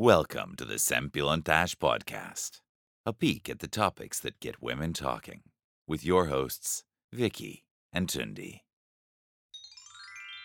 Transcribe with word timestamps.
Welcome 0.00 0.54
to 0.58 0.64
the 0.64 0.78
Sempilontash 0.78 1.74
Podcast, 1.74 2.60
a 3.04 3.12
peek 3.12 3.48
at 3.48 3.58
the 3.58 3.66
topics 3.66 4.20
that 4.20 4.38
get 4.40 4.62
women 4.62 4.92
talking, 4.92 5.40
with 5.88 6.04
your 6.04 6.26
hosts, 6.26 6.84
Vicky 7.10 7.64
and 7.92 8.08
Tundi. 8.08 8.60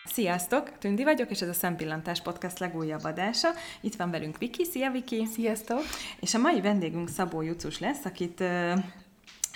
Sziasztok! 0.04 0.78
Tündi 0.78 1.04
vagyok, 1.04 1.30
és 1.30 1.40
ez 1.40 1.48
a 1.48 1.52
Szempillantás 1.52 2.22
Podcast 2.22 2.58
legújabb 2.58 3.04
adása. 3.04 3.48
Itt 3.80 3.94
van 3.94 4.10
velünk 4.10 4.38
Viki. 4.38 4.64
Szia, 4.64 4.90
Viki! 4.90 5.26
Sziasztok! 5.26 5.82
És 6.20 6.34
a 6.34 6.38
mai 6.38 6.60
vendégünk 6.60 7.08
Szabó 7.08 7.42
Jucus 7.42 7.78
lesz, 7.78 8.04
akit 8.04 8.42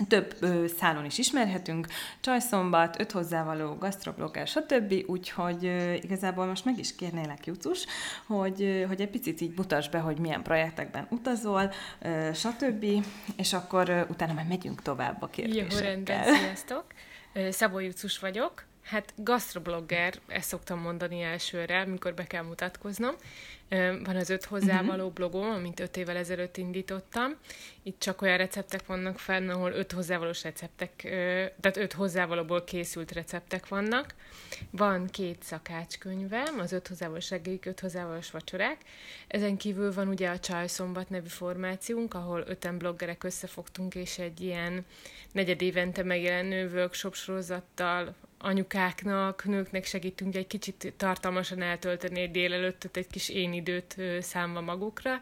több 0.08 0.36
ö, 0.40 0.66
szálon 0.78 1.04
is 1.04 1.18
ismerhetünk, 1.18 1.86
Csajszombat, 2.20 3.00
öt 3.00 3.12
hozzávaló, 3.12 3.74
gasztroblogger, 3.74 4.46
stb. 4.46 4.94
Úgyhogy 5.06 5.64
ö, 5.64 5.92
igazából 5.92 6.46
most 6.46 6.64
meg 6.64 6.78
is 6.78 6.94
kérnélek, 6.94 7.46
Jucus, 7.46 7.86
hogy, 8.26 8.62
ö, 8.62 8.82
hogy 8.82 9.00
egy 9.00 9.10
picit 9.10 9.40
így 9.40 9.56
mutasd 9.56 9.90
be, 9.90 9.98
hogy 9.98 10.18
milyen 10.18 10.42
projektekben 10.42 11.06
utazol, 11.10 11.72
ö, 12.02 12.30
stb. 12.34 12.84
És 13.36 13.52
akkor 13.52 13.88
ö, 13.88 14.00
utána 14.08 14.32
már 14.32 14.46
megyünk 14.48 14.82
tovább 14.82 15.22
a 15.22 15.26
kérdésekkel. 15.26 15.78
Jó, 15.78 15.84
rendben, 15.84 16.34
sziasztok! 16.34 16.84
Szabó 17.50 17.78
Jucus 17.78 18.18
vagyok, 18.18 18.64
Hát 18.88 19.12
gastroblogger, 19.16 20.14
ezt 20.26 20.48
szoktam 20.48 20.80
mondani 20.80 21.22
elsőre, 21.22 21.80
amikor 21.80 22.14
be 22.14 22.26
kell 22.26 22.42
mutatkoznom. 22.42 23.14
Van 24.04 24.16
az 24.16 24.30
öt 24.30 24.44
hozzávaló 24.44 24.92
uh-huh. 24.92 25.12
blogom, 25.12 25.50
amit 25.50 25.80
öt 25.80 25.96
évvel 25.96 26.16
ezelőtt 26.16 26.56
indítottam. 26.56 27.36
Itt 27.82 28.00
csak 28.00 28.22
olyan 28.22 28.36
receptek 28.36 28.86
vannak 28.86 29.18
fenn, 29.18 29.48
ahol 29.48 29.72
öt 29.72 29.92
hozzávalós 29.92 30.42
receptek, 30.42 30.90
tehát 31.60 31.76
öt 31.76 31.92
hozzávalóból 31.92 32.64
készült 32.64 33.12
receptek 33.12 33.68
vannak. 33.68 34.14
Van 34.70 35.06
két 35.06 35.42
szakácskönyvem, 35.42 36.58
az 36.58 36.72
öt 36.72 36.88
hozzávalós 36.88 37.30
reggelik, 37.30 37.66
öt 37.66 37.80
hozzávalós 37.80 38.30
vacsorák. 38.30 38.78
Ezen 39.26 39.56
kívül 39.56 39.92
van 39.92 40.08
ugye 40.08 40.28
a 40.28 40.38
Csajszombat 40.38 41.08
nevű 41.08 41.28
formációnk, 41.28 42.14
ahol 42.14 42.44
öten 42.46 42.78
bloggerek 42.78 43.24
összefogtunk, 43.24 43.94
és 43.94 44.18
egy 44.18 44.40
ilyen 44.40 44.86
negyed 45.32 45.62
évente 45.62 46.02
megjelenő 46.02 46.70
workshop 46.72 47.14
sorozattal 47.14 48.14
anyukáknak, 48.38 49.44
nőknek 49.44 49.84
segítünk 49.84 50.36
egy 50.36 50.46
kicsit 50.46 50.92
tartalmasan 50.96 51.62
eltölteni 51.62 52.20
egy 52.20 52.30
délelőttet, 52.30 52.96
egy 52.96 53.06
kis 53.06 53.28
én 53.28 53.52
időt 53.52 53.96
számva 54.20 54.60
magukra. 54.60 55.20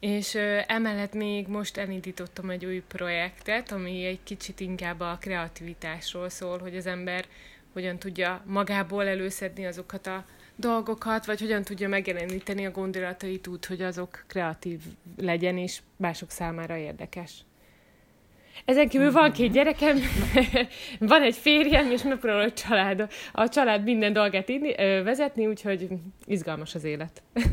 És 0.00 0.34
emellett 0.66 1.12
még 1.12 1.46
most 1.46 1.76
elindítottam 1.76 2.50
egy 2.50 2.64
új 2.64 2.82
projektet, 2.88 3.72
ami 3.72 4.04
egy 4.04 4.22
kicsit 4.22 4.60
inkább 4.60 5.00
a 5.00 5.18
kreativitásról 5.20 6.28
szól, 6.28 6.58
hogy 6.58 6.76
az 6.76 6.86
ember 6.86 7.24
hogyan 7.72 7.98
tudja 7.98 8.42
magából 8.46 9.06
előszedni 9.06 9.66
azokat 9.66 10.06
a 10.06 10.24
dolgokat, 10.56 11.26
vagy 11.26 11.40
hogyan 11.40 11.62
tudja 11.62 11.88
megjeleníteni 11.88 12.66
a 12.66 12.70
gondolatait 12.70 13.46
úgy, 13.46 13.66
hogy 13.66 13.82
azok 13.82 14.24
kreatív 14.26 14.80
legyen, 15.16 15.58
és 15.58 15.80
mások 15.96 16.30
számára 16.30 16.76
érdekes. 16.76 17.44
Ezen 18.64 18.88
kívül 18.88 19.12
van 19.12 19.32
két 19.32 19.52
gyerekem, 19.52 19.98
van 20.98 21.22
egy 21.22 21.36
férjem, 21.36 21.90
és 21.90 22.02
megpróbálom 22.02 22.46
a 22.46 22.52
család, 22.52 23.10
a 23.32 23.48
család 23.48 23.84
minden 23.84 24.12
dolgát 24.12 24.48
inni, 24.48 24.74
vezetni, 25.02 25.46
úgyhogy 25.46 25.88
izgalmas 26.26 26.74
az 26.74 26.84
élet. 26.84 27.22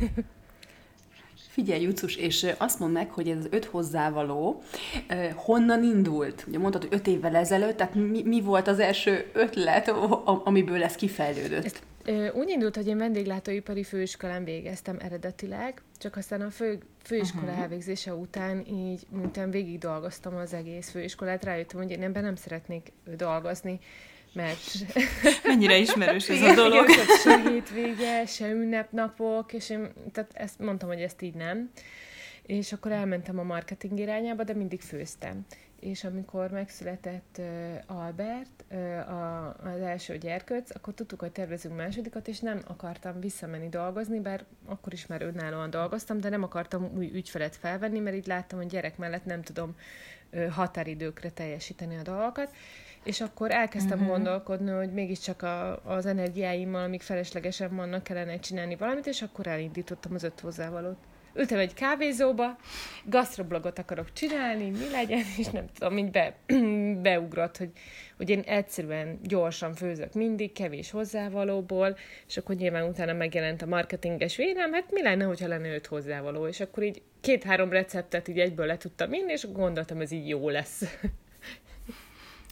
Figyelj, 1.57 1.81
Jucus, 1.81 2.15
és 2.15 2.47
azt 2.57 2.79
mondd 2.79 2.93
meg, 2.93 3.11
hogy 3.11 3.29
ez 3.29 3.37
az 3.37 3.47
öt 3.51 3.65
hozzávaló 3.65 4.61
honnan 5.35 5.83
indult? 5.83 6.45
Ugye 6.47 6.57
mondtad, 6.57 6.81
hogy 6.81 6.93
öt 6.93 7.07
évvel 7.07 7.35
ezelőtt, 7.35 7.77
tehát 7.77 7.95
mi, 7.95 8.23
mi 8.23 8.41
volt 8.41 8.67
az 8.67 8.79
első 8.79 9.25
ötlet, 9.33 9.93
amiből 10.43 10.83
ez 10.83 10.95
kifejlődött? 10.95 11.65
Ezt 11.65 11.81
úgy 12.33 12.49
indult, 12.49 12.75
hogy 12.75 12.87
én 12.87 12.97
vendéglátóipari 12.97 13.83
főiskolán 13.83 14.43
végeztem 14.43 14.97
eredetileg, 14.99 15.81
csak 15.97 16.15
aztán 16.15 16.41
a 16.41 16.49
fő, 16.49 16.79
főiskola 17.03 17.43
uh-huh. 17.43 17.61
elvégzése 17.61 18.13
után 18.13 18.65
így, 18.65 19.07
miután 19.09 19.49
végig 19.49 19.77
dolgoztam 19.77 20.35
az 20.35 20.53
egész 20.53 20.89
főiskolát, 20.89 21.43
rájöttem, 21.43 21.79
hogy 21.79 21.91
én 21.91 22.03
ebben 22.03 22.23
nem 22.23 22.35
szeretnék 22.35 22.91
dolgozni, 23.15 23.79
mert... 24.33 24.59
Mennyire 25.43 25.77
ismerős 25.77 26.29
ez 26.29 26.41
a 26.41 26.53
dolog. 26.53 26.89
Igen, 26.89 27.05
se 27.23 27.49
hétvége, 27.49 28.25
se 28.25 28.49
ünnepnapok, 28.49 29.53
és 29.53 29.69
én 29.69 29.91
tehát 30.11 30.31
ezt 30.33 30.59
mondtam, 30.59 30.89
hogy 30.89 31.01
ezt 31.01 31.21
így 31.21 31.35
nem. 31.35 31.71
És 32.45 32.73
akkor 32.73 32.91
elmentem 32.91 33.39
a 33.39 33.43
marketing 33.43 33.99
irányába, 33.99 34.43
de 34.43 34.53
mindig 34.53 34.81
főztem 34.81 35.45
és 35.79 36.03
amikor 36.03 36.51
megszületett 36.51 37.41
Albert, 37.85 38.65
a, 39.07 39.55
az 39.63 39.81
első 39.81 40.17
gyerkőc, 40.17 40.75
akkor 40.75 40.93
tudtuk, 40.93 41.19
hogy 41.19 41.31
tervezünk 41.31 41.75
másodikat, 41.75 42.27
és 42.27 42.39
nem 42.39 42.61
akartam 42.67 43.19
visszamenni 43.19 43.69
dolgozni, 43.69 44.19
bár 44.19 44.45
akkor 44.65 44.93
is 44.93 45.05
már 45.05 45.21
önállóan 45.21 45.69
dolgoztam, 45.69 46.19
de 46.19 46.29
nem 46.29 46.43
akartam 46.43 46.91
új 46.95 47.11
ügyfelet 47.13 47.55
felvenni, 47.55 47.99
mert 47.99 48.15
így 48.15 48.27
láttam, 48.27 48.59
hogy 48.59 48.67
gyerek 48.67 48.97
mellett 48.97 49.25
nem 49.25 49.41
tudom 49.41 49.75
határidőkre 50.49 51.29
teljesíteni 51.29 51.97
a 51.97 52.01
dolgokat, 52.01 52.55
és 53.03 53.21
akkor 53.21 53.51
elkezdtem 53.51 53.99
uh-huh. 53.99 54.13
gondolkodni, 54.13 54.71
hogy 54.71 54.93
mégiscsak 54.93 55.41
a, 55.41 55.83
az 55.83 56.05
energiáimmal, 56.05 56.83
amik 56.83 57.01
feleslegesen 57.01 57.75
vannak, 57.75 58.03
kellene 58.03 58.39
csinálni 58.39 58.75
valamit, 58.75 59.07
és 59.07 59.21
akkor 59.21 59.47
elindítottam 59.47 60.13
az 60.13 60.23
öt 60.23 60.39
hozzávalót 60.39 60.97
ültem 61.37 61.59
egy 61.59 61.73
kávézóba, 61.73 62.57
gasztroblogot 63.05 63.79
akarok 63.79 64.13
csinálni, 64.13 64.69
mi 64.69 64.89
legyen, 64.91 65.23
és 65.37 65.47
nem 65.47 65.65
tudom, 65.77 65.97
így 65.97 66.11
be, 66.11 66.35
beugrott, 67.01 67.57
hogy, 67.57 67.71
hogy 68.17 68.29
én 68.29 68.39
egyszerűen 68.39 69.19
gyorsan 69.23 69.73
főzök 69.73 70.13
mindig, 70.13 70.53
kevés 70.53 70.91
hozzávalóból, 70.91 71.97
és 72.27 72.37
akkor 72.37 72.55
nyilván 72.55 72.89
utána 72.89 73.13
megjelent 73.13 73.61
a 73.61 73.65
marketinges 73.65 74.35
vélem, 74.35 74.73
hát 74.73 74.91
mi 74.91 75.01
lenne, 75.01 75.23
hogyha 75.23 75.47
lenne 75.47 75.73
öt 75.73 75.85
hozzávaló, 75.85 76.47
és 76.47 76.59
akkor 76.59 76.83
így 76.83 77.01
két-három 77.21 77.69
receptet 77.69 78.27
így 78.27 78.39
egyből 78.39 78.65
le 78.65 78.77
tudtam 78.77 79.13
inni, 79.13 79.31
és 79.31 79.51
gondoltam, 79.51 80.01
ez 80.01 80.11
így 80.11 80.27
jó 80.27 80.49
lesz. 80.49 80.81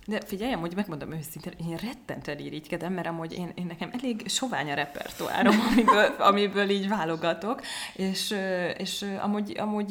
De 0.08 0.22
figyelj, 0.26 0.54
hogy 0.54 0.76
megmondom 0.76 1.12
őszintén, 1.12 1.54
én 1.70 1.78
rettenten 1.78 2.40
irigykedem, 2.40 2.94
mert 2.94 3.08
amúgy 3.08 3.34
én, 3.34 3.52
én 3.56 3.66
nekem 3.66 3.90
elég 4.00 4.28
sovány 4.28 4.72
a 4.72 4.74
repertoárom, 4.74 5.60
amiből, 5.72 6.16
amiből 6.18 6.70
így 6.70 6.88
válogatok, 6.88 7.62
és, 7.94 8.36
és 8.78 9.06
amúgy, 9.22 9.58
amúgy, 9.58 9.88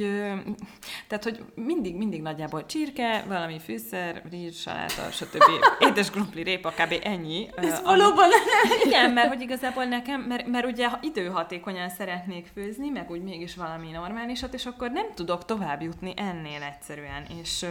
tehát, 1.07 1.25
hogy 1.25 1.45
mindig, 1.55 1.97
mindig 1.97 2.23
nagyjából 2.23 2.67
csirke, 2.67 3.25
valami 3.29 3.59
fűszer, 3.59 4.23
rizs, 4.31 4.61
saláta, 4.61 5.11
stb. 5.11 5.43
Édes 5.79 6.11
krumpli, 6.11 6.43
répa, 6.43 6.71
kb. 6.71 6.95
ennyi. 7.03 7.49
Ez 7.57 7.79
ami, 7.79 7.83
valóban 7.85 8.29
Igen, 8.87 9.11
mert 9.11 9.29
hogy 9.29 9.41
igazából 9.41 9.85
nekem, 9.85 10.21
mert, 10.21 10.47
mert 10.47 10.67
ugye 10.67 10.89
időhatékonyan 11.01 11.89
szeretnék 11.89 12.47
főzni, 12.55 12.89
meg 12.89 13.11
úgy 13.11 13.23
mégis 13.23 13.55
valami 13.55 13.91
normálisat, 13.91 14.55
és 14.55 14.67
akkor 14.67 14.91
nem 14.91 15.07
tudok 15.15 15.45
tovább 15.45 15.83
jutni 15.83 16.13
ennél 16.17 16.63
egyszerűen, 16.63 17.27
és 17.43 17.67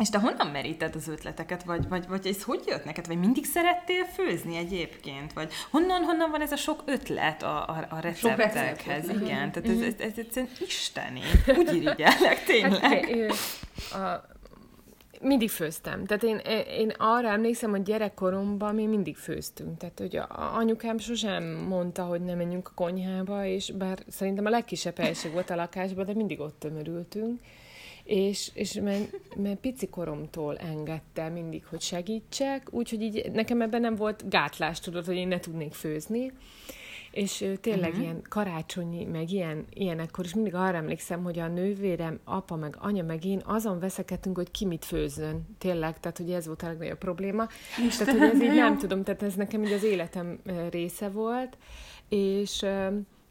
és 0.00 0.10
te 0.10 0.18
honnan 0.18 0.46
meríted 0.46 0.94
az 0.94 1.08
ötleteket, 1.08 1.62
vagy, 1.62 1.88
vagy, 1.88 2.08
vagy 2.08 2.26
ez 2.26 2.42
hogy 2.42 2.62
jött 2.66 2.84
neked? 2.84 3.06
Vagy 3.06 3.18
mindig 3.18 3.44
szerettél 3.44 4.04
főzni 4.04 4.56
egyébként? 4.56 5.32
Vagy 5.32 5.52
honnan, 5.70 6.02
honnan 6.02 6.30
van 6.30 6.40
ez 6.40 6.52
a 6.52 6.56
sok 6.56 6.82
ötlet 6.86 7.42
a, 7.42 7.68
a, 7.68 7.86
a 7.88 8.00
receptekhez? 8.00 9.08
Igen, 9.08 9.52
tehát 9.52 9.68
ez, 9.68 9.80
ez, 9.80 9.94
ez 9.98 10.12
egyszerűen 10.16 10.52
isteni. 10.60 11.20
Úgy 11.56 11.74
irigyellek, 11.74 12.44
tényleg. 12.44 12.80
Hát, 12.80 13.32
a, 14.02 14.28
mindig 15.20 15.50
főztem. 15.50 16.04
Tehát 16.04 16.22
én, 16.22 16.36
én 16.68 16.92
arra 16.98 17.28
emlékszem, 17.28 17.70
hogy 17.70 17.82
gyerekkoromban 17.82 18.74
mi 18.74 18.86
mindig 18.86 19.16
főztünk. 19.16 19.76
Tehát, 19.78 19.98
hogy 19.98 20.16
a 20.16 20.56
anyukám 20.56 20.98
sosem 20.98 21.44
mondta, 21.44 22.04
hogy 22.04 22.20
ne 22.20 22.34
menjünk 22.34 22.68
a 22.68 22.74
konyhába, 22.74 23.44
és 23.44 23.72
bár 23.72 23.98
szerintem 24.08 24.46
a 24.46 24.50
legkisebb 24.50 24.98
helység 24.98 25.32
volt 25.32 25.50
a 25.50 25.54
lakásban, 25.54 26.06
de 26.06 26.14
mindig 26.14 26.40
ott 26.40 26.58
tömörültünk 26.58 27.40
és, 28.10 28.50
és 28.54 28.72
mert, 28.72 29.36
mert 29.36 29.60
pici 29.60 29.88
koromtól 29.88 30.56
engedte 30.56 31.28
mindig, 31.28 31.66
hogy 31.66 31.80
segítsek, 31.80 32.68
úgyhogy 32.70 33.02
így 33.02 33.30
nekem 33.32 33.62
ebben 33.62 33.80
nem 33.80 33.94
volt 33.94 34.28
gátlás, 34.28 34.80
tudod, 34.80 35.04
hogy 35.04 35.16
én 35.16 35.28
ne 35.28 35.40
tudnék 35.40 35.72
főzni, 35.72 36.32
és 37.10 37.44
tényleg 37.60 37.88
uh-huh. 37.88 38.02
ilyen 38.04 38.22
karácsonyi, 38.28 39.04
meg 39.04 39.30
ilyen, 39.30 39.64
ilyenekkor, 39.70 40.24
és 40.24 40.34
mindig 40.34 40.54
arra 40.54 40.76
emlékszem, 40.76 41.22
hogy 41.22 41.38
a 41.38 41.48
nővérem, 41.48 42.20
apa, 42.24 42.56
meg 42.56 42.76
anya, 42.78 43.02
meg 43.02 43.24
én 43.24 43.42
azon 43.44 43.78
veszekedtünk, 43.78 44.36
hogy 44.36 44.50
ki 44.50 44.64
mit 44.64 44.84
főzön. 44.84 45.56
Tényleg, 45.58 46.00
tehát 46.00 46.18
hogy 46.18 46.30
ez 46.30 46.46
volt 46.46 46.62
a 46.62 46.66
legnagyobb 46.66 46.98
probléma. 46.98 47.46
Isten, 47.86 48.06
tehát, 48.06 48.20
hogy 48.20 48.30
ez 48.30 48.42
így 48.42 48.54
nem 48.54 48.78
tudom, 48.78 49.02
tehát 49.02 49.22
ez 49.22 49.34
nekem 49.34 49.62
így 49.62 49.72
az 49.72 49.84
életem 49.84 50.40
része 50.70 51.08
volt, 51.08 51.56
és 52.08 52.64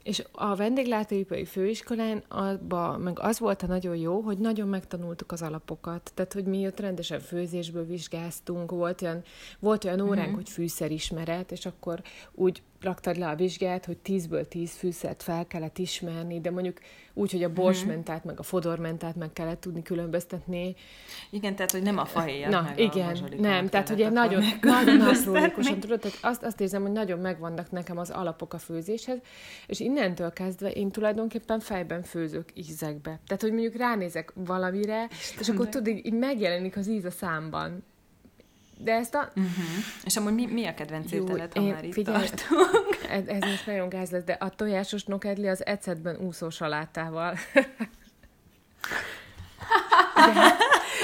és 0.04 0.24
a 0.32 0.56
vendéglátóipari 0.56 1.46
főiskolán 1.46 2.24
abba, 2.28 2.98
meg 2.98 3.20
az 3.20 3.40
volt 3.40 3.62
a 3.64 3.68
nagyon 3.68 3.96
jó, 3.96 4.20
hogy 4.20 4.38
nagyon 4.38 4.68
megtanultuk 4.68 5.32
az 5.32 5.42
alapokat. 5.42 6.12
Tehát, 6.14 6.34
hogy 6.34 6.46
mi 6.46 6.66
ott 6.66 6.80
rendesen 6.80 7.20
főzésből 7.20 7.86
vizsgáztunk, 7.86 8.72
volt 8.72 9.02
olyan, 9.02 9.24
volt 9.60 9.84
olyan 9.84 10.02
óránk, 10.02 10.20
uh-huh. 10.20 10.36
hogy 10.36 10.50
fűszerismeret, 10.50 11.52
és 11.52 11.66
akkor 11.66 12.02
úgy 12.32 12.62
raktad 12.82 13.18
le 13.18 13.28
a 13.28 13.36
vizsgát, 13.36 13.86
hogy 13.86 13.98
10-ből 14.06 14.48
10 14.48 14.72
fűszert 14.72 15.24
fel 15.24 15.48
kellett 15.48 15.78
ismerni, 15.78 16.42
de 16.42 16.52
mondjuk 16.52 16.80
úgy, 17.14 17.32
hogy 17.32 17.44
a 17.44 17.54
borsmentát, 17.54 18.24
meg 18.24 18.40
a 18.40 18.44
fodormentát 18.44 19.16
meg 19.16 19.34
kellett 19.34 19.62
tudni 19.62 19.82
különböztetni. 19.82 20.76
Igen, 21.30 21.56
tehát, 21.56 21.72
hogy 21.72 21.82
nem 21.82 21.98
a 21.98 22.06
fahéjat, 22.06 22.52
Na, 22.52 22.62
meg 22.62 22.80
igen, 22.80 23.16
a 23.16 23.36
nem, 23.40 23.68
tehát 23.68 23.90
ugye 23.90 24.10
nagyon, 24.10 24.44
nagyon 24.62 25.02
aprólékosan, 25.16 25.80
tudod, 25.80 26.00
tehát 26.00 26.18
azt, 26.22 26.44
azt 26.44 26.62
érzem, 26.62 26.82
hogy 26.82 26.92
nagyon 26.92 27.20
megvannak 27.20 27.72
nekem 27.72 27.98
az 27.98 28.10
alapok 28.10 28.54
a 28.54 28.58
főzéshez, 28.58 29.18
és 29.68 29.80
innentől 29.90 30.34
kezdve 30.34 30.72
én 30.72 30.92
tulajdonképpen 30.92 31.60
fejben 31.60 32.04
főzök 32.04 32.50
ízekbe. 32.54 33.20
Tehát, 33.28 33.42
hogy 33.42 33.52
mondjuk 33.52 33.76
ránézek 33.76 34.32
valamire, 34.36 35.08
Istenem. 35.12 35.42
és 35.42 35.50
akkor 35.50 35.70
tudod, 35.70 35.88
így, 35.88 36.06
így 36.06 36.14
megjelenik 36.14 36.78
az 36.78 36.88
íz 36.88 37.06
a 37.06 37.12
számban. 37.12 37.84
De 38.78 38.94
ezt 38.94 39.16
a... 39.16 39.30
Uh-huh. 39.36 39.54
És 40.04 40.18
amúgy 40.18 40.34
mi, 40.34 40.46
mi 40.46 40.66
a 40.66 40.74
kedvenc 40.74 41.12
ételed, 41.12 41.54
ha 41.54 41.62
már 41.62 41.84
itt 41.84 41.94
figyelj, 41.94 42.28
Ez, 43.10 43.28
ez 43.28 43.40
most 43.40 43.66
nagyon 43.66 43.90
gáz 43.90 44.10
lesz, 44.10 44.24
de 44.24 44.34
a 44.34 44.50
tojásos 44.50 45.04
nokedli 45.04 45.48
az 45.48 45.66
ecetben 45.66 46.18
úszó 46.18 46.50
salátával. 46.50 47.36
de, 50.34 50.56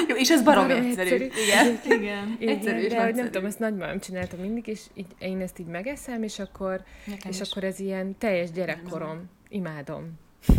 Jó, 0.07 0.15
és 0.15 0.29
ez 0.29 0.43
barom 0.43 0.69
egyszerű. 0.69 1.09
egyszerű. 1.09 1.23
Igen. 1.23 1.79
Igen. 1.85 2.37
Igen. 2.39 2.55
Egyszerű 2.55 2.79
és 2.79 2.91
de 2.91 3.03
hogy 3.03 3.15
nem 3.15 3.25
tudom, 3.25 3.45
ezt 3.45 3.59
nagymamám 3.59 3.99
csinálta 3.99 4.35
mindig, 4.41 4.67
és 4.67 4.81
így, 4.93 5.05
én 5.19 5.41
ezt 5.41 5.59
így 5.59 5.65
megeszem, 5.65 6.23
és 6.23 6.39
akkor, 6.39 6.83
és 7.29 7.41
akkor 7.41 7.63
ez 7.63 7.79
ilyen 7.79 8.17
teljes 8.17 8.51
gyerekkorom. 8.51 9.29
Imádom. 9.49 10.19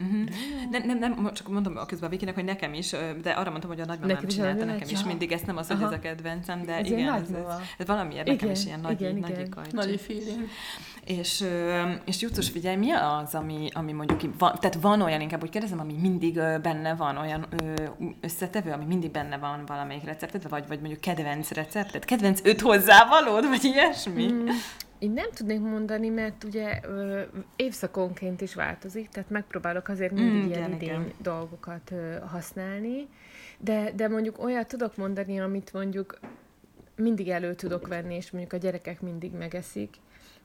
Uh-huh. 0.00 0.28
Nem, 0.70 0.82
nem, 0.86 0.98
nem, 0.98 1.32
csak 1.32 1.48
mondom 1.48 1.76
a 1.76 1.86
közben 1.86 2.08
a 2.08 2.10
Vikinek, 2.10 2.34
hogy 2.34 2.44
nekem 2.44 2.74
is, 2.74 2.90
de 3.22 3.30
arra 3.30 3.50
mondtam, 3.50 3.70
hogy 3.70 3.80
a 3.80 3.84
nagymamám 3.84 4.14
nekem 4.14 4.28
csinálta 4.28 4.64
nekem 4.64 4.88
is 4.90 5.00
ja. 5.00 5.06
mindig, 5.06 5.32
ezt 5.32 5.46
nem 5.46 5.56
az, 5.56 5.66
hogy 5.66 5.76
Aha. 5.76 5.86
ez 5.86 5.92
a 5.92 5.98
kedvencem, 5.98 6.64
de 6.64 6.74
ez 6.74 6.86
igen, 6.86 7.14
ez, 7.14 7.30
ez, 7.30 7.60
ez 7.78 7.86
valamiért 7.86 8.26
igen, 8.26 8.34
nekem 8.34 8.50
is 8.50 8.64
ilyen 8.64 8.80
nagy, 8.80 9.00
igen, 9.00 9.14
nagy 9.14 9.30
igen. 9.30 9.66
Nagy 9.70 10.00
feeling. 10.00 10.48
És, 11.04 11.44
és 12.04 12.20
Jutus, 12.20 12.50
figyelj, 12.50 12.76
mi 12.76 12.90
az, 12.90 13.34
ami, 13.34 13.68
ami 13.72 13.92
mondjuk, 13.92 14.38
van, 14.38 14.54
tehát 14.60 14.78
van 14.80 15.00
olyan, 15.00 15.20
inkább 15.20 15.42
úgy 15.42 15.50
kérdezem, 15.50 15.80
ami 15.80 15.92
mindig 16.00 16.34
benne 16.62 16.94
van, 16.94 17.16
olyan 17.16 17.46
összetevő, 18.20 18.70
ami 18.70 18.84
mindig 18.84 19.10
benne 19.10 19.38
van 19.38 19.62
valamelyik 19.66 20.04
recepted, 20.04 20.48
vagy, 20.48 20.64
vagy 20.68 20.78
mondjuk 20.78 21.00
kedvenc 21.00 21.50
receptet, 21.50 22.04
kedvenc 22.04 22.40
öt 22.42 22.60
hozzávalód, 22.60 23.48
vagy 23.48 23.64
ilyesmi? 23.64 24.32
Mm. 24.32 24.48
Én 24.98 25.10
nem 25.10 25.30
tudnék 25.34 25.60
mondani, 25.60 26.08
mert 26.08 26.44
ugye 26.44 26.80
ö, 26.82 27.22
évszakonként 27.56 28.40
is 28.40 28.54
változik, 28.54 29.08
tehát 29.08 29.30
megpróbálok 29.30 29.88
azért 29.88 30.12
mindig 30.12 30.42
mm, 30.42 30.48
ilyen 30.48 30.72
idén 30.72 30.88
igen. 30.88 31.12
dolgokat 31.22 31.90
ö, 31.90 32.16
használni, 32.26 33.08
de, 33.58 33.92
de 33.94 34.08
mondjuk 34.08 34.42
olyat 34.42 34.68
tudok 34.68 34.96
mondani, 34.96 35.40
amit 35.40 35.72
mondjuk 35.72 36.18
mindig 36.96 37.28
elő 37.28 37.54
tudok 37.54 37.86
venni, 37.86 38.14
és 38.14 38.30
mondjuk 38.30 38.52
a 38.52 38.56
gyerekek 38.56 39.00
mindig 39.00 39.32
megeszik, 39.32 39.94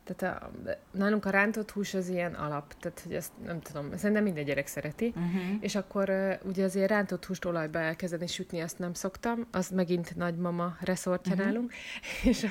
tehát 0.03 0.41
a, 0.41 0.51
nálunk 0.91 1.25
a 1.25 1.29
rántott 1.29 1.71
hús 1.71 1.93
az 1.93 2.07
ilyen 2.07 2.33
alap, 2.33 2.73
tehát 2.79 2.99
hogy 2.99 3.13
ezt 3.13 3.31
nem 3.45 3.61
tudom, 3.61 3.97
szerintem 3.97 4.23
minden 4.23 4.45
gyerek 4.45 4.67
szereti, 4.67 5.07
uh-huh. 5.07 5.41
és 5.59 5.75
akkor 5.75 6.09
uh, 6.09 6.33
ugye 6.43 6.63
azért 6.63 6.89
rántott 6.89 7.25
húst 7.25 7.45
olajba 7.45 7.79
elkezdeni 7.79 8.27
sütni, 8.27 8.59
azt 8.59 8.79
nem 8.79 8.93
szoktam, 8.93 9.47
az 9.51 9.69
megint 9.69 10.15
nagymama 10.15 10.75
reszortja 10.79 11.31
uh-huh. 11.31 11.47
nálunk, 11.47 11.73
és 12.23 12.45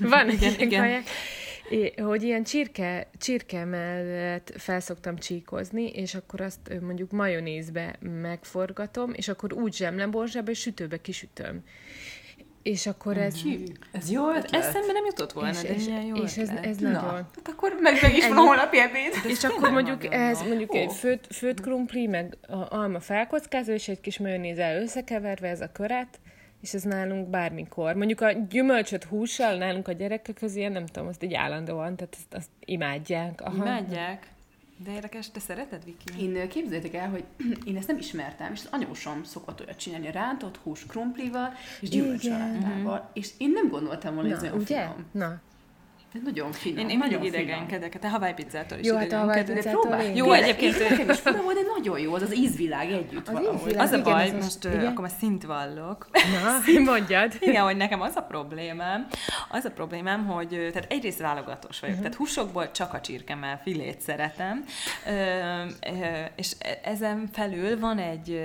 van 0.00 0.30
igen, 0.30 0.54
igen. 0.58 0.80
Kaják, 0.80 1.04
hogy 1.96 2.22
ilyen 2.22 2.42
csirke, 2.44 3.10
csirke 3.18 3.64
mellett 3.64 4.52
felszoktam 4.56 5.16
csíkozni, 5.16 5.86
és 5.86 6.14
akkor 6.14 6.40
azt 6.40 6.80
mondjuk 6.80 7.10
majonézbe 7.10 7.96
megforgatom, 8.00 9.12
és 9.14 9.28
akkor 9.28 9.52
úgy 9.52 9.74
zsemlem 9.74 10.10
borzsába, 10.10 10.50
és 10.50 10.60
sütőbe 10.60 11.00
kisütöm. 11.00 11.62
És 12.70 12.86
akkor 12.86 13.16
ez... 13.16 13.42
Hű, 13.42 13.64
ez 13.92 14.10
jó 14.10 14.28
ötlet. 14.28 14.54
Eszembe 14.54 14.92
nem 14.92 15.04
jutott 15.04 15.32
volna, 15.32 15.50
és, 15.50 15.62
de 15.62 15.74
és, 15.74 15.86
jó 16.06 16.14
És 16.16 16.36
ez, 16.36 16.48
ez 16.48 16.76
Na, 16.76 16.90
nagyon... 16.90 17.12
Hát 17.12 17.48
akkor 17.52 17.76
meg, 17.80 17.98
meg 18.02 18.16
is 18.16 18.28
van 18.28 18.36
a 18.36 18.40
holnapi 18.40 18.78
ebéd. 18.78 19.12
És 19.26 19.44
akkor 19.44 19.70
mondjuk 19.70 20.14
ez, 20.14 20.42
mondjuk 20.42 20.74
egy 20.74 20.92
főt, 20.92 21.26
főt 21.30 21.60
krumpli, 21.60 22.06
meg 22.06 22.36
a 22.48 22.76
alma 22.76 23.00
felkockázó, 23.00 23.72
és 23.72 23.88
egy 23.88 24.00
kis 24.00 24.18
majonézzel 24.18 24.82
összekeverve 24.82 25.48
ez 25.48 25.60
a 25.60 25.72
köret, 25.72 26.20
és 26.62 26.74
ez 26.74 26.82
nálunk 26.82 27.28
bármikor. 27.28 27.94
Mondjuk 27.94 28.20
a 28.20 28.32
gyümölcsöt 28.32 29.04
hússal 29.04 29.56
nálunk 29.56 29.88
a 29.88 29.92
gyerekek 29.92 30.34
közé, 30.34 30.66
nem 30.66 30.86
tudom, 30.86 31.08
azt 31.08 31.22
így 31.22 31.34
állandóan, 31.34 31.96
tehát 31.96 32.14
azt, 32.14 32.34
azt 32.34 32.50
imádják. 32.64 33.40
Aha. 33.40 33.56
Imádják? 33.56 34.26
De 34.84 34.92
érdekes, 34.92 35.30
te 35.30 35.40
szereted, 35.40 35.84
Viki? 35.84 36.24
Én 36.24 36.48
képzeljétek 36.48 36.94
el, 36.94 37.10
hogy 37.10 37.24
én 37.68 37.76
ezt 37.76 37.86
nem 37.86 37.98
ismertem, 37.98 38.52
és 38.52 38.60
az 38.60 38.68
anyósom 38.70 39.24
szokott 39.24 39.60
olyat 39.60 39.78
csinálni, 39.78 40.08
a 40.08 40.10
rántott 40.10 40.56
hús 40.56 40.86
krumplival 40.86 41.52
és 41.80 41.88
gyümölcsalátával, 41.88 42.98
uh-huh. 42.98 43.10
és 43.12 43.30
én 43.38 43.50
nem 43.50 43.68
gondoltam 43.68 44.14
volna, 44.14 44.28
hogy 44.28 44.36
ez 44.36 44.42
olyan 44.42 44.60
ugye? 44.60 44.80
finom. 44.80 45.06
Na, 45.12 45.40
ez 46.14 46.20
nagyon 46.24 46.52
finom. 46.52 46.78
Én, 46.78 46.88
én 46.88 46.98
mindig 46.98 47.24
idegenkedek, 47.24 47.98
te 47.98 48.08
Hawaii 48.08 48.32
pizzától 48.32 48.78
is 48.78 48.86
Jó, 48.86 48.96
hát 48.96 49.12
a 49.12 49.18
Hawaii 49.18 49.42
pizzától 49.42 50.02
Jó, 50.02 50.32
egyébként... 50.32 50.88
Nekem 50.88 51.10
is 51.10 51.18
finom 51.18 51.42
volt, 51.42 51.56
de 51.56 51.62
nagyon 51.76 51.98
jó, 51.98 52.14
az 52.14 52.22
az 52.22 52.36
ízvilág 52.36 52.90
együtt 52.90 53.28
az 53.28 53.34
valahol. 53.34 53.58
Ízvilág, 53.58 53.86
az 53.86 53.92
a 53.92 54.02
baj, 54.02 54.26
igen, 54.26 54.36
most 54.36 54.64
igen? 54.64 54.86
akkor 54.86 55.00
már 55.00 55.12
szint 55.18 55.44
vallok. 55.44 56.08
Na, 56.12 56.82
mondjad. 56.92 57.32
Igen, 57.40 57.64
hogy 57.64 57.76
nekem 57.76 58.00
az 58.00 58.16
a 58.16 58.22
problémám, 58.22 59.06
az 59.48 59.64
a 59.64 59.70
problémám, 59.70 60.26
hogy 60.26 60.48
tehát 60.48 60.92
egyrészt 60.92 61.20
válogatós 61.20 61.80
vagyok, 61.80 61.96
uh-huh. 61.96 62.10
tehát 62.10 62.26
húsokból 62.26 62.70
csak 62.70 62.94
a 62.94 63.00
csirkemmel 63.00 63.60
filét 63.62 64.00
szeretem, 64.00 64.64
és 66.36 66.52
e- 66.58 66.80
ezen 66.82 67.28
felül 67.32 67.80
van 67.80 67.98
egy 67.98 68.40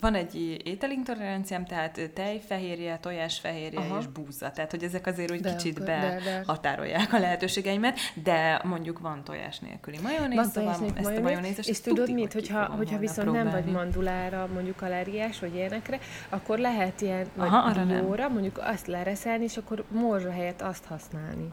van 0.00 0.14
egy 0.14 0.60
ételintoleranciám, 0.64 1.64
tehát 1.64 2.10
tejfehérje, 2.14 2.98
tojásfehérje 2.98 3.78
Aha. 3.78 3.98
és 3.98 4.06
búza. 4.06 4.50
Tehát, 4.50 4.70
hogy 4.70 4.82
ezek 4.82 5.06
azért 5.06 5.30
úgy 5.30 5.40
de, 5.40 5.54
kicsit 5.56 5.84
behatárolják 5.84 7.12
a 7.12 7.18
lehetőségeimet, 7.18 7.98
de 8.22 8.60
mondjuk 8.64 8.98
van 8.98 9.24
tojás 9.24 9.58
nélküli 9.58 9.98
majonéz, 10.02 10.36
van 10.36 10.44
szóval 10.44 10.76
nélküli 10.80 11.06
ezt 11.06 11.18
a 11.18 11.20
majonézes, 11.20 11.66
És 11.66 11.80
tudod 11.80 12.12
mit, 12.12 12.32
hogyha, 12.32 12.64
hogyha 12.64 12.98
viszont 12.98 13.20
próbálni. 13.20 13.50
nem 13.50 13.62
vagy 13.62 13.72
mandulára, 13.72 14.48
mondjuk 14.52 14.82
allergiás, 14.82 15.38
vagy 15.38 15.54
ilyenekre, 15.54 15.98
akkor 16.28 16.58
lehet 16.58 17.00
ilyen, 17.00 17.26
vagy 17.34 17.48
Aha, 17.48 17.84
dióra, 17.84 18.28
mondjuk 18.28 18.58
azt 18.62 18.86
lereszelni, 18.86 19.44
és 19.44 19.56
akkor 19.56 19.84
morzsa 19.88 20.30
helyett 20.30 20.60
azt 20.62 20.84
használni. 20.84 21.52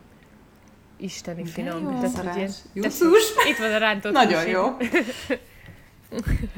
Isteni 0.98 1.46
finom. 1.46 1.84
Jó, 1.84 2.00
Tehát, 2.00 2.36
ugye, 2.74 2.88
Itt 3.50 3.58
van 3.58 3.74
a 3.74 3.78
rántott 3.78 4.12
Nagyon 4.12 4.48
jó. 4.48 4.78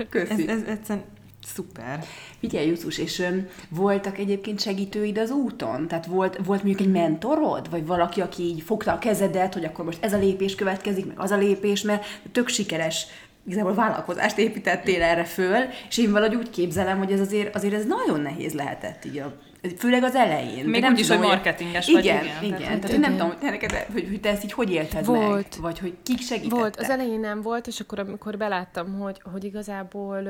Köszi. 0.10 0.32
Ez, 0.32 0.62
ez 0.62 0.64
egyszerűen 0.68 1.06
Szuper. 1.46 2.04
Figyelj, 2.40 2.68
Justus, 2.68 2.98
és 2.98 3.20
öm, 3.20 3.48
voltak 3.70 4.18
egyébként 4.18 4.62
segítőid 4.62 5.18
az 5.18 5.32
úton? 5.32 5.88
Tehát 5.88 6.06
volt, 6.06 6.40
volt 6.46 6.64
mondjuk 6.64 6.88
egy 6.88 6.92
mentorod? 6.92 7.70
Vagy 7.70 7.86
valaki, 7.86 8.22
aki 8.22 8.44
így 8.44 8.62
fogta 8.62 8.92
a 8.92 9.00
kezedet, 9.00 9.54
hogy 9.54 9.66
akkor 9.66 9.86
most 9.86 10.04
ez 10.04 10.14
a 10.14 10.18
lépés 10.18 10.56
következik, 10.56 11.06
meg 11.06 11.20
az 11.20 11.32
a 11.32 11.38
lépés, 11.38 11.82
mert 11.82 12.06
tök 12.32 12.48
sikeres 12.48 13.08
igazából 13.46 13.74
vállalkozást 13.74 14.38
építettél 14.38 15.02
erre 15.02 15.24
föl, 15.24 15.62
és 15.90 15.98
én 15.98 16.12
valahogy 16.12 16.36
úgy 16.36 16.50
képzelem, 16.50 16.98
hogy 16.98 17.12
ez 17.12 17.20
azért, 17.20 17.56
azért 17.56 17.74
ez 17.74 17.86
nagyon 17.86 18.22
nehéz 18.22 18.54
lehetett 18.54 19.06
így 19.06 19.18
a 19.18 19.34
Főleg 19.78 20.04
az 20.04 20.16
elején. 20.16 20.66
Még 20.66 20.82
nem 20.82 20.94
úgy 20.94 21.00
is, 21.00 21.08
hogy 21.08 21.20
marketinges 21.20 21.88
igen, 21.88 22.18
vagy. 22.18 22.26
Igen, 22.26 22.44
igen. 22.44 22.60
Tehát, 22.60 22.80
tehát 22.80 23.00
nem 23.00 23.12
tudom, 23.12 23.34
neked, 23.42 23.72
hogy, 23.72 24.08
hogy 24.10 24.20
te 24.20 24.30
ezt 24.30 24.44
így 24.44 24.54
hogy 24.54 24.72
élted 24.72 25.06
volt. 25.06 25.32
meg? 25.32 25.62
Vagy 25.62 25.80
hogy 25.80 25.94
kik 26.04 26.20
segítettek? 26.22 26.60
Volt. 26.60 26.76
Az 26.76 26.90
elején 26.90 27.20
nem 27.20 27.42
volt, 27.42 27.68
és 27.68 27.80
akkor 27.80 28.00
amikor 28.00 28.38
beláttam, 28.38 29.00
hogy, 29.00 29.22
hogy 29.32 29.44
igazából 29.44 30.24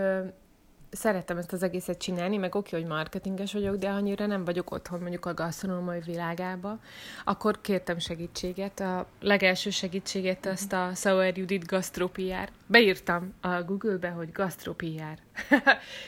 szerettem 0.94 1.38
ezt 1.38 1.54
az 1.54 1.64
egészet 1.64 1.98
csinálni, 1.98 2.38
meg 2.38 2.56
oké, 2.56 2.76
hogy 2.76 2.86
marketinges 2.86 3.54
vagyok, 3.54 3.76
de 3.76 3.90
annyira 3.90 4.26
nem 4.26 4.46
vagyok 4.46 4.72
otthon 4.72 5.00
mondjuk 5.00 5.26
a 5.26 5.34
gasztronómai 5.34 6.00
világába, 6.00 6.80
akkor 7.24 7.62
kértem 7.62 8.00
segítséget. 8.00 8.80
A 8.80 9.08
legelső 9.20 9.70
segítséget 9.70 10.46
azt 10.46 10.74
a 10.74 10.92
Sauer 10.96 11.38
Judith 11.38 11.66
GastroPR. 11.66 12.50
Beírtam 12.68 13.34
a 13.42 13.62
Google-be, 13.62 14.10
hogy 14.10 14.32
GastroPR. 14.32 15.18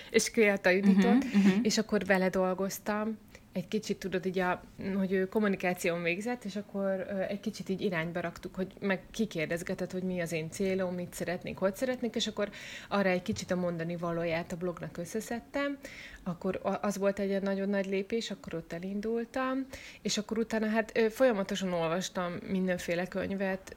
és 0.10 0.32
kérte 0.32 0.70
a 0.70 0.72
Juditot, 0.72 1.24
uh-huh, 1.24 1.46
uh-huh. 1.46 1.60
és 1.62 1.78
akkor 1.78 2.06
vele 2.06 2.30
dolgoztam, 2.30 3.18
egy 3.56 3.68
kicsit 3.68 4.00
tudod, 4.00 4.26
így 4.26 4.40
a, 4.40 4.64
hogy 4.98 5.12
ő 5.12 5.28
kommunikáción 5.28 6.04
végzett, 6.04 6.44
és 6.44 6.56
akkor 6.56 6.90
egy 7.30 7.40
kicsit 7.40 7.70
így 7.70 7.82
irányba 7.82 8.20
raktuk, 8.20 8.56
hogy 8.56 8.74
meg 8.80 9.02
kikérdezgetett, 9.12 9.92
hogy 9.92 10.04
mi 10.04 10.22
az 10.22 10.32
én 10.32 10.50
célom, 10.52 10.94
mit 10.94 11.14
szeretnék, 11.14 11.58
hogy 11.58 11.76
szeretnék, 11.76 12.16
és 12.16 12.28
akkor 12.28 12.50
arra 12.90 13.10
egy 13.10 13.22
kicsit 13.22 13.52
a 13.52 13.56
mondani 13.56 13.96
valóját 13.96 14.52
a 14.52 14.56
blognak 14.56 14.98
összeszedtem, 14.98 15.78
akkor 16.24 16.60
az 16.82 16.98
volt 16.98 17.20
egy 17.20 17.42
nagyon 17.42 17.70
nagy 17.70 17.86
lépés, 17.86 18.32
akkor 18.32 18.54
ott 18.54 18.74
elindultam, 18.74 19.66
és 20.02 20.18
akkor 20.18 20.38
utána 20.38 20.68
hát 20.68 21.00
folyamatosan 21.10 21.74
olvastam 21.74 22.34
mindenféle 22.48 23.08
könyvet, 23.08 23.76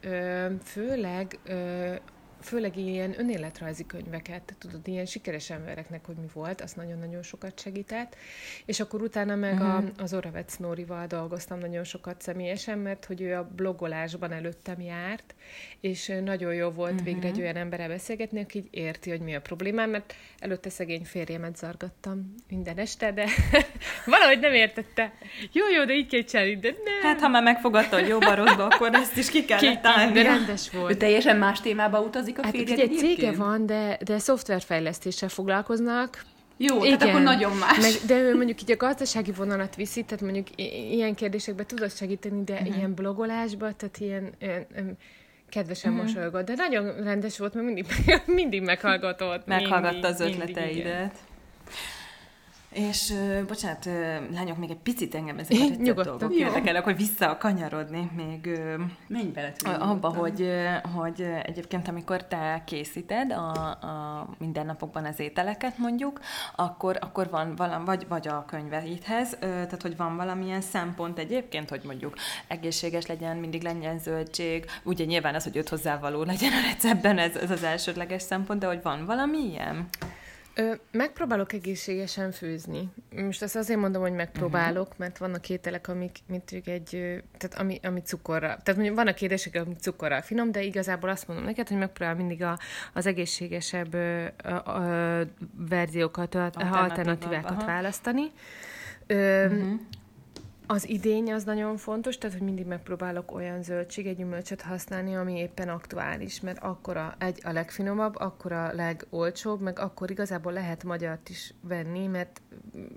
főleg 0.64 1.38
főleg 2.40 2.76
ilyen 2.76 3.14
önéletrajzi 3.18 3.86
könyveket, 3.86 4.54
tudod, 4.58 4.88
ilyen 4.88 5.06
sikeres 5.06 5.50
embereknek, 5.50 6.06
hogy 6.06 6.16
mi 6.16 6.26
volt, 6.32 6.60
az 6.60 6.72
nagyon-nagyon 6.72 7.22
sokat 7.22 7.60
segített. 7.60 8.16
És 8.64 8.80
akkor 8.80 9.02
utána 9.02 9.34
meg 9.34 9.52
uh-huh. 9.52 9.74
a, 9.74 9.82
az 10.02 10.14
Oravec 10.14 10.56
Nórival 10.56 11.06
dolgoztam 11.06 11.58
nagyon 11.58 11.84
sokat 11.84 12.20
személyesen, 12.20 12.78
mert 12.78 13.04
hogy 13.04 13.20
ő 13.20 13.36
a 13.36 13.50
blogolásban 13.56 14.32
előttem 14.32 14.80
járt, 14.80 15.34
és 15.80 16.12
nagyon 16.24 16.54
jó 16.54 16.70
volt 16.70 16.92
uh-huh. 16.92 17.06
végre 17.06 17.28
egy 17.28 17.40
olyan 17.40 17.56
emberrel 17.56 17.88
beszélgetni, 17.88 18.40
aki 18.40 18.58
így 18.58 18.68
érti, 18.70 19.10
hogy 19.10 19.20
mi 19.20 19.34
a 19.34 19.40
problémám, 19.40 19.90
mert 19.90 20.14
előtte 20.38 20.70
szegény 20.70 21.04
férjemet 21.04 21.56
zargattam 21.56 22.34
minden 22.48 22.78
este, 22.78 23.12
de 23.12 23.26
valahogy 24.06 24.40
nem 24.40 24.52
értette. 24.52 25.12
Jó, 25.52 25.64
jó, 25.68 25.84
de 25.84 25.94
így 25.94 26.06
kell 26.06 26.22
csinálni, 26.22 26.58
de 26.58 26.74
nem. 26.84 27.02
Hát, 27.02 27.20
ha 27.20 27.28
már 27.28 27.42
megfogadta, 27.42 27.98
hogy 27.98 28.08
jó 28.08 28.18
rosszba, 28.18 28.64
akkor 28.64 28.94
ezt 28.94 29.16
is 29.16 29.30
ki 29.30 29.44
kellett 29.44 29.86
állni. 29.86 30.12
De 30.12 30.22
rendes 30.22 30.70
volt. 30.70 30.90
Ő 30.90 30.96
teljesen 30.96 31.36
más 31.36 31.60
témába 31.60 32.00
utazik 32.28 32.38
a 32.38 32.42
Hát 32.42 32.52
férjed 32.52 32.78
ugye 32.78 32.82
egy 32.82 33.16
cége 33.16 33.32
van, 33.32 33.66
de, 33.66 33.98
de 34.04 34.18
szoftverfejlesztéssel 34.18 35.28
foglalkoznak. 35.28 36.24
Jó, 36.56 36.80
tehát 36.80 37.02
akkor 37.02 37.20
nagyon 37.20 37.56
más. 37.56 37.80
Meg, 37.80 37.92
de 38.06 38.20
ő 38.20 38.36
mondjuk 38.36 38.62
így 38.62 38.70
a 38.70 38.76
gazdasági 38.76 39.32
vonalat 39.32 39.76
viszi, 39.76 40.02
tehát 40.02 40.20
mondjuk 40.20 40.46
ilyen 40.90 41.14
kérdésekben 41.14 41.66
tudod 41.66 41.92
segíteni, 41.92 42.44
de 42.44 42.52
uh-huh. 42.52 42.76
ilyen 42.76 42.94
blogolásban, 42.94 43.74
tehát 43.76 43.98
ilyen, 43.98 44.32
ilyen, 44.38 44.96
kedvesen 45.48 45.92
uh-huh. 45.92 46.06
mosolygott, 46.06 46.46
de 46.46 46.54
nagyon 46.56 47.02
rendes 47.02 47.38
volt, 47.38 47.54
mert 47.54 47.66
mindig, 47.66 47.86
mindig 48.26 48.62
meghallgatott. 48.62 49.46
Meghallgatta 49.46 50.08
az 50.08 50.18
mindig, 50.18 50.38
mindig, 50.38 50.76
igen. 50.76 51.10
És, 52.72 53.10
ö, 53.10 53.44
bocsánat, 53.46 53.84
lányok, 54.32 54.58
még 54.58 54.70
egy 54.70 54.76
picit 54.78 55.14
engem 55.14 55.38
ezek 55.38 55.56
a 55.60 55.68
recept 55.68 55.84
dolgok 56.18 56.34
érdekelnek, 56.34 56.84
hogy 56.84 56.96
vissza 56.96 57.36
kanyarodni 57.36 58.10
még 58.16 58.46
ö, 58.46 58.74
Menj 59.06 59.28
bele. 59.30 59.52
A- 59.64 59.68
Abba, 59.68 59.84
nyugodtan. 59.84 60.14
hogy, 60.14 60.50
hogy 60.94 61.26
egyébként 61.42 61.88
amikor 61.88 62.24
te 62.26 62.62
készíted 62.66 63.32
a, 63.32 63.50
a 63.70 64.28
mindennapokban 64.38 65.04
az 65.04 65.20
ételeket 65.20 65.78
mondjuk, 65.78 66.20
akkor, 66.56 66.96
akkor 67.00 67.30
van 67.30 67.54
valami, 67.56 67.84
vagy, 67.84 68.06
vagy 68.08 68.28
a 68.28 68.44
könyveidhez, 68.46 69.32
ö, 69.40 69.46
tehát 69.46 69.82
hogy 69.82 69.96
van 69.96 70.16
valamilyen 70.16 70.60
szempont 70.60 71.18
egyébként, 71.18 71.68
hogy 71.68 71.80
mondjuk 71.84 72.14
egészséges 72.48 73.06
legyen, 73.06 73.36
mindig 73.36 73.62
legyen 73.62 73.98
zöldség, 73.98 74.64
ugye 74.82 75.04
nyilván 75.04 75.34
az, 75.34 75.42
hogy 75.44 75.56
öt 75.56 75.68
hozzávaló 75.68 76.22
legyen 76.22 76.52
a 76.52 76.66
receptben, 76.72 77.18
ez, 77.18 77.36
ez 77.36 77.50
az 77.50 77.62
elsődleges 77.62 78.22
szempont, 78.22 78.60
de 78.60 78.66
hogy 78.66 78.82
van 78.82 79.04
valami 79.06 79.38
ilyen? 79.38 79.88
Ö, 80.60 80.72
megpróbálok 80.92 81.52
egészségesen 81.52 82.30
főzni. 82.32 82.88
Most 83.16 83.42
ezt 83.42 83.56
azért 83.56 83.78
mondom, 83.80 84.02
hogy 84.02 84.12
megpróbálok, 84.12 84.88
Mhm. 84.88 84.96
mert 84.98 85.18
vannak 85.18 85.48
ételek, 85.48 85.88
amik, 85.88 86.18
mint 86.26 86.50
egy, 86.50 86.88
tehát 87.38 87.58
ami, 87.58 87.80
ami 87.82 88.00
cukorra, 88.00 88.46
tehát 88.46 88.74
mondjuk 88.74 88.96
vannak 88.96 89.20
édesek, 89.20 89.54
amik 89.54 89.78
cukorral 89.78 90.20
finom, 90.20 90.52
de 90.52 90.62
igazából 90.62 91.10
azt 91.10 91.26
mondom 91.28 91.46
neked, 91.46 91.68
hogy 91.68 91.78
megpróbál 91.78 92.14
mindig 92.14 92.42
a, 92.42 92.58
az 92.92 93.06
egészségesebb 93.06 93.94
ö, 93.94 94.24
ö, 94.66 95.22
verziókat, 95.68 96.34
alternatívákat 96.34 97.50
aha. 97.50 97.66
választani. 97.66 98.32
Ö, 99.06 99.44
uh-huh. 99.46 99.80
Az 100.70 100.88
idény 100.88 101.32
az 101.32 101.44
nagyon 101.44 101.76
fontos, 101.76 102.18
tehát 102.18 102.36
hogy 102.36 102.46
mindig 102.46 102.66
megpróbálok 102.66 103.34
olyan 103.34 103.62
zöldséget, 103.62 104.16
gyümölcsöt 104.16 104.60
használni, 104.60 105.16
ami 105.16 105.38
éppen 105.38 105.68
aktuális, 105.68 106.40
mert 106.40 106.58
akkor 106.62 106.96
a, 106.96 107.14
egy 107.18 107.40
a 107.44 107.52
legfinomabb, 107.52 108.16
akkor 108.16 108.52
a 108.52 108.72
legolcsóbb, 108.72 109.60
meg 109.60 109.78
akkor 109.78 110.10
igazából 110.10 110.52
lehet 110.52 110.84
magyart 110.84 111.28
is 111.28 111.54
venni, 111.60 112.06
mert, 112.06 112.40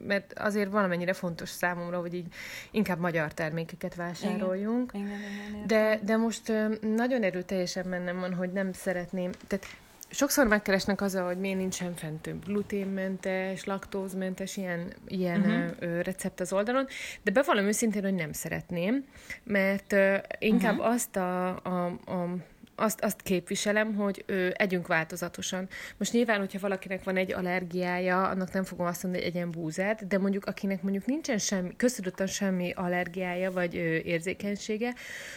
mert 0.08 0.40
azért 0.40 0.72
valamennyire 0.72 1.13
fontos 1.13 1.50
számomra, 1.50 2.00
hogy 2.00 2.13
így 2.13 2.34
inkább 2.72 3.00
magyar 3.00 3.34
termékeket 3.34 3.96
vásároljunk. 3.96 4.92
Igen, 4.94 5.08
igen, 5.08 5.20
igen. 5.50 5.68
De, 5.68 6.00
de 6.04 6.18
most 6.18 6.54
nagyon 6.82 7.24
erőteljesen 7.24 7.88
mennem 7.88 8.20
van, 8.20 8.34
hogy 8.34 8.51
nem 8.51 8.74
szeretném, 8.74 9.32
tehát 9.48 9.66
sokszor 10.12 10.48
megkeresnek 10.48 11.01
azzal, 11.01 11.25
hogy 11.25 11.38
miért 11.38 11.58
nincsen 11.58 11.96
fent 11.96 12.46
gluténmentes, 12.46 13.63
laktózmentes 13.63 14.58
ilyen, 14.58 14.94
ilyen 15.08 15.41
uh-huh. 15.41 16.01
recept 16.01 16.39
az 16.39 16.53
oldalon, 16.53 16.88
de 17.24 17.32
bevallom 17.32 17.65
őszintén, 17.65 18.03
hogy 18.03 18.13
nem 18.13 18.32
szeretném, 18.32 19.06
mert 19.44 19.96
inkább 20.39 20.77
uh-huh. 20.77 20.94
azt 20.94 21.15
a, 21.15 21.48
a, 21.48 21.86
a 21.86 22.36
azt, 22.75 23.01
azt 23.01 23.22
képviselem, 23.22 23.96
hogy 23.96 24.24
ö, 24.25 24.48
együnk 24.53 24.88
változatosan. 24.88 25.68
Most 25.98 26.13
nyilván, 26.13 26.39
hogyha 26.39 26.60
valakinek 26.60 27.03
van 27.03 27.18
egy 27.18 27.34
allergiája, 27.34 28.27
annak 28.27 28.51
nem 28.53 28.63
fogom 28.63 28.86
azt 28.86 29.03
mondani, 29.03 29.24
hogy 29.24 29.34
egyen 29.36 29.51
búzát, 29.51 30.08
de 30.08 30.18
mondjuk 30.18 30.46
akinek 30.46 30.82
mondjuk 30.82 31.06
nincsen 31.06 31.38
semmi, 31.38 31.75
köztudottan 31.77 32.27
semmi 32.27 32.72
allergiája 32.72 33.51
vagy 33.51 33.75
ö, 33.75 33.80
érzékenysége, 33.96 34.94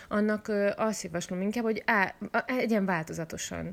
annak 0.09 0.49
ö, 0.49 0.71
azt 0.76 1.02
javaslom 1.02 1.40
inkább, 1.40 1.64
hogy 1.64 1.83
á, 1.87 2.14
egyen 2.47 2.85
változatosan. 2.85 3.73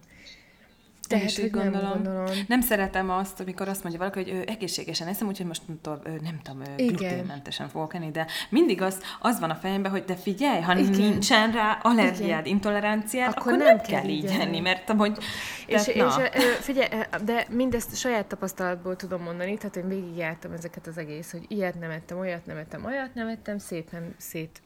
Tehát, 1.11 1.29
is 1.29 1.39
hogy 1.39 1.51
nem 1.51 1.63
gondolom. 1.63 1.93
gondolom. 1.93 2.25
Nem 2.47 2.61
szeretem 2.61 3.09
azt, 3.09 3.39
amikor 3.39 3.67
azt 3.67 3.83
mondja 3.83 3.99
valaki, 3.99 4.23
hogy 4.23 4.33
ő 4.33 4.43
egészségesen 4.47 5.07
eszem, 5.07 5.27
úgyhogy 5.27 5.45
most 5.45 5.61
nem 5.67 6.39
tudom, 6.41 6.61
gluténmentesen 6.77 7.67
fogok 7.67 7.93
enni, 7.93 8.11
de 8.11 8.27
mindig 8.49 8.81
az, 8.81 9.01
az 9.19 9.39
van 9.39 9.49
a 9.49 9.55
fejemben, 9.55 9.91
hogy 9.91 10.03
de 10.03 10.15
figyelj, 10.15 10.61
ha 10.61 10.77
Igen. 10.77 10.91
nincsen 10.91 11.51
rá 11.51 11.79
allergiád, 11.81 12.45
Igen. 12.45 12.45
intoleranciád, 12.45 13.29
akkor, 13.29 13.41
Akkor 13.41 13.57
nem 13.57 13.75
nem, 13.75 13.85
kell 13.85 14.07
így 14.07 14.25
enni, 14.25 14.59
mert 14.59 14.89
amúgy... 14.89 15.17
És, 15.65 15.87
és 15.87 15.95
na. 15.95 16.11
figyelj, 16.59 16.89
de 17.23 17.45
mindezt 17.49 17.97
saját 17.97 18.25
tapasztalatból 18.25 18.95
tudom 18.95 19.21
mondani, 19.21 19.57
tehát 19.57 19.75
én 19.75 19.87
végigjártam 19.87 20.51
ezeket 20.51 20.87
az 20.87 20.97
egész, 20.97 21.31
hogy 21.31 21.45
ilyet 21.47 21.79
nem 21.79 21.89
ettem, 21.89 22.19
olyat 22.19 22.45
nem 22.45 22.57
ettem, 22.57 22.85
olyat 22.85 23.13
nem 23.13 23.27
ettem, 23.27 23.57
szépen 23.57 24.15
szét 24.17 24.61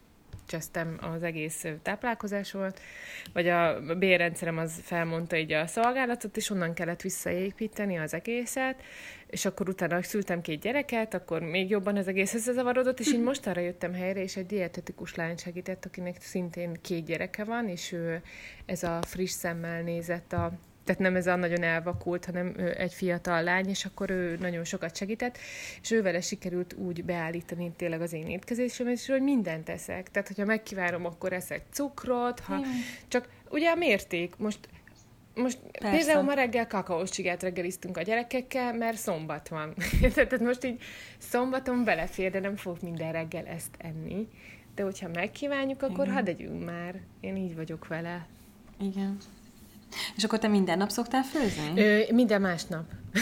csesztem 0.46 0.98
az 1.00 1.22
egész 1.22 1.64
ö, 1.64 1.70
táplálkozásról, 1.82 2.72
vagy 3.32 3.48
a 3.48 3.80
bérrendszerem 3.98 4.58
az 4.58 4.80
felmondta 4.82 5.36
így 5.36 5.52
a 5.52 5.66
szolgálatot, 5.66 6.36
és 6.36 6.50
onnan 6.50 6.74
kellett 6.74 7.00
visszaépíteni 7.00 7.98
az 7.98 8.14
egészet, 8.14 8.82
és 9.26 9.44
akkor 9.44 9.68
utána 9.68 10.02
szültem 10.02 10.40
két 10.40 10.60
gyereket, 10.60 11.14
akkor 11.14 11.40
még 11.40 11.70
jobban 11.70 11.96
az 11.96 12.08
egész 12.08 12.34
összezavarodott, 12.34 13.00
és 13.00 13.12
így 13.12 13.22
most 13.30 13.46
arra 13.46 13.60
jöttem 13.60 13.92
helyre, 13.94 14.22
és 14.22 14.36
egy 14.36 14.46
dietetikus 14.46 15.14
lány 15.14 15.36
segített, 15.36 15.84
akinek 15.84 16.16
szintén 16.20 16.76
két 16.80 17.04
gyereke 17.04 17.44
van, 17.44 17.68
és 17.68 17.92
ő 17.92 18.22
ez 18.66 18.82
a 18.82 18.98
friss 19.02 19.30
szemmel 19.30 19.82
nézett 19.82 20.32
a 20.32 20.52
tehát 20.86 21.00
nem 21.00 21.16
ez 21.16 21.26
a 21.26 21.36
nagyon 21.36 21.62
elvakult, 21.62 22.24
hanem 22.24 22.54
egy 22.76 22.92
fiatal 22.94 23.42
lány, 23.42 23.68
és 23.68 23.84
akkor 23.84 24.10
ő 24.10 24.36
nagyon 24.40 24.64
sokat 24.64 24.96
segített, 24.96 25.38
és 25.82 25.90
ővele 25.90 26.20
sikerült 26.20 26.74
úgy 26.74 27.04
beállítani 27.04 27.72
tényleg 27.76 28.00
az 28.00 28.12
én 28.12 28.26
étkezésemet, 28.26 28.92
és 28.92 29.06
hogy 29.06 29.22
mindent 29.22 29.68
eszek. 29.68 30.10
Tehát, 30.10 30.28
hogyha 30.28 30.44
megkívárom, 30.44 31.04
akkor 31.04 31.32
eszek 31.32 31.62
cukrot, 31.70 32.40
ha 32.40 32.60
csak 33.08 33.28
ugye 33.48 33.70
a 33.70 33.74
mérték, 33.74 34.36
most 34.36 34.58
most 35.34 35.58
Persze. 35.58 35.96
például 35.96 36.24
ma 36.24 36.32
reggel 36.32 36.66
kakaós 36.66 37.10
csigát 37.10 37.42
reggeliztünk 37.42 37.96
a 37.96 38.02
gyerekekkel, 38.02 38.72
mert 38.72 38.96
szombat 38.96 39.48
van. 39.48 39.74
Tehát 40.14 40.40
most 40.40 40.64
így 40.64 40.82
szombaton 41.18 41.84
belefér, 41.84 42.30
de 42.30 42.40
nem 42.40 42.56
fogok 42.56 42.80
minden 42.80 43.12
reggel 43.12 43.46
ezt 43.46 43.76
enni. 43.78 44.28
De 44.74 44.82
hogyha 44.82 45.08
megkívánjuk, 45.14 45.82
akkor 45.82 46.04
Igen. 46.04 46.14
hadd 46.14 46.28
együnk 46.28 46.64
már. 46.64 47.00
Én 47.20 47.36
így 47.36 47.56
vagyok 47.56 47.86
vele. 47.86 48.26
Igen. 48.80 49.16
És 50.16 50.24
akkor 50.24 50.38
te 50.38 50.48
minden 50.48 50.78
nap 50.78 50.90
szoktál 50.90 51.22
főzni? 51.22 51.82
Ö, 51.82 52.00
minden 52.12 52.40
másnap. 52.40 52.84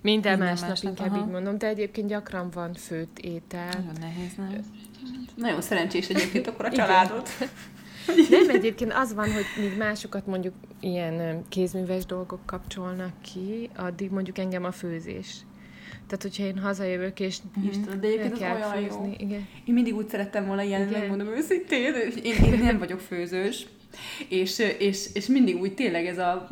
minden, 0.00 0.32
Minden 0.32 0.38
másnap, 0.38 0.68
másnap, 0.68 0.98
inkább 0.98 1.12
aha. 1.12 1.24
így 1.24 1.32
mondom, 1.32 1.58
de 1.58 1.66
egyébként 1.66 2.08
gyakran 2.08 2.50
van 2.50 2.74
főtt 2.74 3.18
étel. 3.18 3.68
Nagyon 3.68 3.92
nehéz, 4.00 4.34
nem? 4.36 4.60
Nagyon 5.34 5.60
szerencsés 5.60 6.08
egyébként 6.08 6.46
akkor 6.46 6.64
a 6.64 6.68
Igen. 6.72 6.86
családod. 6.86 7.26
Nem, 8.30 8.48
egyébként 8.48 8.92
az 8.92 9.14
van, 9.14 9.32
hogy 9.32 9.44
míg 9.58 9.76
másokat 9.76 10.26
mondjuk 10.26 10.54
ilyen 10.80 11.44
kézműves 11.48 12.06
dolgok 12.06 12.46
kapcsolnak 12.46 13.12
ki, 13.20 13.70
addig 13.76 14.10
mondjuk 14.10 14.38
engem 14.38 14.64
a 14.64 14.72
főzés. 14.72 15.36
Tehát, 16.06 16.22
hogyha 16.22 16.42
én 16.44 16.58
hazajövök, 16.58 17.20
és 17.20 17.38
Istenem, 17.70 18.00
de 18.00 18.06
egyébként 18.06 18.32
az 18.32 18.38
kell 18.38 18.56
olyan 18.56 18.80
jó. 18.80 18.86
főzni, 18.86 19.16
igen. 19.18 19.48
Én 19.64 19.74
mindig 19.74 19.94
úgy 19.94 20.08
szerettem 20.08 20.46
volna 20.46 20.62
ilyen, 20.62 20.88
Igen. 20.88 21.00
megmondom 21.00 21.26
őszintén, 21.26 21.94
én, 22.22 22.44
én 22.44 22.58
nem 22.58 22.78
vagyok 22.78 23.00
főzős, 23.00 23.66
és, 24.28 24.58
és, 24.78 25.08
és 25.12 25.26
mindig 25.26 25.60
úgy 25.60 25.74
tényleg 25.74 26.06
ez 26.06 26.18
a 26.18 26.48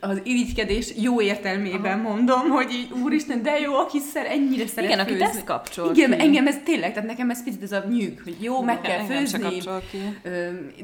az 0.00 0.20
irigykedés 0.24 0.92
jó 0.96 1.20
értelmében 1.20 1.98
mondom, 1.98 2.48
hogy 2.48 2.70
így 2.72 2.92
úristen, 3.02 3.42
de 3.42 3.58
jó, 3.58 3.74
aki 3.74 3.98
szer, 3.98 4.26
ennyire 4.26 4.66
szeret 4.66 4.90
Igen, 4.90 4.98
akit 4.98 5.16
főzni. 5.16 5.38
ez 5.38 5.44
kapcsol 5.44 5.94
Igen, 5.94 6.10
ki. 6.10 6.20
engem 6.20 6.46
ez 6.46 6.56
tényleg, 6.64 6.92
tehát 6.92 7.08
nekem 7.08 7.30
ez 7.30 7.44
picit 7.44 7.62
ez 7.62 7.72
a 7.72 7.84
nyűg, 7.88 8.20
hogy 8.24 8.36
jó, 8.40 8.62
meg 8.62 8.80
kell 8.80 9.04
főzni, 9.04 9.58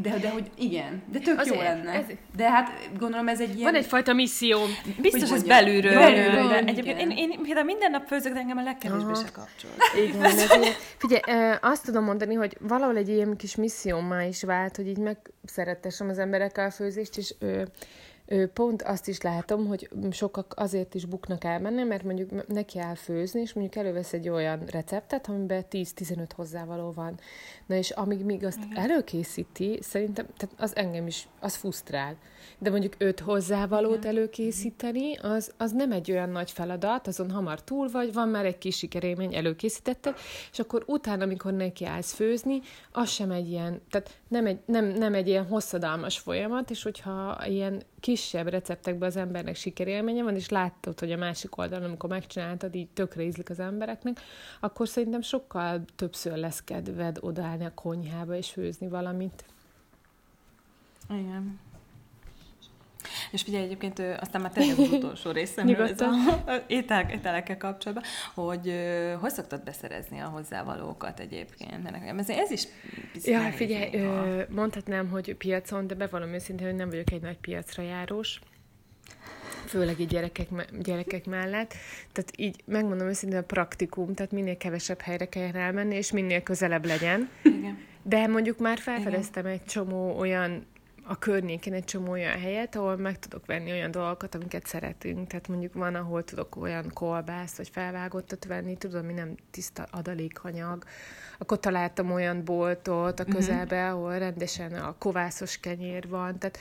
de, 0.01 0.19
de 0.21 0.29
hogy 0.31 0.51
igen, 0.59 1.03
de 1.13 1.19
tök 1.19 1.39
Azért, 1.39 1.57
jó 1.57 1.63
lenne. 1.63 1.91
ez- 1.91 2.05
De 2.37 2.51
hát 2.51 2.89
gondolom 2.99 3.29
ez 3.29 3.41
egy 3.41 3.49
ilyen... 3.59 3.73
Van 3.73 3.75
egyfajta 3.81 4.13
misszió. 4.13 4.59
Biztos, 5.01 5.31
ez 5.31 5.43
belülről 5.43 5.95
Belülről, 5.95 6.49
de 6.49 6.55
igen. 6.55 6.67
egyébként 6.67 7.01
én, 7.01 7.11
én 7.11 7.41
például 7.43 7.67
minden 7.67 7.91
nap 7.91 8.07
főzök, 8.07 8.33
de 8.33 8.39
engem 8.39 8.57
a 8.59 8.63
legkevésbé 8.63 9.05
Aha. 9.13 9.15
se 9.25 9.31
kapcsol. 9.33 9.71
Igen, 10.07 10.23
ez 10.23 10.35
ilyen, 10.57 10.73
figyelj, 10.97 11.57
azt 11.61 11.85
tudom 11.85 12.05
mondani, 12.05 12.35
hogy 12.35 12.57
valahol 12.61 12.97
egy 12.97 13.09
ilyen 13.09 13.37
kis 13.37 13.57
missziómmá 13.57 14.23
is 14.25 14.43
vált, 14.43 14.77
hogy 14.77 14.87
így 14.89 14.99
megszerettessem 14.99 16.09
az 16.09 16.19
emberekkel 16.19 16.67
a 16.67 16.71
főzést, 16.71 17.17
és 17.17 17.35
ö, 17.39 17.63
Pont 18.53 18.83
azt 18.83 19.09
is 19.09 19.21
látom, 19.21 19.67
hogy 19.67 19.89
sokak 20.11 20.55
azért 20.57 20.95
is 20.95 21.05
buknak 21.05 21.45
el 21.45 21.61
benne, 21.61 21.85
mert 21.85 22.03
mondjuk 22.03 22.47
neki 22.47 22.79
áll 22.79 22.95
főzni, 22.95 23.41
és 23.41 23.53
mondjuk 23.53 23.85
elővesz 23.85 24.13
egy 24.13 24.29
olyan 24.29 24.65
receptet, 24.67 25.29
amiben 25.29 25.65
10-15 25.71 26.29
hozzávaló 26.35 26.93
van. 26.93 27.19
Na 27.67 27.75
és 27.75 27.91
amíg 27.91 28.25
még 28.25 28.45
azt 28.45 28.59
Igen. 28.65 28.77
előkészíti, 28.77 29.79
szerintem 29.83 30.27
tehát 30.37 30.55
az 30.59 30.77
engem 30.77 31.07
is, 31.07 31.29
az 31.41 31.55
fusztrál. 31.55 32.17
De 32.59 32.71
mondjuk 32.71 32.95
öt 32.99 33.21
hozzávalót 33.21 33.97
Igen. 33.97 34.17
előkészíteni, 34.17 35.17
az, 35.17 35.53
az 35.57 35.73
nem 35.73 35.93
egy 35.93 36.11
olyan 36.11 36.29
nagy 36.29 36.51
feladat, 36.51 37.07
azon 37.07 37.31
hamar 37.31 37.63
túl 37.63 37.89
vagy, 37.91 38.13
van 38.13 38.29
már 38.29 38.45
egy 38.45 38.59
kis 38.59 38.77
sikerémény, 38.77 39.35
előkészítetted, 39.35 40.15
és 40.53 40.59
akkor 40.59 40.83
utána, 40.87 41.25
amikor 41.25 41.53
neki 41.53 41.85
állsz 41.85 42.13
főzni, 42.13 42.61
az 42.93 43.09
sem 43.09 43.31
egy 43.31 43.51
ilyen, 43.51 43.81
tehát 43.91 44.19
nem 44.29 44.47
egy, 44.47 44.59
nem, 44.65 44.85
nem 44.85 45.15
egy 45.15 45.29
ilyen 45.29 45.47
hosszadalmas 45.47 46.19
folyamat, 46.19 46.71
és 46.71 46.83
hogyha 46.83 47.47
ilyen 47.47 47.83
kisebb 48.05 48.49
receptekben 48.49 49.09
az 49.09 49.17
embernek 49.17 49.57
sikerélménye 49.57 50.23
van, 50.23 50.35
és 50.35 50.49
látod, 50.49 50.99
hogy 50.99 51.13
a 51.13 51.17
másik 51.17 51.57
oldalon, 51.57 51.85
amikor 51.89 52.11
megcsináltad, 52.11 52.75
így 52.75 52.89
tökre 52.89 53.23
ízlik 53.23 53.51
az 53.51 53.61
embereknek, 53.61 54.21
akkor 54.61 54.89
szerintem 54.89 55.21
sokkal 55.21 55.85
többször 55.97 56.37
lesz 56.37 56.63
kedved 56.65 57.19
odállni 57.21 57.65
a 57.65 57.75
konyhába 57.75 58.35
és 58.37 58.51
főzni 58.51 58.89
valamit. 58.89 59.45
Igen. 61.11 61.61
És 63.31 63.43
figyelj, 63.43 63.65
egyébként 63.65 64.03
aztán 64.21 64.41
már 64.41 64.53
tényleg 64.53 64.79
az 64.79 64.93
utolsó 64.93 65.31
részem 65.31 65.69
ez 65.69 66.01
a, 66.01 66.11
étel, 66.67 67.11
ételekkel 67.11 67.57
kapcsolatban, 67.57 68.05
hogy 68.35 68.75
hogy 69.21 69.31
szoktad 69.31 69.63
beszerezni 69.65 70.21
a 70.21 70.27
hozzávalókat 70.27 71.21
egyébként? 71.21 71.83
Mert 71.83 72.01
nekem 72.01 72.19
ez, 72.19 72.29
ez 72.29 72.51
is 72.51 72.67
Ja, 73.25 73.53
figyelj, 73.53 73.91
ö, 73.93 74.43
mondhatnám, 74.49 75.09
hogy 75.09 75.35
piacon, 75.35 75.87
de 75.87 75.95
bevallom 75.95 76.33
őszintén, 76.33 76.67
hogy 76.67 76.77
nem 76.77 76.89
vagyok 76.89 77.11
egy 77.11 77.23
nagy 77.23 77.39
piacra 77.39 77.83
járós 77.83 78.41
főleg 79.67 80.01
így 80.01 80.09
gyerekek, 80.09 80.49
gyerekek 80.79 81.27
mellett. 81.27 81.75
Tehát 82.13 82.31
így 82.37 82.63
megmondom 82.65 83.09
őszintén 83.09 83.39
a 83.39 83.43
praktikum, 83.43 84.15
tehát 84.15 84.33
minél 84.33 84.57
kevesebb 84.57 85.01
helyre 85.01 85.29
kell 85.29 85.51
elmenni, 85.53 85.95
és 85.95 86.13
minél 86.13 86.43
közelebb 86.43 86.85
legyen. 86.85 87.31
Igen. 87.43 87.79
De 88.03 88.27
mondjuk 88.27 88.59
már 88.59 88.79
felfedeztem 88.79 89.45
Igen. 89.45 89.59
egy 89.59 89.65
csomó 89.65 90.19
olyan 90.19 90.67
a 91.07 91.19
környékén 91.19 91.73
egy 91.73 91.85
csomó 91.85 92.11
olyan 92.11 92.39
helyet, 92.39 92.77
ahol 92.77 92.97
meg 92.97 93.19
tudok 93.19 93.47
venni 93.47 93.71
olyan 93.71 93.91
dolgokat, 93.91 94.35
amiket 94.35 94.67
szeretünk. 94.67 95.27
Tehát 95.27 95.49
mondjuk 95.49 95.75
van, 95.75 95.95
ahol 95.95 96.25
tudok 96.25 96.57
olyan 96.57 96.91
kolbászt 96.93 97.57
vagy 97.57 97.69
felvágottat 97.69 98.45
venni, 98.45 98.77
tudom, 98.77 99.03
ami 99.03 99.13
nem 99.13 99.35
tiszta 99.51 99.87
adalékhanyag. 99.91 100.85
Akkor 101.39 101.61
találtam 101.61 102.13
olyan 102.13 102.45
boltot 102.45 103.21
a 103.21 103.23
mhm. 103.23 103.33
közelbe, 103.33 103.85
uh-huh. 103.85 103.99
ahol 103.99 104.19
rendesen 104.19 104.73
a 104.73 104.95
kovászos 104.99 105.61
kenyér 105.61 106.09
van. 106.09 106.39
Tehát 106.39 106.59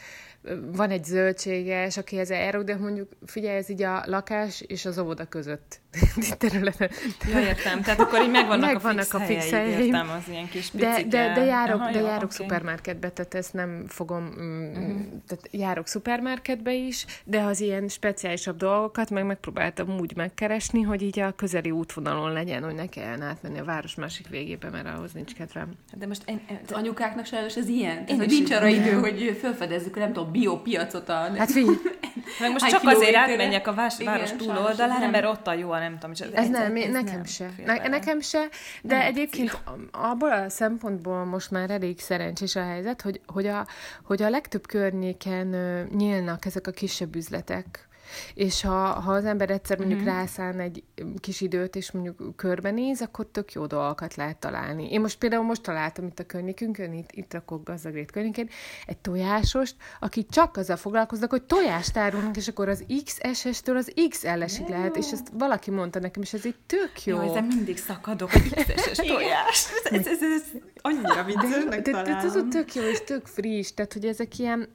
van 0.72 0.90
egy 0.90 1.04
zöldséges, 1.04 1.98
aki 1.98 2.20
ez 2.20 2.32
elrúg, 2.32 2.64
de 2.64 2.76
mondjuk 2.76 3.12
figyelj, 3.26 3.58
ez 3.58 3.70
így 3.70 3.84
a 3.84 4.04
lakás 4.06 4.62
és 4.62 4.86
az 4.86 4.98
óvoda 4.98 5.26
között 5.26 5.82
területen. 6.38 6.90
Ja, 7.32 7.40
értem. 7.40 7.82
Tehát 7.82 8.00
akkor 8.00 8.22
így 8.22 8.32
megvannak, 8.32 8.74
megvannak 8.74 9.14
a 9.14 9.20
fix, 9.20 9.24
a 9.24 9.26
fix 9.26 9.50
helyeim. 9.50 9.80
Értem, 9.80 10.10
az 10.10 10.30
ilyen 10.30 10.50
kis 10.50 10.72
de, 10.72 11.04
de, 11.08 11.34
de 11.34 11.44
járok, 11.44 11.80
Aha, 11.80 11.92
de 11.92 12.00
jó, 12.00 12.06
járok 12.06 12.24
okay. 12.24 12.36
szupermarketbe, 12.36 13.10
tehát 13.10 13.34
ezt 13.34 13.54
nem 13.54 13.84
fogom, 13.88 14.26
uh-huh. 14.28 15.02
tehát 15.28 15.48
járok 15.52 15.88
szupermarketbe 15.88 16.74
is, 16.74 17.06
de 17.24 17.42
az 17.42 17.60
ilyen 17.60 17.88
speciálisabb 17.88 18.58
dolgokat 18.58 19.10
meg 19.10 19.26
megpróbáltam 19.26 20.00
úgy 20.00 20.16
megkeresni, 20.16 20.82
hogy 20.82 21.02
így 21.02 21.20
a 21.20 21.32
közeli 21.32 21.72
útvonalon 21.72 22.32
legyen, 22.32 22.64
hogy 22.64 22.76
ne 22.76 22.88
kelljen 22.88 23.22
átmenni 23.22 23.60
a 23.60 23.64
város 23.64 23.96
másik 23.96 24.28
végébe, 24.28 24.70
mert 24.70 24.88
ahhoz 24.88 25.12
nincs 25.12 25.34
kedvem. 25.34 25.70
De 25.94 26.08
most 26.08 26.22
én, 26.26 26.42
az 26.68 26.72
anyukáknak 26.72 27.26
sajnos 27.26 27.56
ez 27.56 27.68
ilyen. 27.68 28.06
Tehát, 28.06 28.22
hogy 28.22 28.32
nincs 28.32 28.52
arra 28.52 28.68
idő, 28.68 28.92
hogy 28.92 29.38
felfedezzük, 29.42 29.96
nem 29.96 30.14
tudom, 30.14 30.32
biopiacot 30.32 31.10
a... 31.10 31.32
Hát 31.38 31.52
figyelj, 31.52 31.78
meg 32.40 32.52
most 32.60 32.70
csak 32.70 32.82
azért 32.84 33.16
átmenjek 33.16 33.68
a 33.68 33.74
város, 33.74 33.98
város 34.04 34.32
túloldalára, 34.32 35.10
mert 35.10 35.26
ott 35.26 35.48
a 35.48 35.54
jó 35.54 35.72
a 35.72 35.80
nem 35.84 35.94
tudom. 36.00 36.12
És 36.12 36.20
ez, 36.20 36.32
ez, 36.34 36.50
nem, 36.50 36.76
ez 36.76 36.92
nekem 36.92 37.16
nem 37.16 37.24
se. 37.24 37.52
Ne, 37.66 37.88
nekem 37.88 38.20
se, 38.20 38.48
de 38.82 38.98
nem 38.98 39.06
egyébként 39.06 39.62
abból 39.92 40.32
a 40.32 40.50
szempontból 40.50 41.26
most 41.26 41.52
már 41.52 41.70
elég 41.70 42.00
szerencsés 42.00 42.56
a 42.56 42.64
helyzet, 42.64 43.02
hogy, 43.02 43.22
hogy, 43.26 43.48
a, 43.48 43.68
hogy 44.04 44.22
a 44.22 44.30
legtöbb 44.30 44.68
környéken 44.68 45.48
nyílnak 45.96 46.46
ezek 46.46 46.68
a 46.68 46.72
kisebb 46.72 47.16
üzletek, 47.16 47.88
és 48.34 48.62
ha, 48.62 48.86
ha 48.88 49.12
az 49.12 49.26
ember 49.26 49.50
egyszer 49.50 49.78
mondjuk 49.78 50.00
mm-hmm. 50.00 50.10
rászán 50.10 50.60
egy 50.60 50.84
kis 51.20 51.42
időt, 51.42 51.76
és 51.76 51.92
mondjuk 51.92 52.36
körbenéz, 52.36 53.02
akkor 53.02 53.28
tök 53.32 53.54
jó 53.54 53.66
dolgokat 53.66 54.16
lehet 54.16 54.38
találni. 54.38 54.92
Én 54.92 55.02
most 55.02 55.18
például 55.18 55.44
most 55.44 55.62
találtam 55.62 56.06
itt 56.06 56.20
a 56.20 56.26
környékünkön, 56.26 56.94
itt, 56.94 57.12
itt 57.12 57.34
rakok 57.34 57.64
gazdagrét 57.64 58.12
környékén, 58.12 58.50
egy 58.86 58.98
tojásost, 58.98 59.76
aki 60.00 60.26
csak 60.30 60.58
azzal 60.58 60.76
foglalkoznak, 60.76 61.30
hogy 61.30 61.44
tojást 61.44 61.98
árulnak, 61.98 62.38
és 62.38 62.48
akkor 62.48 62.70
az 62.70 62.86
XSS-től 63.04 63.78
az 63.78 63.94
XL-esig 64.10 64.68
lehet, 64.68 64.96
és 64.96 65.12
ezt 65.12 65.28
valaki 65.34 65.72
mondta 65.72 66.00
nekem, 66.00 66.22
és 66.22 66.34
ez 66.34 66.46
egy 66.46 66.56
tök 66.66 67.04
jó. 67.04 67.16
Jó, 67.16 67.30
ezen 67.30 67.44
mindig 67.44 67.78
szakadok, 67.78 68.34
a 68.34 68.40
XSS 68.40 68.98
tojás. 69.14 69.68
Ez, 69.84 70.08
ez, 70.08 70.08
ez, 70.08 70.22
ez 70.22 70.44
annyira 70.82 71.24
viccesnek. 71.24 71.82
De, 71.82 71.92
de, 71.92 72.02
de, 72.02 72.42
tök 72.50 72.74
jó, 72.74 72.82
és 72.82 73.04
tök 73.04 73.28
friss, 73.28 73.72
tehát 73.72 73.94
hogy 73.94 74.06
ezek 74.06 74.40
ilyen, 74.40 74.68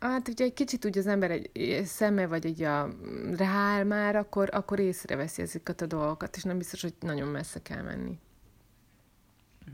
Hát 0.00 0.28
ugye 0.28 0.44
egy 0.44 0.52
kicsit 0.52 0.84
úgy 0.84 0.98
az 0.98 1.06
ember 1.06 1.30
egy 1.30 1.82
szeme, 1.84 2.26
vagy 2.26 2.46
egy 2.46 2.62
a 2.62 2.88
rááll 3.36 3.84
már, 3.84 4.16
akkor, 4.16 4.48
akkor 4.52 4.78
észreveszi 4.78 5.42
ezeket 5.42 5.80
a 5.80 5.86
dolgokat, 5.86 6.36
és 6.36 6.42
nem 6.42 6.58
biztos, 6.58 6.82
hogy 6.82 6.94
nagyon 7.00 7.28
messze 7.28 7.62
kell 7.62 7.82
menni. 7.82 8.18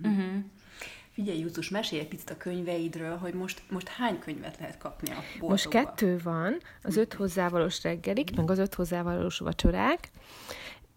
Uh-huh. 0.03 0.45
Figyelj, 1.13 1.39
Justus, 1.39 1.69
mesélj 1.69 2.01
egy 2.01 2.09
picit 2.09 2.31
a 2.31 2.37
könyveidről, 2.37 3.17
hogy 3.17 3.35
most, 3.35 3.63
most 3.71 3.89
hány 3.89 4.19
könyvet 4.19 4.59
lehet 4.59 4.79
kapni 4.79 5.11
a 5.11 5.15
boltokba? 5.15 5.49
Most 5.49 5.69
kettő 5.69 6.19
van, 6.23 6.57
az 6.83 6.97
öt 6.97 7.15
hozzávalós 7.15 7.83
reggelik, 7.83 8.37
meg 8.37 8.51
az 8.51 8.59
öt 8.59 8.75
hozzávalós 8.75 9.39
vacsorák, 9.39 10.11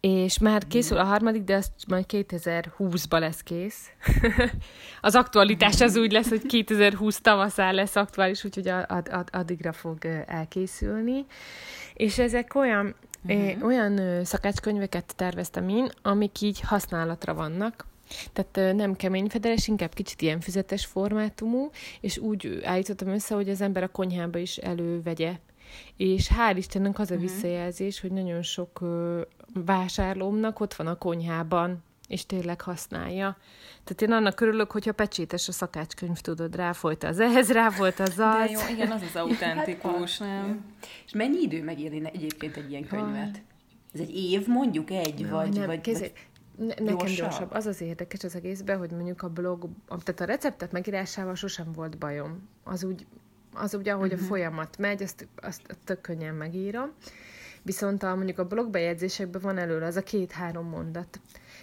és 0.00 0.38
már 0.38 0.66
készül 0.66 0.98
a 0.98 1.04
harmadik, 1.04 1.42
de 1.42 1.54
azt 1.54 1.72
majd 1.88 2.04
2020-ba 2.08 3.18
lesz 3.18 3.42
kész. 3.42 3.90
az 5.00 5.14
aktualitás 5.14 5.80
az 5.80 5.96
úgy 5.96 6.12
lesz, 6.12 6.28
hogy 6.28 6.46
2020 6.46 7.20
tavaszán 7.20 7.74
lesz 7.74 7.96
aktuális, 7.96 8.44
úgyhogy 8.44 8.68
ad, 8.68 9.08
ad, 9.10 9.28
addigra 9.32 9.72
fog 9.72 10.04
elkészülni. 10.26 11.26
És 11.94 12.18
ezek 12.18 12.54
olyan, 12.54 12.94
uh-huh. 13.24 13.64
olyan 13.64 14.24
szakácskönyveket 14.24 15.16
terveztem 15.16 15.68
én, 15.68 15.88
amik 16.02 16.40
így 16.40 16.60
használatra 16.60 17.34
vannak, 17.34 17.86
tehát 18.32 18.76
nem 18.76 18.96
kemény 18.96 19.28
fedeles, 19.28 19.68
inkább 19.68 19.94
kicsit 19.94 20.22
ilyen 20.22 20.40
füzetes 20.40 20.86
formátumú, 20.86 21.70
és 22.00 22.18
úgy 22.18 22.60
állítottam 22.64 23.08
össze, 23.08 23.34
hogy 23.34 23.48
az 23.48 23.60
ember 23.60 23.82
a 23.82 23.88
konyhába 23.88 24.38
is 24.38 24.56
elővegye 24.56 25.32
és 25.96 26.30
hál' 26.38 26.54
Istennek 26.56 26.98
az 26.98 27.10
a 27.10 27.14
uh-huh. 27.14 27.30
visszajelzés, 27.30 28.00
hogy 28.00 28.12
nagyon 28.12 28.42
sok 28.42 28.80
ö, 28.80 29.20
vásárlómnak 29.64 30.60
ott 30.60 30.74
van 30.74 30.86
a 30.86 30.98
konyhában, 30.98 31.84
és 32.08 32.26
tényleg 32.26 32.60
használja. 32.60 33.36
Tehát 33.84 34.02
én 34.02 34.12
annak 34.12 34.40
örülök, 34.40 34.70
hogyha 34.70 34.92
pecsétes 34.92 35.48
a 35.48 35.52
szakácskönyv, 35.52 36.18
tudod, 36.18 36.56
ráfolyt 36.56 37.04
az 37.04 37.20
ehhez, 37.20 37.52
ráfolyt 37.52 38.00
az 38.00 38.08
az. 38.08 38.16
De 38.16 38.50
jó, 38.50 38.60
igen, 38.70 38.90
az 38.90 39.02
az 39.02 39.16
autentikus, 39.22 40.18
hát, 40.18 40.28
nem? 40.28 40.64
És 41.06 41.12
mennyi 41.12 41.40
idő 41.40 41.62
megírni 41.62 42.10
egyébként 42.12 42.56
egy 42.56 42.70
ilyen 42.70 42.86
könyvet? 42.86 43.42
Ez 43.94 44.00
egy 44.00 44.16
év 44.16 44.46
mondjuk 44.46 44.90
egy, 44.90 45.20
no, 45.20 45.36
vagy, 45.36 45.52
nem, 45.52 45.66
vagy, 45.66 45.80
kézé, 45.80 46.00
vagy 46.00 46.12
ne, 46.66 46.66
nekem 46.66 46.84
gyorsabb. 46.84 47.16
gyorsabb. 47.16 47.52
Az 47.52 47.66
az 47.66 47.80
érdekes 47.80 48.24
az 48.24 48.34
egészben, 48.34 48.78
hogy 48.78 48.90
mondjuk 48.90 49.22
a 49.22 49.28
blog, 49.28 49.68
tehát 49.88 50.20
a 50.20 50.24
receptet 50.24 50.72
megírásával 50.72 51.34
sosem 51.34 51.72
volt 51.72 51.98
bajom. 51.98 52.48
Az 52.64 52.84
úgy 52.84 53.06
az 53.58 53.74
ugye, 53.74 53.92
ahogy 53.92 54.12
uh-huh. 54.12 54.20
a 54.20 54.22
mhm. 54.22 54.32
folyamat 54.32 54.78
megy, 54.78 55.02
azt, 55.02 55.28
azt 55.36 55.76
tök 55.84 56.00
könnyen 56.00 56.34
megírom. 56.34 56.92
Viszont 57.62 58.02
a, 58.02 58.14
mondjuk 58.14 58.38
a 58.38 58.46
blogbejegyzésekben 58.46 59.42
van 59.42 59.58
előre 59.58 59.86
az 59.86 59.96
a 59.96 60.02
két-három 60.02 60.68
mondat. 60.68 61.20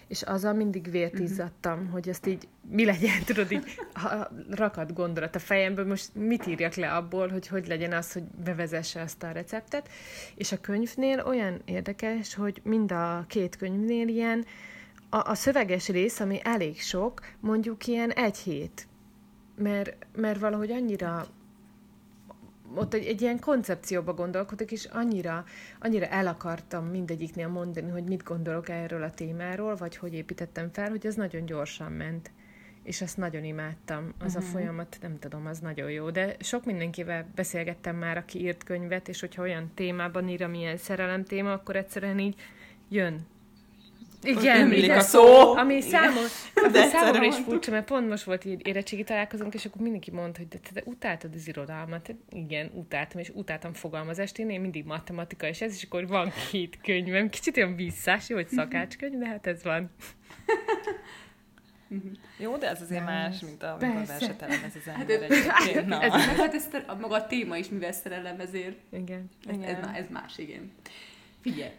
És 0.07 0.21
azzal 0.21 0.53
mindig 0.53 0.91
vért 0.91 1.13
mhm. 1.13 1.23
izzadtam, 1.23 1.77
uh-huh. 1.77 1.91
hogy 1.91 2.09
ezt 2.09 2.25
így 2.25 2.47
mi 2.69 2.85
legyen, 2.85 3.23
tudod, 3.25 3.51
így 3.51 3.79
ha 3.93 4.31
rakat 4.49 4.93
gondolat 4.93 5.35
a 5.35 5.39
fejemből, 5.39 5.85
most 5.85 6.09
mit 6.15 6.47
írjak 6.47 6.75
le 6.75 6.91
abból, 6.91 7.29
hogy 7.29 7.47
hogy 7.47 7.67
legyen 7.67 7.93
az, 7.93 8.13
hogy 8.13 8.23
bevezesse 8.23 9.01
azt 9.01 9.23
a 9.23 9.31
receptet. 9.31 9.89
És 10.35 10.51
a 10.51 10.61
könyvnél 10.61 11.23
olyan 11.25 11.61
érdekes, 11.65 12.35
hogy 12.35 12.61
mind 12.63 12.91
a 12.91 13.25
két 13.27 13.55
könyvnél 13.55 14.07
ilyen, 14.07 14.45
a, 15.09 15.29
a 15.29 15.35
szöveges 15.35 15.87
rész, 15.87 16.19
ami 16.19 16.39
elég 16.43 16.81
sok, 16.81 17.21
mondjuk 17.39 17.87
ilyen 17.87 18.11
egy 18.11 18.37
hét. 18.37 18.87
Mert, 19.55 19.95
mert 20.15 20.39
valahogy 20.39 20.71
annyira 20.71 21.27
ott 22.75 22.93
egy, 22.93 23.05
egy 23.05 23.21
ilyen 23.21 23.39
koncepcióba 23.39 24.13
gondolkodok, 24.13 24.71
és 24.71 24.85
annyira, 24.85 25.45
annyira 25.79 26.05
el 26.05 26.27
akartam 26.27 26.85
mindegyiknél 26.85 27.47
mondani, 27.47 27.89
hogy 27.89 28.03
mit 28.03 28.23
gondolok 28.23 28.69
erről 28.69 29.03
a 29.03 29.11
témáról, 29.11 29.75
vagy 29.75 29.95
hogy 29.95 30.13
építettem 30.13 30.69
fel, 30.71 30.89
hogy 30.89 31.05
ez 31.05 31.15
nagyon 31.15 31.45
gyorsan 31.45 31.91
ment. 31.91 32.31
És 32.83 33.01
azt 33.01 33.17
nagyon 33.17 33.43
imádtam. 33.43 34.13
Az 34.19 34.35
uh-huh. 34.35 34.49
a 34.49 34.51
folyamat, 34.51 34.97
nem 35.01 35.19
tudom, 35.19 35.45
az 35.45 35.59
nagyon 35.59 35.91
jó. 35.91 36.09
De 36.09 36.35
sok 36.39 36.65
mindenkivel 36.65 37.31
beszélgettem 37.35 37.95
már, 37.95 38.17
aki 38.17 38.39
írt 38.39 38.63
könyvet, 38.63 39.07
és 39.07 39.19
hogyha 39.19 39.41
olyan 39.41 39.71
témában 39.73 40.29
ír, 40.29 40.43
amilyen 40.43 40.77
szerelem 40.77 41.23
téma, 41.23 41.51
akkor 41.51 41.75
egyszerűen 41.75 42.19
így 42.19 42.35
jön 42.89 43.25
Igen, 44.23 44.61
ömlik 44.61 44.91
a 44.91 44.99
szó. 44.99 45.55
Ami 45.55 45.81
számomra, 45.81 46.27
ami 46.55 46.71
De 46.71 46.85
számomra 46.87 47.23
is 47.25 47.35
furcsa, 47.35 47.71
mert 47.71 47.85
pont 47.85 48.09
most 48.09 48.23
volt 48.23 48.45
így 48.45 48.67
érettségi 48.67 49.03
találkozónk, 49.03 49.53
és 49.53 49.65
akkor 49.65 49.81
mindenki 49.81 50.11
mondta, 50.11 50.39
hogy 50.39 50.47
de 50.47 50.57
te, 50.57 50.69
te 50.73 50.81
utáltad 50.85 51.33
az 51.35 51.47
irodalmat. 51.47 52.07
Hát 52.07 52.15
Igen, 52.31 52.69
utáltam, 52.73 53.19
és 53.19 53.31
utáltam 53.33 53.73
fogalmazást. 53.73 54.37
Én, 54.39 54.49
én 54.49 54.61
mindig 54.61 54.85
matematika, 54.85 55.47
és 55.47 55.61
ez, 55.61 55.73
és 55.75 55.83
akkor 55.83 56.07
van 56.07 56.31
két 56.51 56.79
könyvem. 56.83 57.29
Kicsit 57.29 57.57
olyan 57.57 57.75
visszás, 57.75 58.29
jó, 58.29 58.35
hogy 58.35 58.47
szakácskönyv, 58.47 59.17
de 59.19 59.27
hát 59.27 59.47
ez 59.47 59.63
van. 59.63 59.89
Jó, 62.37 62.57
de 62.57 62.69
ez 62.69 62.81
azért 62.81 63.05
más, 63.05 63.39
mint 63.39 63.63
amikor 63.63 63.87
Persze. 63.95 64.11
versetelemez 64.13 64.75
az 64.75 64.83
Hát 64.91 64.99
ember 65.11 65.21
ez- 65.21 65.31
egyébként. 65.31 65.87
Na. 65.87 66.01
Ez, 66.01 66.11
meg 66.11 66.35
hát 66.35 66.53
ez 66.53 66.67
a 66.87 66.95
maga 66.95 67.15
a 67.15 67.27
téma 67.27 67.57
is, 67.57 67.69
mivel 67.69 67.91
szerelem, 67.91 68.39
ezért 68.39 68.75
Igen. 68.91 69.29
ez, 69.47 69.55
ez, 69.61 69.85
má- 69.85 69.97
ez 69.97 70.05
más, 70.09 70.37
igen. 70.37 70.71
Figyelj, 71.41 71.71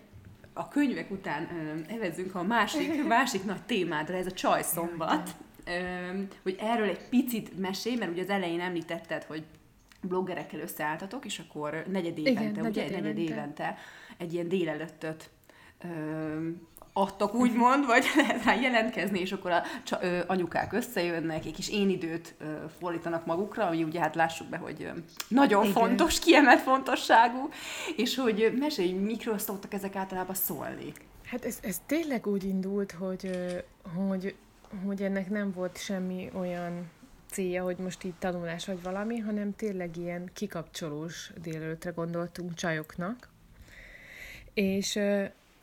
a 0.54 0.68
könyvek 0.68 1.10
után 1.10 1.48
ö, 1.88 1.92
evezzünk 1.94 2.34
a 2.34 2.42
másik, 2.42 3.04
másik 3.06 3.44
nagy 3.44 3.62
témádra, 3.62 4.16
ez 4.16 4.26
a 4.26 4.32
csajszombat. 4.32 5.30
Hogy 6.42 6.56
erről 6.60 6.88
egy 6.88 7.08
picit 7.08 7.58
mesélj, 7.58 7.96
mert 7.96 8.10
ugye 8.10 8.22
az 8.22 8.28
elején 8.28 8.60
említetted, 8.60 9.22
hogy 9.24 9.44
bloggerekkel 10.00 10.60
összeálltatok, 10.60 11.24
és 11.24 11.38
akkor 11.38 11.84
negyed 11.88 12.18
évente, 12.18 12.40
Igen, 12.42 12.66
ugye? 12.66 12.82
negyed 12.82 12.90
Negyed 13.02 13.18
évente. 13.18 13.32
évente 13.32 13.76
egy 14.16 14.32
ilyen 14.32 14.48
délelőttöt 14.48 15.30
adtak, 16.96 17.34
úgymond, 17.34 17.86
vagy 17.86 18.04
lehet 18.16 18.44
rá 18.44 18.54
jelentkezni, 18.54 19.20
és 19.20 19.32
akkor 19.32 19.50
a 19.50 19.62
csa, 19.84 19.98
ö, 20.02 20.20
anyukák 20.26 20.72
összejönnek, 20.72 21.44
egy 21.44 21.52
kis 21.52 21.70
én 21.70 21.90
időt 21.90 22.34
ö, 22.38 22.44
fordítanak 22.78 23.26
magukra, 23.26 23.66
ami 23.66 23.82
ugye 23.82 24.00
hát 24.00 24.14
lássuk 24.14 24.46
be, 24.46 24.56
hogy 24.56 24.82
ö, 24.82 24.98
nagyon 25.28 25.62
Igen. 25.62 25.74
fontos, 25.74 26.18
kiemelt 26.18 26.60
fontosságú, 26.60 27.48
és 27.96 28.16
hogy 28.16 28.54
mesélj, 28.58 28.92
mikről 28.92 29.38
szoktak 29.38 29.74
ezek 29.74 29.96
általában 29.96 30.34
szólni. 30.34 30.92
Hát 31.24 31.44
ez, 31.44 31.58
ez 31.62 31.80
tényleg 31.86 32.26
úgy 32.26 32.44
indult, 32.44 32.92
hogy, 32.92 33.30
hogy, 33.96 34.34
hogy 34.86 35.02
ennek 35.02 35.30
nem 35.30 35.52
volt 35.52 35.78
semmi 35.78 36.30
olyan 36.34 36.90
célja, 37.30 37.62
hogy 37.62 37.76
most 37.76 38.04
így 38.04 38.14
tanulás 38.18 38.66
vagy 38.66 38.82
valami, 38.82 39.18
hanem 39.18 39.56
tényleg 39.56 39.96
ilyen 39.96 40.30
kikapcsolós 40.32 41.32
délelőtre 41.42 41.90
gondoltunk 41.90 42.54
csajoknak. 42.54 43.28
És 44.52 44.98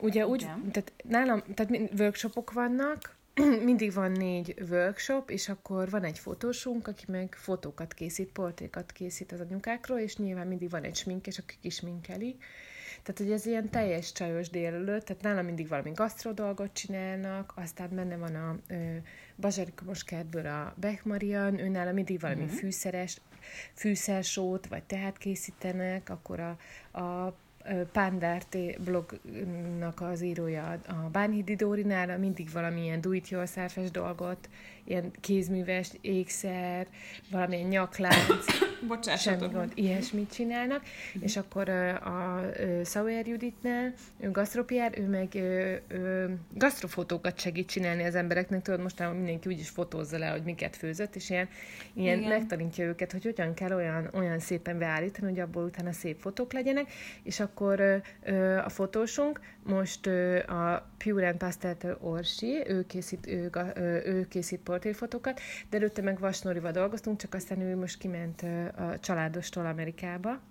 ugye 0.02 0.28
úgy, 0.28 0.42
Igen. 0.42 0.72
tehát 0.72 0.94
nálam, 1.04 1.44
tehát 1.54 1.92
workshopok 2.00 2.52
vannak, 2.52 3.16
mindig 3.64 3.94
van 3.94 4.12
négy 4.12 4.56
workshop, 4.70 5.30
és 5.30 5.50
akkor 5.50 5.90
van 5.90 6.04
egy 6.04 6.20
fotósunk, 6.20 6.88
aki 6.88 7.06
meg 7.08 7.36
fotókat 7.38 7.94
készít, 7.94 8.32
portrékat 8.32 8.92
készít 8.92 9.32
az 9.32 9.40
anyukákról, 9.40 10.00
és 10.00 10.18
nyilván 10.18 10.48
mindig 10.48 10.70
van 10.70 10.84
egy 10.84 10.96
sminkes, 10.96 11.38
aki 11.38 11.56
kisminkeli. 11.62 12.38
Tehát, 13.04 13.22
hogy 13.22 13.32
ez 13.32 13.46
ilyen 13.46 13.70
teljes 13.70 14.12
csajos 14.12 14.50
délelőtt, 14.50 15.06
tehát 15.06 15.24
nálam 15.24 15.46
mindig 15.46 15.68
valami 15.68 15.92
gasztro 15.92 16.34
dolgot 16.34 16.74
csinálnak, 16.74 17.54
aztán 17.56 17.90
benne 17.96 18.18
van 18.18 18.36
a 18.36 18.56
ö, 18.68 18.96
Bazsarika 19.36 19.86
Moskertből 19.86 20.46
a 20.46 20.74
Beck 20.78 21.06
Marian, 21.06 21.60
ő 21.60 21.68
nála 21.68 21.92
mindig 21.92 22.20
valami 22.20 22.42
mm-hmm. 22.42 22.56
fűszeres, 22.56 23.22
fűszersót, 23.74 24.68
vagy 24.68 24.84
tehát 24.84 25.18
készítenek, 25.18 26.10
akkor 26.10 26.40
a, 26.40 26.58
a 27.00 27.36
ö, 27.66 27.86
Pándárté 27.92 28.78
blognak 28.84 30.02
az 30.02 30.22
írója, 30.22 30.80
a 30.88 31.10
Bánhidi 31.12 31.56
Dórinál 31.56 32.18
mindig 32.18 32.52
valamilyen 32.52 33.02
do 33.02 33.12
it 33.12 33.36
dolgot, 33.92 34.50
ilyen 34.84 35.12
kézműves 35.20 35.92
ékszer, 36.02 36.88
valamilyen 37.32 37.68
nyaklánc, 37.68 38.46
semmi 38.82 38.96
Bocsássatok. 38.96 39.52
gond, 39.52 39.72
ilyesmit 39.76 40.34
csinálnak, 40.34 40.84
és 41.20 41.38
akkor 41.38 41.70
a 41.70 42.42
ö, 42.58 42.82
Sauer 42.86 43.28
Juditnál, 43.28 43.94
ő 44.20 44.32
gasztropiár, 44.32 45.00
ő 45.00 45.08
meg 45.08 45.38
gasztrofotókat 46.54 47.40
segít 47.40 47.70
csinálni 47.70 48.04
az 48.04 48.16
embereknek, 48.16 48.62
tudod, 48.62 48.82
mostanában 48.82 49.18
mindenki 49.18 49.50
úgyis 49.50 49.70
fotózza 49.70 50.18
le, 50.18 50.28
hogy 50.28 50.44
miket 50.44 50.76
főzött, 50.76 51.16
és 51.16 51.30
ilyen, 51.30 51.50
ilyen 51.94 52.18
Igen. 52.18 52.30
megtanítja 52.30 52.86
őket, 52.86 53.12
hogy 53.12 53.24
hogyan 53.24 53.54
kell 53.54 53.72
olyan, 53.72 54.10
olyan 54.14 54.40
szépen 54.40 54.78
beállítani, 54.78 55.32
hogy 55.32 55.40
abból 55.40 55.64
utána 55.64 55.92
szép 55.92 56.20
fotók 56.20 56.54
legyenek, 56.54 56.92
és 57.24 57.40
akkor 57.40 58.02
ö, 58.24 58.58
a 58.58 58.70
fotósunk 58.70 59.40
most 59.64 60.06
ö, 60.08 60.38
a 60.38 60.90
Pure 60.98 61.28
and 61.28 61.38
Pastel 61.38 61.98
Orsi, 62.00 62.64
ő 62.68 62.86
készít, 62.86 63.28
ő, 63.28 63.50
ö, 63.74 63.80
ő 64.06 64.28
készít 64.28 64.60
portréfotókat, 64.60 65.40
de 65.70 65.78
előtte 65.78 66.02
meg 66.02 66.20
Vasnorival 66.20 66.72
dolgoztunk, 66.72 67.20
csak 67.20 67.34
aztán 67.34 67.62
ő 67.62 67.76
most 67.76 67.98
kiment 67.98 68.42
a 68.76 69.00
családostól 69.00 69.66
Amerikába. 69.66 70.42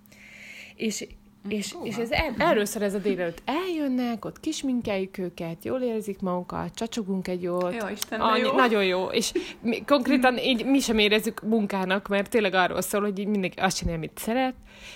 És 0.75 1.07
és, 1.49 1.75
és 1.83 1.97
ez 1.97 2.11
el, 2.11 2.35
erről 2.39 2.65
szól 2.65 2.83
ez 2.83 2.95
a 2.95 2.99
délelőtt. 2.99 3.43
Eljönnek, 3.45 4.25
ott 4.25 4.41
kisminkeljük 4.41 5.19
őket, 5.19 5.65
jól 5.65 5.81
érzik 5.81 6.21
magukat, 6.21 6.75
csacsogunk 6.75 7.29
egy 7.29 7.43
jót. 7.43 7.75
Jó, 7.81 7.89
Isten, 7.89 8.19
de 8.19 8.25
Annyi, 8.25 8.41
jó. 8.41 8.53
Nagyon 8.53 8.85
jó. 8.85 9.07
És 9.07 9.33
mi, 9.61 9.85
konkrétan 9.85 10.39
így 10.39 10.65
mi 10.65 10.79
sem 10.81 10.99
érezzük 10.99 11.41
munkának, 11.43 12.09
mert 12.09 12.31
tényleg 12.31 12.55
arról 12.55 12.81
szól, 12.81 13.01
hogy 13.01 13.19
így 13.19 13.27
mindenki 13.27 13.59
azt 13.59 13.77
csinálja, 13.77 13.99
amit 13.99 14.19
szeret, 14.19 14.55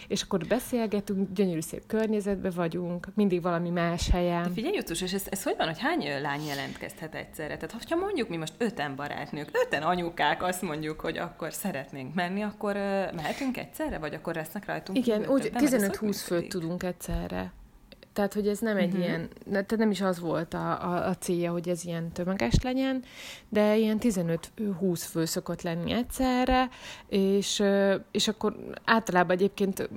és 0.09 0.23
akkor 0.23 0.47
beszélgetünk, 0.47 1.29
gyönyörű 1.35 1.61
szép 1.61 1.83
környezetben 1.87 2.53
vagyunk, 2.55 3.09
mindig 3.15 3.43
valami 3.43 3.71
más 3.71 4.07
De 4.07 4.17
helyen. 4.17 4.53
figyelj, 4.53 4.75
Justus, 4.75 5.03
és 5.03 5.13
ez, 5.13 5.27
ez 5.31 5.43
hogy 5.43 5.55
van, 5.59 5.67
hogy 5.67 5.79
hány 5.81 6.21
lány 6.23 6.45
jelentkezhet 6.47 7.15
egyszerre? 7.15 7.55
Tehát, 7.55 7.73
hogyha 7.73 7.97
mondjuk 7.97 8.29
mi 8.29 8.37
most 8.37 8.53
öten 8.59 8.97
barátnők, 8.97 9.49
öten 9.67 9.83
anyukák 9.83 10.43
azt 10.43 10.63
mondjuk, 10.63 11.01
hogy 11.01 11.19
akkor 11.19 11.53
szeretnénk 11.53 12.15
menni, 12.15 12.43
akkor 12.43 12.77
ö, 12.77 13.05
mehetünk 13.15 13.57
egyszerre, 13.57 13.99
vagy 13.99 14.15
akkor 14.15 14.35
lesznek 14.35 14.67
rajtunk 14.67 14.99
Igen, 14.99 15.21
úgy 15.29 15.43
többen? 15.43 15.63
Vagy 15.63 15.73
ez 15.75 15.87
hogy 15.87 16.11
15-20 16.11 16.21
főt 16.25 16.34
működik? 16.35 16.51
tudunk 16.61 16.83
egyszerre. 16.83 17.53
Tehát, 18.15 18.35
hogy 18.35 18.49
ez 18.49 18.59
nem 18.59 18.77
egy 18.77 18.87
uh-huh. 18.87 19.03
ilyen, 19.03 19.29
tehát 19.51 19.77
nem 19.77 19.91
is 19.91 20.01
az 20.01 20.21
volt 20.21 20.55
a, 20.55 20.93
a, 20.93 21.09
a 21.09 21.15
célja, 21.15 21.53
hogy 21.53 21.69
ez 21.69 21.85
ilyen 21.85 22.13
tömeges 22.13 22.55
legyen, 22.63 23.03
de 23.49 23.77
ilyen 23.77 23.99
15-20 24.01 24.39
fő 25.11 25.25
szokott 25.25 25.63
lenni 25.63 25.93
egyszerre, 25.93 26.69
és, 27.09 27.63
és 28.11 28.29
akkor 28.29 28.57
általában 28.85 29.37
egyébként 29.37 29.89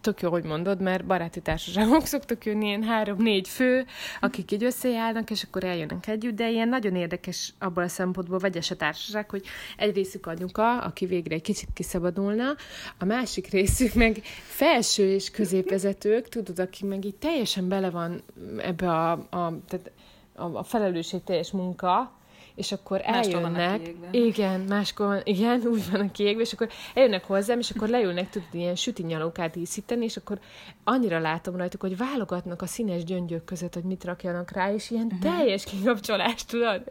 tök 0.00 0.20
jó, 0.20 0.30
hogy 0.30 0.44
mondod, 0.44 0.80
mert 0.80 1.04
baráti 1.04 1.40
társaságok 1.40 2.06
szoktak 2.16 2.44
jönni, 2.44 2.66
ilyen 2.66 2.82
három-négy 2.82 3.48
fő, 3.48 3.84
akik 4.20 4.52
így 4.52 4.64
összejárnak, 4.64 5.30
és 5.30 5.42
akkor 5.42 5.64
eljönnek 5.64 6.06
együtt, 6.06 6.34
de 6.34 6.50
ilyen 6.50 6.68
nagyon 6.68 6.94
érdekes 6.94 7.54
abból 7.58 7.82
a 7.82 7.88
szempontból 7.88 8.38
vegyes 8.38 8.70
a 8.70 8.76
társaság, 8.76 9.30
hogy 9.30 9.44
egy 9.76 9.94
részük 9.94 10.26
anyuka, 10.26 10.78
aki 10.78 11.06
végre 11.06 11.34
egy 11.34 11.42
kicsit 11.42 11.68
kiszabadulna, 11.74 12.54
a 12.98 13.04
másik 13.04 13.50
részük 13.50 13.94
meg 13.94 14.20
felső 14.44 15.08
és 15.12 15.30
középvezetők, 15.30 16.28
tudod, 16.28 16.58
aki 16.58 16.84
meg 16.84 17.04
így 17.04 17.16
teljesen 17.16 17.65
bele 17.68 17.90
van 17.90 18.22
ebbe 18.58 18.90
a, 18.90 19.12
a, 19.12 19.52
tehát 19.68 19.90
a, 20.34 20.44
a 20.44 20.62
felelősség 20.62 21.24
teljes 21.24 21.50
munka, 21.50 22.16
és 22.56 22.72
akkor 22.72 23.00
eljönnek, 23.04 23.94
igen, 24.10 24.60
máskor 24.60 25.06
van, 25.06 25.20
igen, 25.24 25.62
úgy 25.66 25.90
vannak 25.90 26.12
kiégve, 26.12 26.42
és 26.42 26.52
akkor 26.52 26.68
eljönnek 26.94 27.24
hozzám, 27.24 27.58
és 27.58 27.70
akkor 27.70 27.88
leülnek, 27.88 28.30
tudod, 28.30 28.48
ilyen 28.52 28.74
sütinyalókát 28.74 29.50
díszíteni, 29.50 30.04
és 30.04 30.16
akkor 30.16 30.38
annyira 30.84 31.18
látom 31.18 31.56
rajtuk, 31.56 31.80
hogy 31.80 31.96
válogatnak 31.96 32.62
a 32.62 32.66
színes 32.66 33.04
gyöngyök 33.04 33.44
között, 33.44 33.74
hogy 33.74 33.82
mit 33.82 34.04
rakjanak 34.04 34.50
rá, 34.50 34.72
és 34.72 34.90
ilyen 34.90 35.04
uh-huh. 35.04 35.20
teljes 35.20 35.64
kikapcsolás, 35.64 36.44
tudod? 36.44 36.82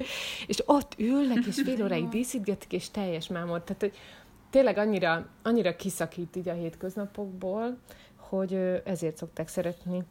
És 0.48 0.64
ott 0.66 0.94
ülnek, 0.98 1.46
és 1.46 1.62
fél 1.66 1.84
óráig 1.86 2.10
díszítgetik, 2.10 2.72
és 2.72 2.92
teljes 2.92 3.28
mámor. 3.28 3.64
Tehát, 3.64 3.82
hogy 3.82 3.94
tényleg 4.50 4.78
annyira, 4.78 5.26
annyira 5.44 5.76
kiszakít 5.76 6.36
így 6.36 6.50
a 6.50 6.54
hétköznapokból, 6.54 7.78
hogy 8.18 8.82
ezért 8.84 9.18
szokták 9.18 9.48
szeretni. 9.48 10.04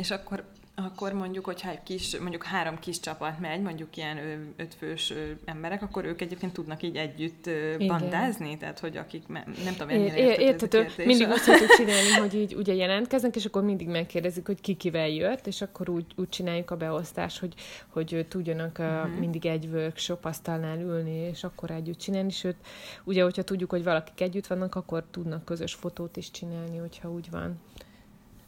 És 0.00 0.10
akkor, 0.10 0.44
akkor 0.74 1.12
mondjuk, 1.12 1.44
hogyha 1.44 1.70
egy 1.70 1.82
kis, 1.82 2.18
mondjuk 2.18 2.44
három 2.44 2.78
kis 2.78 3.00
csapat 3.00 3.40
megy, 3.40 3.60
mondjuk 3.60 3.96
ilyen 3.96 4.18
ötfős 4.56 5.12
emberek, 5.44 5.82
akkor 5.82 6.04
ők 6.04 6.20
egyébként 6.20 6.52
tudnak 6.52 6.82
így 6.82 6.96
együtt 6.96 7.46
Igen. 7.46 7.86
bandázni? 7.86 8.56
Tehát, 8.56 8.78
hogy 8.78 8.96
akik, 8.96 9.28
nem 9.28 9.44
tudom, 9.72 9.88
ennyire 9.88 10.16
é, 10.16 10.42
értető, 10.42 10.86
mindig 10.96 11.28
úgy 11.28 11.40
szoktuk 11.40 11.68
csinálni, 11.68 12.10
hogy 12.10 12.34
így 12.34 12.54
ugye 12.54 12.74
jelentkeznek, 12.74 13.36
és 13.36 13.44
akkor 13.44 13.62
mindig 13.62 13.88
megkérdezik, 13.88 14.46
hogy 14.46 14.60
ki 14.60 14.74
kivel 14.74 15.08
jött, 15.08 15.46
és 15.46 15.62
akkor 15.62 15.88
úgy, 15.88 16.06
úgy 16.16 16.28
csináljuk 16.28 16.70
a 16.70 16.76
beosztást, 16.76 17.38
hogy, 17.38 17.54
hogy 17.88 18.26
tudjanak 18.28 18.78
uh-huh. 18.78 19.18
mindig 19.18 19.46
egy 19.46 19.68
workshop 19.72 20.24
asztalnál 20.24 20.80
ülni, 20.80 21.16
és 21.16 21.44
akkor 21.44 21.70
együtt 21.70 21.98
csinálni, 21.98 22.30
sőt, 22.30 22.56
ugye, 23.04 23.22
hogyha 23.22 23.42
tudjuk, 23.42 23.70
hogy 23.70 23.84
valakik 23.84 24.20
együtt 24.20 24.46
vannak, 24.46 24.74
akkor 24.74 25.04
tudnak 25.10 25.44
közös 25.44 25.74
fotót 25.74 26.16
is 26.16 26.30
csinálni, 26.30 26.76
hogyha 26.78 27.10
úgy 27.10 27.30
van. 27.30 27.60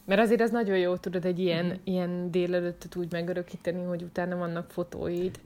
Mert 0.04 0.20
azért 0.20 0.40
az 0.40 0.50
nagyon 0.50 0.78
jó, 0.78 0.96
tudod, 0.96 1.24
egy 1.24 1.38
ilyen, 1.38 1.64
uh-huh. 1.64 1.80
ilyen 1.84 2.30
délelőttet 2.30 2.96
úgy 2.96 3.12
megörökíteni, 3.12 3.84
hogy 3.84 4.02
utána 4.02 4.36
vannak 4.36 4.70
fotóid. 4.70 5.40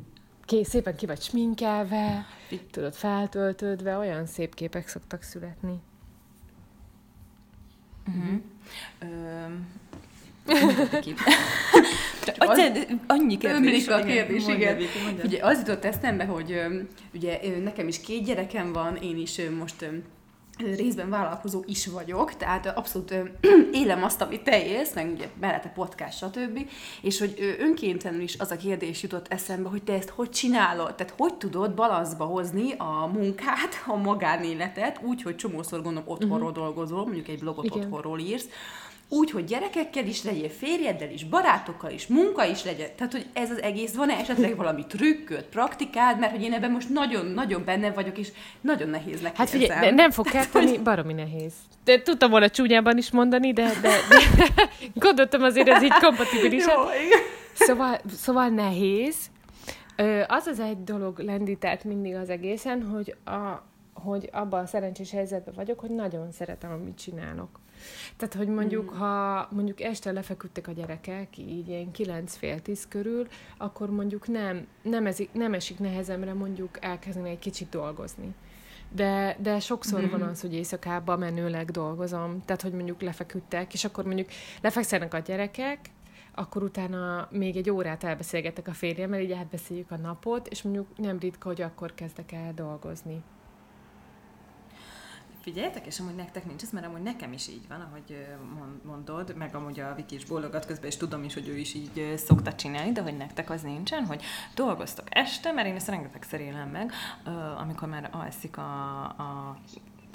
Kész, 0.44 0.68
szépen 0.68 0.96
ki 0.96 1.06
vagy 1.06 1.20
sminkelve, 1.20 2.26
tudod, 2.70 2.94
feltöltődve, 2.94 3.96
olyan 3.96 4.26
szép 4.26 4.54
képek 4.54 4.88
szoktak 4.88 5.22
születni. 5.22 5.80
Csak 12.24 12.36
az, 12.38 12.58
annyi 13.06 13.38
kérdés. 13.38 13.58
Ömlik 13.58 13.90
a 13.90 14.02
kérdés, 14.02 14.46
igen. 14.46 14.76
Mondja. 15.04 15.24
Ugye 15.24 15.44
az 15.44 15.58
jutott 15.58 15.84
eszembe, 15.84 16.24
hogy 16.24 16.62
ugye 17.14 17.40
nekem 17.62 17.88
is 17.88 18.00
két 18.00 18.24
gyerekem 18.24 18.72
van, 18.72 18.96
én 18.96 19.16
is 19.16 19.40
most 19.58 19.90
részben 20.58 21.10
vállalkozó 21.10 21.62
is 21.66 21.86
vagyok, 21.86 22.36
tehát 22.36 22.66
abszolút 22.66 23.10
ö, 23.10 23.22
élem 23.80 24.02
azt, 24.02 24.20
amit 24.20 24.42
te 24.42 24.66
élsz, 24.66 24.94
meg 24.94 25.12
ugye 25.12 25.28
mellette 25.40 25.68
podcast, 25.68 26.16
stb. 26.16 26.68
És 27.02 27.18
hogy 27.18 27.56
önkéntelenül 27.58 28.22
is 28.22 28.38
az 28.38 28.50
a 28.50 28.56
kérdés 28.56 29.02
jutott 29.02 29.28
eszembe, 29.28 29.68
hogy 29.68 29.82
te 29.82 29.92
ezt 29.92 30.08
hogy 30.08 30.30
csinálod? 30.30 30.94
Tehát 30.94 31.14
hogy 31.16 31.34
tudod 31.34 31.74
balanszba 31.74 32.24
hozni 32.24 32.72
a 32.78 33.10
munkát, 33.12 33.82
a 33.86 33.96
magánéletet, 33.96 35.00
úgy, 35.02 35.22
hogy 35.22 35.36
csomószor 35.36 35.82
gondolom 35.82 36.08
otthonról 36.08 36.48
uh-huh. 36.48 36.64
dolgozol, 36.64 37.04
mondjuk 37.04 37.28
egy 37.28 37.38
blogot 37.38 37.64
Igen. 37.64 37.78
otthonról 37.78 38.18
írsz, 38.18 38.48
úgy, 39.08 39.30
hogy 39.30 39.44
gyerekekkel 39.44 40.06
is 40.06 40.22
legyél, 40.24 40.48
férjeddel 40.48 41.10
is, 41.10 41.24
barátokkal 41.24 41.90
is, 41.90 42.06
munka 42.06 42.44
is 42.44 42.64
legyen. 42.64 42.88
Tehát, 42.96 43.12
hogy 43.12 43.26
ez 43.32 43.50
az 43.50 43.62
egész, 43.62 43.94
van-e 43.94 44.14
esetleg 44.14 44.56
valami 44.56 44.86
trükköd, 44.86 45.42
praktikád, 45.42 46.18
mert 46.18 46.32
hogy 46.32 46.42
én 46.42 46.52
ebben 46.52 46.70
most 46.70 46.88
nagyon-nagyon 46.88 47.64
benne 47.64 47.90
vagyok, 47.90 48.18
és 48.18 48.28
nagyon 48.60 48.88
nehéz 48.88 49.20
nekem. 49.20 49.36
Hát 49.36 49.48
figyelj, 49.48 49.90
nem 49.90 50.10
fog 50.10 50.26
kelleni, 50.26 50.78
baromi 50.78 51.12
nehéz. 51.12 51.52
De 51.84 52.02
tudtam 52.02 52.30
volna 52.30 52.48
csúnyában 52.48 52.98
is 52.98 53.10
mondani, 53.10 53.52
de, 53.52 53.70
de, 53.82 53.90
de 54.08 54.18
gondoltam 55.06 55.42
azért 55.42 55.68
ez 55.68 55.82
így 55.82 55.98
kompatibilis. 56.00 56.64
Szóval, 57.52 58.00
szóval 58.16 58.48
nehéz. 58.48 59.16
Az 60.26 60.46
az 60.46 60.60
egy 60.60 60.84
dolog 60.84 61.18
lendített 61.18 61.84
mindig 61.84 62.14
az 62.14 62.30
egészen, 62.30 62.82
hogy, 62.82 63.16
a, 63.24 63.62
hogy 63.94 64.28
abban 64.32 64.62
a 64.62 64.66
szerencsés 64.66 65.10
helyzetben 65.10 65.54
vagyok, 65.56 65.80
hogy 65.80 65.90
nagyon 65.90 66.32
szeretem, 66.32 66.70
amit 66.70 66.98
csinálok. 66.98 67.60
Tehát, 68.16 68.34
hogy 68.34 68.48
mondjuk, 68.48 68.94
mm. 68.94 68.98
ha 68.98 69.48
mondjuk 69.50 69.80
este 69.80 70.12
lefeküdtek 70.12 70.68
a 70.68 70.72
gyerekek, 70.72 71.38
így 71.38 71.68
ilyen 71.68 71.90
9 71.90 72.36
fél 72.36 72.62
tíz 72.62 72.88
körül, 72.88 73.26
akkor 73.56 73.90
mondjuk 73.90 74.28
nem, 74.28 74.66
nem, 74.82 75.06
ezik, 75.06 75.32
nem 75.32 75.54
esik 75.54 75.78
nehezemre 75.78 76.32
mondjuk 76.32 76.84
elkezdeni 76.84 77.30
egy 77.30 77.38
kicsit 77.38 77.68
dolgozni. 77.68 78.34
De, 78.90 79.36
de 79.40 79.60
sokszor 79.60 80.00
mm-hmm. 80.00 80.10
van 80.10 80.22
az, 80.22 80.40
hogy 80.40 80.54
éjszakában 80.54 81.18
menőleg 81.18 81.70
dolgozom, 81.70 82.42
tehát, 82.44 82.62
hogy 82.62 82.72
mondjuk 82.72 83.02
lefeküdtek, 83.02 83.72
és 83.72 83.84
akkor 83.84 84.04
mondjuk 84.04 84.28
lefekszenek 84.60 85.14
a 85.14 85.18
gyerekek, 85.18 85.78
akkor 86.34 86.62
utána 86.62 87.28
még 87.30 87.56
egy 87.56 87.70
órát 87.70 88.04
elbeszélgetek 88.04 88.68
a 88.68 88.72
férjemmel, 88.72 89.20
így 89.20 89.32
átbeszéljük 89.32 89.90
a 89.90 89.96
napot, 89.96 90.48
és 90.48 90.62
mondjuk 90.62 90.86
nem 90.96 91.18
ritka, 91.18 91.48
hogy 91.48 91.62
akkor 91.62 91.94
kezdek 91.94 92.32
el 92.32 92.54
dolgozni. 92.54 93.22
Figyeljetek, 95.46 95.86
és 95.86 96.00
amúgy 96.00 96.14
nektek 96.14 96.46
nincs 96.46 96.62
ez, 96.62 96.70
mert 96.70 96.86
amúgy 96.86 97.02
nekem 97.02 97.32
is 97.32 97.48
így 97.48 97.68
van, 97.68 97.80
ahogy 97.80 98.26
mondod, 98.82 99.36
meg 99.36 99.54
amúgy 99.54 99.80
a 99.80 99.94
Viki 99.94 100.14
is 100.14 100.24
bólogat 100.24 100.66
közben, 100.66 100.86
és 100.86 100.96
tudom 100.96 101.24
is, 101.24 101.34
hogy 101.34 101.48
ő 101.48 101.56
is 101.56 101.74
így 101.74 102.14
szokta 102.16 102.54
csinálni, 102.54 102.92
de 102.92 103.02
hogy 103.02 103.16
nektek 103.16 103.50
az 103.50 103.62
nincsen, 103.62 104.04
hogy 104.04 104.22
dolgoztok 104.54 105.06
este, 105.08 105.52
mert 105.52 105.68
én 105.68 105.74
ezt 105.74 105.88
rengeteg 105.88 106.22
szerélem 106.22 106.68
meg, 106.68 106.92
amikor 107.58 107.88
már 107.88 108.08
alszik 108.12 108.56
a, 108.56 109.02
a 109.02 109.58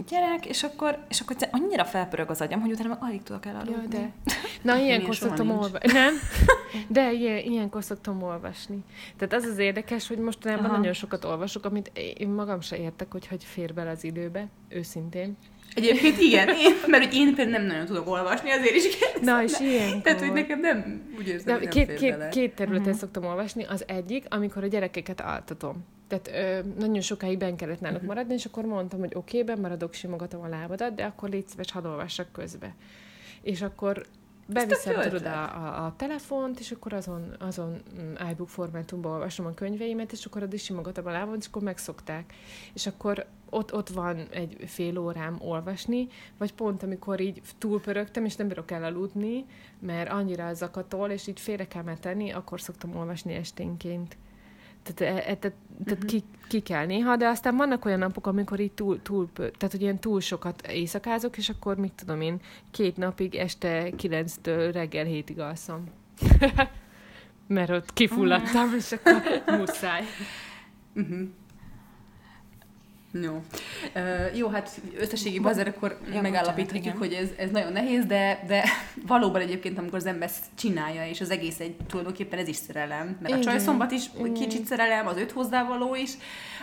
gyerek, 0.09 0.45
és 0.45 0.63
akkor, 0.63 0.97
és 1.09 1.19
akkor 1.19 1.35
annyira 1.51 1.85
felpörög 1.85 2.29
az 2.29 2.41
agyam, 2.41 2.61
hogy 2.61 2.71
utána 2.71 2.97
alig 3.01 3.23
tudok 3.23 3.45
elaludni. 3.45 3.81
Ja, 3.81 3.87
de. 3.87 4.11
Na, 4.71 4.77
ilyenkor 4.77 5.15
szoktam 5.15 5.49
olvasni. 5.49 5.91
Nem? 5.91 6.13
De 6.87 7.11
ilyen, 7.11 7.37
ilyenkor 7.37 7.83
szoktam 7.83 8.23
olvasni. 8.23 8.83
Tehát 9.17 9.33
az 9.33 9.43
az 9.51 9.57
érdekes, 9.57 10.07
hogy 10.07 10.17
mostanában 10.17 10.65
Aha. 10.65 10.77
nagyon 10.77 10.93
sokat 10.93 11.25
olvasok, 11.25 11.65
amit 11.65 11.91
én 12.17 12.29
magam 12.29 12.61
se 12.61 12.77
értek, 12.77 13.11
hogy 13.11 13.27
hogy 13.27 13.43
fér 13.43 13.73
bele 13.73 13.89
az 13.89 14.03
időbe, 14.03 14.47
őszintén. 14.69 15.37
Egyébként 15.75 16.19
igen, 16.19 16.47
én, 16.47 16.73
mert 16.87 17.05
hogy 17.05 17.13
én 17.13 17.35
például 17.35 17.57
nem 17.57 17.65
nagyon 17.65 17.85
tudok 17.85 18.07
olvasni, 18.07 18.51
azért 18.51 18.75
is 18.75 18.97
kérdezem. 18.97 19.35
Na, 19.35 19.43
és 19.43 19.59
ilyen. 19.59 20.01
Tehát, 20.01 20.19
hogy 20.19 20.33
nekem 20.33 20.59
nem 20.59 21.01
úgy 21.17 21.27
érzem, 21.27 21.57
hogy 21.57 21.67
két, 21.67 21.93
két, 21.93 22.29
két 22.29 22.55
területen 22.55 22.85
uh-huh. 22.85 22.99
szoktam 22.99 23.25
olvasni. 23.25 23.63
Az 23.63 23.83
egyik, 23.87 24.25
amikor 24.29 24.63
a 24.63 24.67
gyerekeket 24.67 25.21
altatom. 25.21 25.85
Tehát 26.11 26.63
ö, 26.65 26.69
nagyon 26.79 27.01
sokáig 27.01 27.37
ben 27.37 27.55
kellett 27.55 27.79
náluk 27.79 27.95
uh-huh. 27.95 28.13
maradni, 28.13 28.33
és 28.33 28.45
akkor 28.45 28.65
mondtam, 28.65 28.99
hogy 28.99 29.15
oké, 29.15 29.41
okay, 29.41 29.55
maradok, 29.55 29.93
simogatom 29.93 30.41
a 30.41 30.47
lábadat, 30.47 30.95
de 30.95 31.05
akkor 31.05 31.29
légy 31.29 31.47
szíves, 31.47 31.71
hadd 31.71 31.85
olvassak 31.85 32.31
közbe. 32.31 32.75
És 33.41 33.61
akkor 33.61 34.05
beviszem 34.47 35.01
tudod 35.01 35.25
a, 35.25 35.43
a, 35.43 35.85
a 35.85 35.93
telefont, 35.97 36.59
és 36.59 36.71
akkor 36.71 36.93
azon, 36.93 37.35
azon 37.39 37.81
mm, 38.01 38.13
iBook 38.31 38.49
formátumban 38.49 39.11
olvasom 39.11 39.45
a 39.45 39.53
könyveimet, 39.53 40.11
és 40.11 40.25
akkor 40.25 40.43
addig 40.43 40.59
simogatom 40.59 41.05
a 41.05 41.11
lábon, 41.11 41.37
és 41.39 41.45
akkor 41.45 41.61
megszokták. 41.61 42.33
És 42.73 42.87
akkor 42.87 43.25
ott, 43.49 43.73
ott 43.73 43.89
van 43.89 44.27
egy 44.31 44.57
fél 44.65 44.97
órám 44.97 45.37
olvasni, 45.39 46.07
vagy 46.37 46.53
pont 46.53 46.83
amikor 46.83 47.19
így 47.19 47.41
túlpörögtem, 47.57 48.25
és 48.25 48.35
nem 48.35 48.47
bírok 48.47 48.71
elaludni, 48.71 49.45
mert 49.79 50.09
annyira 50.09 50.53
zakatol, 50.53 51.09
és 51.09 51.27
így 51.27 51.39
félre 51.39 51.67
kell 51.67 51.97
tenni, 51.99 52.31
akkor 52.31 52.61
szoktam 52.61 52.95
olvasni 52.95 53.33
esténként. 53.33 54.17
Tehát, 54.83 55.15
e, 55.15 55.17
e, 55.17 55.35
tehát, 55.35 55.57
tehát 55.85 56.03
uh-huh. 56.03 56.05
ki, 56.05 56.23
ki 56.47 56.59
kell 56.59 56.85
néha, 56.85 57.15
de 57.15 57.27
aztán 57.27 57.55
vannak 57.55 57.85
olyan 57.85 57.99
napok, 57.99 58.27
amikor 58.27 58.59
így 58.59 58.71
túl, 58.71 59.01
túl 59.01 59.29
tehát 59.33 59.71
hogy 59.71 59.81
ilyen 59.81 59.99
túl 59.99 60.19
sokat 60.19 60.67
éjszakázok, 60.67 61.37
és 61.37 61.49
akkor 61.49 61.77
mit 61.77 61.93
tudom 61.93 62.21
én, 62.21 62.41
két 62.71 62.97
napig 62.97 63.35
este 63.35 63.89
kilenctől 63.95 64.71
reggel 64.71 65.05
hétig 65.05 65.39
alszom. 65.39 65.83
Mert 67.47 67.69
ott 67.69 67.93
kifulladtam, 67.93 68.63
uh-huh. 68.63 68.77
és 68.77 68.91
akkor 68.91 69.43
muszáj. 69.57 70.03
Uh-huh. 70.95 71.27
Jó. 73.11 73.41
Uh, 73.95 74.37
jó, 74.37 74.47
hát 74.47 74.81
összességében 74.99 75.51
azért 75.51 75.67
akkor 75.67 75.97
ja, 76.13 76.21
megállapíthatjuk, 76.21 76.97
hogy 76.97 77.13
ez, 77.13 77.29
ez 77.37 77.51
nagyon 77.51 77.71
nehéz, 77.71 78.05
de, 78.05 78.43
de 78.47 78.63
valóban 79.07 79.41
egyébként, 79.41 79.77
amikor 79.77 79.97
az 79.97 80.05
ember 80.05 80.29
csinálja, 80.55 81.07
és 81.07 81.21
az 81.21 81.29
egész 81.29 81.59
egy 81.59 81.75
tulajdonképpen 81.87 82.39
ez 82.39 82.47
is 82.47 82.55
szerelem, 82.55 83.17
mert 83.21 83.27
igen. 83.27 83.39
a 83.39 83.43
csajszombat 83.43 83.91
is 83.91 84.03
igen. 84.19 84.33
kicsit 84.33 84.65
szerelem, 84.65 85.07
az 85.07 85.17
öt 85.17 85.31
hozzávaló 85.31 85.95
is, 85.95 86.11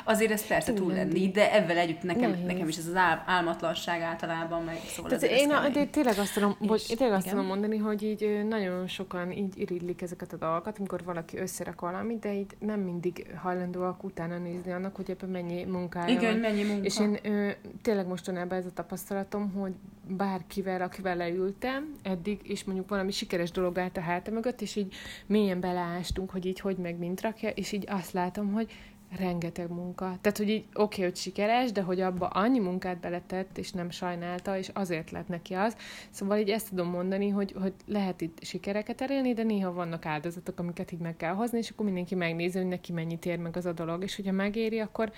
azért 0.05 0.33
ez 0.33 0.47
persze 0.47 0.73
túl 0.73 0.93
lenni, 0.93 1.31
de 1.31 1.55
ebben 1.55 1.77
együtt 1.77 2.03
nekem, 2.03 2.43
nekem 2.47 2.69
is 2.69 2.77
ez 2.77 2.87
az 2.87 2.95
ál, 2.95 3.25
álmatlanság 3.27 4.01
általában 4.01 4.63
meg 4.63 4.79
szóval 4.87 5.19
Tehát 5.19 5.37
én, 5.37 5.51
a, 5.51 5.69
de 5.69 5.85
tényleg 5.85 6.19
azt 6.19 6.35
tudom, 6.35 6.57
hogy, 6.59 6.95
tényleg 6.97 7.17
azt 7.17 7.29
tudom 7.29 7.47
mondani, 7.47 7.77
hogy 7.77 8.03
így 8.03 8.47
nagyon 8.49 8.87
sokan 8.87 9.33
így 9.33 9.61
iridlik 9.61 10.03
ezeket 10.03 10.33
a 10.33 10.37
dolgokat, 10.37 10.79
amikor 10.79 11.05
valaki 11.05 11.39
összerak 11.39 11.81
valamit, 11.81 12.19
de 12.19 12.35
így 12.35 12.57
nem 12.59 12.81
mindig 12.81 13.27
hajlandóak 13.43 14.05
utána 14.05 14.39
nézni 14.39 14.73
annak, 14.73 14.97
hogy 14.97 15.11
ebben 15.11 15.31
mennyi 15.31 15.65
munkája 15.65 16.15
Igen, 16.15 16.38
van. 16.41 16.51
mennyi 16.51 16.63
munka. 16.63 16.85
És 16.85 17.01
én 17.01 17.19
ö, 17.23 17.51
tényleg 17.83 18.07
mostanában 18.07 18.59
ez 18.59 18.67
a 18.67 18.73
tapasztalatom, 18.73 19.53
hogy 19.53 19.73
bárkivel, 20.09 20.83
akivel 20.83 21.17
leültem 21.17 21.93
eddig, 22.03 22.41
és 22.43 22.65
mondjuk 22.65 22.89
valami 22.89 23.11
sikeres 23.11 23.51
dolog 23.51 23.79
állt 23.79 23.97
a 23.97 24.01
háta 24.01 24.31
mögött, 24.31 24.61
és 24.61 24.77
így 24.77 24.95
mélyen 25.27 25.61
beleástunk, 25.61 26.31
hogy 26.31 26.47
így 26.47 26.61
hogy 26.61 26.77
meg 26.77 26.99
mint 26.99 27.21
rakja, 27.21 27.49
és 27.49 27.73
így 27.73 27.85
azt 27.89 28.13
látom, 28.13 28.53
hogy 28.53 28.73
rengeteg 29.17 29.71
munka. 29.71 30.05
Tehát, 30.21 30.39
hogy 30.39 30.49
így 30.49 30.65
oké, 30.75 30.83
okay, 30.83 31.05
hogy 31.05 31.17
sikeres, 31.17 31.73
de 31.73 31.83
hogy 31.83 32.01
abba 32.01 32.27
annyi 32.27 32.59
munkát 32.59 33.01
beletett, 33.01 33.59
és 33.59 33.73
nem 33.73 33.91
sajnálta, 33.91 34.57
és 34.57 34.71
azért 34.73 35.11
lett 35.11 35.29
neki 35.29 35.55
az. 35.55 35.77
Szóval 36.11 36.39
így 36.39 36.51
ezt 36.51 36.69
tudom 36.69 36.89
mondani, 36.89 37.29
hogy, 37.29 37.55
hogy 37.61 37.73
lehet 37.87 38.21
itt 38.21 38.45
sikereket 38.45 39.01
elérni, 39.01 39.33
de 39.33 39.43
néha 39.43 39.73
vannak 39.73 40.07
áldozatok, 40.07 40.59
amiket 40.59 40.93
így 40.93 41.01
meg 41.01 41.17
kell 41.17 41.35
hozni, 41.35 41.59
és 41.59 41.71
akkor 41.71 41.85
mindenki 41.85 42.15
megnézi, 42.15 42.59
hogy 42.59 42.69
neki 42.69 42.93
mennyit 42.93 43.27
ér 43.27 43.39
meg 43.39 43.57
az 43.57 43.67
a 43.67 43.73
dolog, 43.73 44.03
és 44.03 44.17
hogyha 44.17 44.33
megéri, 44.33 44.79
akkor, 44.79 45.13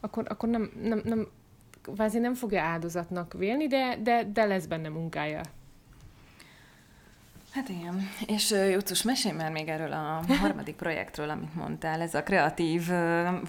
akkor, 0.00 0.24
akkor 0.28 0.48
nem, 0.48 0.70
nem, 0.82 1.00
nem, 1.04 1.28
kvázi 1.82 2.18
nem 2.18 2.34
fogja 2.34 2.62
áldozatnak 2.62 3.32
vélni, 3.32 3.66
de, 3.66 3.98
de, 4.02 4.24
de 4.32 4.44
lesz 4.44 4.66
benne 4.66 4.88
munkája. 4.88 5.40
Hát 7.56 7.68
igen, 7.68 8.08
és 8.26 8.50
Jutus, 8.50 9.02
mesélj 9.02 9.34
már 9.34 9.50
még 9.50 9.68
erről 9.68 9.92
a 9.92 10.22
harmadik 10.40 10.74
projektről, 10.74 11.30
amit 11.30 11.54
mondtál, 11.54 12.00
ez 12.00 12.14
a 12.14 12.22
kreatív 12.22 12.88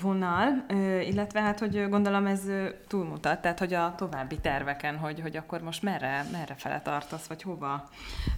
vonal, 0.02 0.65
illetve 1.02 1.41
hát, 1.41 1.60
hogy 1.60 1.89
gondolom 1.89 2.26
ez 2.26 2.41
túlmutat, 2.88 3.41
tehát, 3.41 3.60
hogy 3.60 3.74
a 3.74 3.93
további 3.98 4.39
terveken, 4.39 4.98
hogy, 4.98 5.20
hogy 5.20 5.38
akkor 5.38 5.62
most 5.62 5.82
merre, 5.82 6.26
merre 6.32 6.56
fele 6.56 6.82
tartasz, 6.82 7.28
vagy 7.28 7.41
hova 7.41 7.89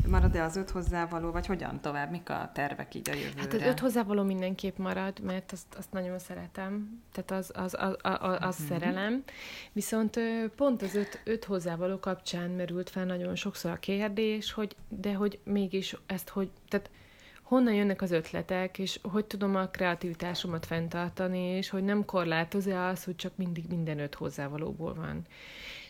marad-e 0.08 0.44
az 0.44 0.56
öt 0.56 0.70
hozzávaló, 0.70 1.32
vagy 1.32 1.46
hogyan 1.46 1.80
tovább, 1.82 2.12
mik 2.12 2.30
a 2.30 2.50
tervek 2.54 2.96
így 2.96 3.10
a 3.10 3.14
jövőre? 3.14 3.42
Hát 3.42 3.54
az 3.54 3.62
öt 3.62 3.80
hozzávaló 3.80 4.24
mindenképp 4.24 4.78
marad, 4.78 5.20
mert 5.20 5.52
azt, 5.52 5.76
azt 5.78 5.92
nagyon 5.92 6.20
szeretem, 6.20 7.02
tehát 7.12 7.44
az, 7.44 7.52
az, 7.54 7.76
az, 7.80 7.96
az, 8.02 8.38
az 8.40 8.60
uh-huh. 8.60 8.68
szerelem, 8.68 9.24
viszont 9.72 10.20
pont 10.56 10.82
az 10.82 10.96
öt, 10.96 11.22
öt 11.24 11.44
hozzávaló 11.46 12.00
kapcsán 12.00 12.50
merült 12.50 12.90
fel 12.90 13.06
nagyon 13.06 13.36
sokszor 13.36 13.72
a 13.72 13.80
kérdés, 13.80 14.52
hogy 14.52 14.76
de 14.88 15.14
hogy 15.14 15.40
mégis 15.60 15.96
ezt, 16.06 16.30
hogy, 16.30 16.50
tehát 16.68 16.90
honnan 17.50 17.74
jönnek 17.74 18.02
az 18.02 18.12
ötletek, 18.12 18.80
és 18.80 19.00
hogy 19.02 19.26
tudom 19.26 19.56
a 19.56 19.68
kreativitásomat 19.68 20.66
fenntartani, 20.66 21.40
és 21.40 21.70
hogy 21.70 21.84
nem 21.84 22.06
korlátozza 22.06 22.88
az, 22.88 23.04
hogy 23.04 23.16
csak 23.16 23.32
mindig 23.36 23.66
minden 23.70 24.00
öt 24.00 24.16
hozzávalóból 24.16 24.94
van. 24.94 25.22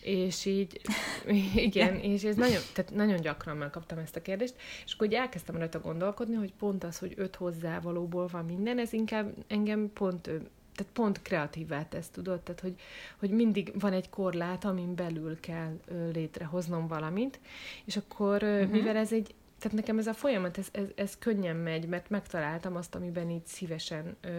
És 0.02 0.46
így, 0.46 0.82
igen, 1.68 1.96
és 1.96 2.24
ez 2.24 2.36
nagyon, 2.36 2.62
tehát 2.74 2.94
nagyon 2.94 3.22
gyakran 3.22 3.58
megkaptam 3.58 3.98
ezt 3.98 4.16
a 4.16 4.22
kérdést, 4.22 4.56
és 4.86 4.94
akkor 4.94 5.14
elkezdtem 5.14 5.58
rajta 5.58 5.80
gondolkodni, 5.80 6.36
hogy 6.36 6.54
pont 6.54 6.84
az, 6.84 7.00
hogy 7.00 7.14
öt 7.16 7.36
hozzávalóból 7.36 8.28
van 8.28 8.46
minden, 8.46 8.80
ez 8.80 8.94
inkább 8.94 9.34
engem 9.48 9.92
pont 9.94 10.30
tehát 10.76 10.94
pont 10.94 11.22
kreatívá 11.22 11.86
tesz, 11.86 12.10
tudod? 12.10 12.40
Tehát, 12.40 12.62
hogy, 12.62 12.76
hogy 13.20 13.30
mindig 13.30 13.72
van 13.80 13.94
egy 13.94 14.10
korlát, 14.10 14.66
amin 14.66 14.96
belül 14.96 15.40
kell 15.40 15.80
létrehoznom 16.14 16.88
valamit, 16.88 17.40
és 17.86 17.98
akkor, 17.98 18.44
uh-huh. 18.44 18.70
mivel 18.70 18.96
ez 18.96 19.14
egy 19.14 19.36
tehát 19.60 19.78
nekem 19.78 19.98
ez 19.98 20.08
a 20.08 20.14
folyamat, 20.14 20.58
ez, 20.58 20.68
ez, 20.72 20.86
ez 20.96 21.18
könnyen 21.18 21.56
megy, 21.56 21.88
mert 21.88 22.10
megtaláltam 22.10 22.76
azt, 22.76 22.96
amiben 22.96 23.30
így 23.30 23.46
szívesen 23.46 24.18
ö, 24.22 24.30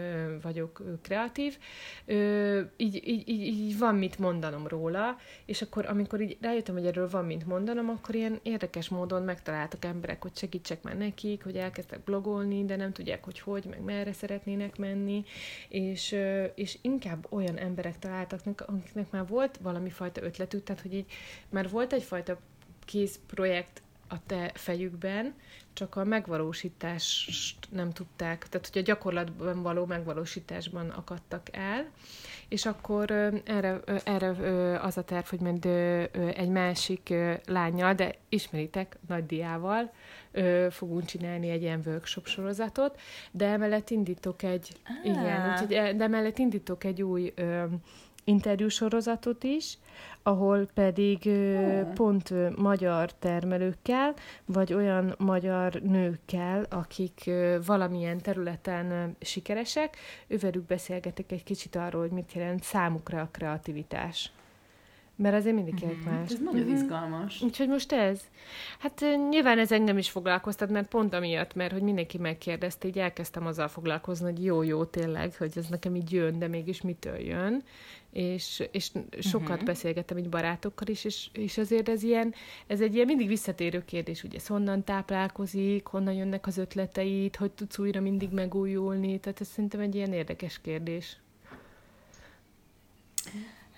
vagyok 0.41 0.83
kreatív, 1.01 1.57
ö, 2.05 2.61
így, 2.77 3.07
így, 3.07 3.29
így, 3.29 3.41
így 3.41 3.77
van 3.77 3.95
mit 3.95 4.19
mondanom 4.19 4.67
róla, 4.67 5.17
és 5.45 5.61
akkor 5.61 5.85
amikor 5.85 6.21
így 6.21 6.37
rájöttem, 6.41 6.75
hogy 6.75 6.85
erről 6.85 7.09
van 7.09 7.25
mit 7.25 7.45
mondanom, 7.45 7.89
akkor 7.89 8.15
ilyen 8.15 8.39
érdekes 8.43 8.89
módon 8.89 9.23
megtaláltak 9.23 9.85
emberek, 9.85 10.21
hogy 10.21 10.37
segítsek 10.37 10.83
már 10.83 10.97
nekik, 10.97 11.43
hogy 11.43 11.57
elkezdtek 11.57 12.03
blogolni, 12.03 12.65
de 12.65 12.75
nem 12.75 12.91
tudják, 12.91 13.23
hogy 13.23 13.39
hogy, 13.39 13.65
meg 13.69 13.81
merre 13.81 14.13
szeretnének 14.13 14.77
menni, 14.77 15.23
és, 15.69 16.11
ö, 16.11 16.43
és 16.55 16.77
inkább 16.81 17.27
olyan 17.29 17.57
emberek 17.57 17.99
találtak, 17.99 18.39
akiknek 18.65 19.11
már 19.11 19.27
volt 19.27 19.57
valami 19.57 19.89
fajta 19.89 20.23
ötletük, 20.23 20.63
tehát 20.63 20.81
hogy 20.81 20.93
így 20.93 21.11
már 21.49 21.69
volt 21.69 21.93
egyfajta 21.93 22.39
kész 22.85 23.19
projekt 23.27 23.81
a 24.11 24.25
te 24.25 24.51
fejükben, 24.53 25.33
csak 25.73 25.95
a 25.95 26.03
megvalósítást 26.03 27.67
nem 27.69 27.91
tudták, 27.91 28.47
tehát 28.49 28.69
hogy 28.71 28.81
a 28.81 28.85
gyakorlatban 28.85 29.61
való 29.61 29.85
megvalósításban 29.85 30.89
akadtak 30.89 31.47
el, 31.51 31.89
és 32.47 32.65
akkor 32.65 33.11
erre, 33.45 33.79
erre 34.03 34.29
az 34.79 34.97
a 34.97 35.03
terv, 35.03 35.25
hogy 35.25 35.39
majd 35.39 35.65
egy 36.35 36.49
másik 36.49 37.13
lányjal, 37.45 37.93
de 37.93 38.15
ismeritek, 38.29 38.97
Nagy 39.07 39.25
Diával 39.25 39.91
fogunk 40.69 41.05
csinálni 41.05 41.49
egy 41.49 41.61
ilyen 41.61 41.81
workshop 41.85 42.27
sorozatot, 42.27 42.99
de 43.31 43.45
emellett 43.45 43.89
indítok 43.89 44.43
egy, 44.43 44.71
ah. 44.85 45.05
igen, 45.05 45.51
úgyhogy, 45.51 45.67
de 45.95 46.03
emellett 46.03 46.37
indítok 46.37 46.83
egy 46.83 47.01
új 47.01 47.33
interjúsorozatot 48.23 49.43
is, 49.43 49.77
ahol 50.23 50.67
pedig 50.73 51.21
hmm. 51.21 51.93
pont 51.93 52.57
magyar 52.57 53.13
termelőkkel, 53.13 54.13
vagy 54.45 54.73
olyan 54.73 55.15
magyar 55.17 55.73
nőkkel, 55.73 56.65
akik 56.69 57.29
valamilyen 57.65 58.21
területen 58.21 59.15
sikeresek, 59.21 59.97
ővelük 60.27 60.65
beszélgetek 60.65 61.31
egy 61.31 61.43
kicsit 61.43 61.75
arról, 61.75 62.01
hogy 62.01 62.11
mit 62.11 62.33
jelent 62.33 62.63
számukra 62.63 63.21
a 63.21 63.29
kreativitás. 63.31 64.31
Mert 65.15 65.35
azért 65.35 65.55
mindig 65.55 65.85
mm-hmm. 65.85 66.19
más. 66.19 66.31
Ez 66.31 66.39
nagyon 66.39 66.61
mm-hmm. 66.61 66.73
izgalmas. 66.73 67.41
Úgyhogy 67.41 67.67
most 67.67 67.91
ez. 67.91 68.21
Hát 68.79 69.03
nyilván 69.29 69.59
ez 69.59 69.71
engem 69.71 69.97
is 69.97 70.09
foglalkoztat, 70.09 70.69
mert 70.69 70.87
pont 70.87 71.13
amiatt, 71.13 71.53
mert 71.53 71.71
hogy 71.71 71.81
mindenki 71.81 72.17
megkérdezte, 72.17 72.87
így 72.87 72.99
elkezdtem 72.99 73.45
azzal 73.45 73.67
foglalkozni, 73.67 74.31
hogy 74.31 74.43
jó-jó 74.43 74.85
tényleg, 74.85 75.35
hogy 75.37 75.51
ez 75.55 75.65
nekem 75.67 75.95
így 75.95 76.11
jön, 76.11 76.39
de 76.39 76.47
mégis 76.47 76.81
mitől 76.81 77.17
jön 77.19 77.63
és, 78.11 78.63
és 78.71 78.91
sokat 79.19 79.49
uh-huh. 79.49 79.65
beszélgettem 79.65 80.17
így 80.17 80.29
barátokkal 80.29 80.87
is, 80.87 81.05
és, 81.05 81.29
és 81.33 81.57
azért 81.57 81.89
ez 81.89 82.03
ilyen, 82.03 82.33
ez 82.67 82.81
egy 82.81 82.95
ilyen 82.95 83.05
mindig 83.05 83.27
visszatérő 83.27 83.85
kérdés, 83.85 84.23
ugye, 84.23 84.39
honnan 84.47 84.83
táplálkozik, 84.83 85.85
honnan 85.85 86.13
jönnek 86.13 86.47
az 86.47 86.57
ötleteit, 86.57 87.35
hogy 87.35 87.51
tudsz 87.51 87.77
újra 87.77 88.01
mindig 88.01 88.31
megújulni, 88.31 89.19
tehát 89.19 89.41
ez 89.41 89.47
szerintem 89.47 89.79
egy 89.79 89.95
ilyen 89.95 90.13
érdekes 90.13 90.61
kérdés. 90.61 91.17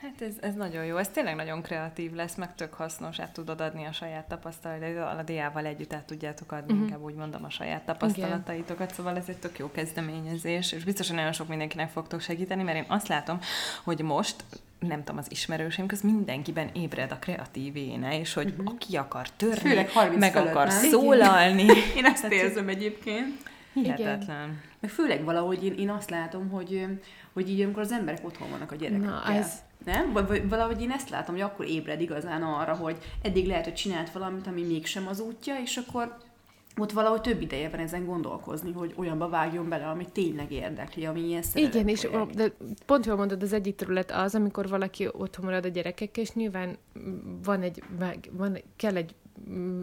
Hát 0.04 0.22
ez, 0.22 0.34
ez 0.42 0.56
nagyon 0.56 0.86
jó, 0.86 0.98
ez 0.98 1.08
tényleg 1.08 1.36
nagyon 1.36 1.62
kreatív 1.62 2.14
lesz, 2.14 2.36
meg 2.36 2.56
tök 2.56 2.74
hasznos, 2.74 3.20
át 3.20 3.32
tudod 3.32 3.62
adni 3.62 3.86
a 3.86 3.92
saját 3.92 4.28
tapasztalatodat, 4.28 5.20
a 5.20 5.24
diával 5.24 5.66
együtt 5.66 5.94
át 5.94 6.06
tudjátok 6.06 6.52
adni, 6.52 6.72
uh-huh. 6.72 6.88
inkább 6.88 7.02
úgy 7.02 7.14
mondom, 7.14 7.44
a 7.44 7.50
saját 7.50 7.86
tapasztalataitokat, 7.86 8.82
Igen. 8.82 8.96
szóval 8.96 9.18
ez 9.18 9.24
egy 9.28 9.38
tök 9.38 9.58
jó 9.58 9.72
kezdeményezés, 9.72 10.72
és 10.72 10.84
biztosan 10.84 11.16
nagyon 11.16 11.32
sok 11.32 11.48
mindenkinek 11.48 11.90
fogtok 11.90 12.22
segíteni, 12.22 12.64
mert 12.64 12.78
én 12.78 12.86
azt 12.88 13.08
látom, 13.08 13.40
hogy 13.84 14.02
most 14.02 14.44
nem 14.80 15.00
tudom, 15.00 15.18
az 15.18 15.32
ismerőseim 15.32 15.88
köz 15.88 16.02
mindenkiben 16.02 16.70
ébred 16.74 17.12
a 17.12 17.20
kreatív 17.20 17.76
éne, 17.76 18.20
és 18.20 18.34
hogy 18.34 18.50
uh-huh. 18.50 18.72
aki 18.74 18.98
akar 18.98 19.30
törni, 19.30 19.70
Főleg 19.70 20.18
meg 20.18 20.36
akar 20.36 20.68
nem? 20.68 20.90
szólalni. 20.90 21.66
Én 21.98 22.06
ezt 22.06 22.24
érzem 22.24 22.68
egyébként. 22.68 23.52
Hihetetlen. 23.74 24.22
Igen. 24.22 24.62
Meg 24.80 24.92
főleg 24.92 25.24
valahogy 25.24 25.66
én, 25.66 25.74
én 25.74 25.90
azt 25.90 26.10
látom, 26.10 26.50
hogy, 26.50 26.88
hogy 27.34 27.50
így 27.50 27.62
amikor 27.62 27.82
az 27.82 27.92
emberek 27.92 28.26
otthon 28.26 28.50
vannak 28.50 28.72
a 28.72 28.76
gyerekekkel. 28.76 29.10
Na, 29.10 29.34
ez, 29.34 29.62
nem? 29.86 30.12
Vagy 30.14 30.50
valahogy 30.50 30.82
én 30.82 30.92
ezt 30.92 31.10
látom, 31.10 31.36
hogy 31.36 31.44
akkor 31.44 31.66
ébred 31.66 32.02
igazán 32.02 32.44
arra, 32.44 32.76
hogy 32.76 32.98
eddig 33.22 33.48
lehet, 33.48 33.64
hogy 33.64 33.74
csinált 33.74 34.12
valamit, 34.12 34.48
ami 34.48 34.64
mégsem 34.64 35.08
az 35.08 35.20
útja, 35.20 35.56
és 35.64 35.78
akkor 35.78 36.18
ott 36.78 36.92
valahogy 36.92 37.22
több 37.22 37.42
ideje 37.42 37.70
van 37.70 37.80
ezen 37.80 38.06
gondolkozni, 38.06 38.72
hogy 38.72 38.94
olyanba 38.96 39.30
vágjon 39.30 39.70
bele, 39.70 39.86
ami 39.86 40.08
tényleg 40.12 40.52
érdekli, 40.52 41.06
ami 41.06 41.20
ilyen 41.20 41.44
Igen, 41.54 41.88
és 41.88 42.08
de 42.34 42.52
pont 42.86 43.06
jól 43.06 43.16
mondod, 43.16 43.44
az 43.44 43.54
egyik 43.54 43.76
terület 43.76 44.12
az, 44.12 44.36
amikor 44.36 44.70
valaki 44.70 45.08
otthon 45.12 45.46
marad 45.46 45.66
a 45.66 45.68
gyerekekkel, 45.68 46.24
és 46.24 46.32
nyilván 46.32 46.78
van 47.44 47.62
egy, 47.62 47.84
van, 48.32 48.58
kell 48.76 48.96
egy 48.96 49.16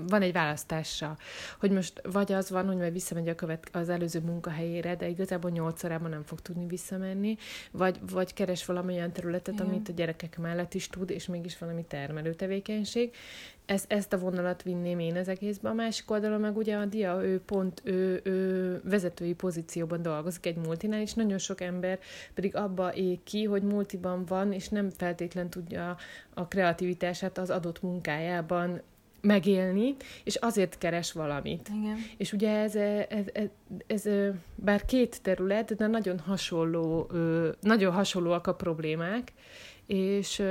van 0.07 0.23
egy 0.23 0.33
választása, 0.33 1.17
hogy 1.59 1.71
most 1.71 2.01
vagy 2.13 2.33
az 2.33 2.51
van, 2.51 2.67
hogy 2.67 2.77
majd 2.77 2.93
visszamegy 2.93 3.29
a 3.29 3.35
követ, 3.35 3.69
az 3.73 3.89
előző 3.89 4.21
munkahelyére, 4.21 4.97
de 4.97 5.09
igazából 5.09 5.51
nyolc 5.51 5.85
órában 5.85 6.11
nem 6.11 6.23
fog 6.23 6.41
tudni 6.41 6.67
visszamenni, 6.67 7.37
vagy, 7.71 7.99
vagy 8.11 8.35
keres 8.35 8.65
valamilyen 8.65 9.13
területet, 9.13 9.55
Igen. 9.55 9.67
amit 9.67 9.89
a 9.89 9.93
gyerekek 9.93 10.39
mellett 10.39 10.75
is 10.75 10.89
tud, 10.89 11.11
és 11.11 11.27
mégis 11.27 11.59
valami 11.59 11.85
termelő 11.89 12.35
tevékenység. 12.35 13.15
Ezt, 13.67 13.93
ezt 13.93 14.13
a 14.13 14.19
vonalat 14.19 14.63
vinném 14.63 14.99
én 14.99 15.17
az 15.17 15.29
egészbe. 15.29 15.69
A 15.69 15.73
másik 15.73 16.11
oldalon 16.11 16.41
meg 16.41 16.57
ugye 16.57 16.77
a 16.77 16.85
dia, 16.85 17.25
ő 17.25 17.41
pont 17.41 17.81
ő, 17.85 18.21
ő 18.25 18.81
vezetői 18.85 19.35
pozícióban 19.35 20.03
dolgozik 20.03 20.47
egy 20.47 20.57
multinál, 20.57 21.01
és 21.01 21.15
nagyon 21.15 21.39
sok 21.39 21.61
ember 21.61 21.99
pedig 22.35 22.57
abba 22.57 22.95
ég 22.95 23.23
ki, 23.23 23.45
hogy 23.45 23.63
multiban 23.63 24.25
van, 24.25 24.53
és 24.53 24.69
nem 24.69 24.91
feltétlen 24.91 25.51
tudja 25.51 25.97
a 26.35 26.49
kreativitását 26.49 27.39
az 27.39 27.51
adott 27.51 27.83
munkájában 27.83 28.81
megélni, 29.21 29.97
és 30.25 30.35
azért 30.35 30.79
keres 30.79 31.13
valamit. 31.13 31.69
Igen. 31.69 31.97
És 32.17 32.33
ugye 32.33 32.59
ez, 32.59 32.75
ez, 32.75 33.25
ez, 33.33 33.49
ez, 33.87 34.09
bár 34.55 34.85
két 34.85 35.23
terület, 35.23 35.75
de 35.75 35.87
nagyon 35.87 36.19
hasonló, 36.19 37.11
nagyon 37.61 37.93
hasonlóak 37.93 38.47
a 38.47 38.55
problémák, 38.55 39.33
és 39.87 40.43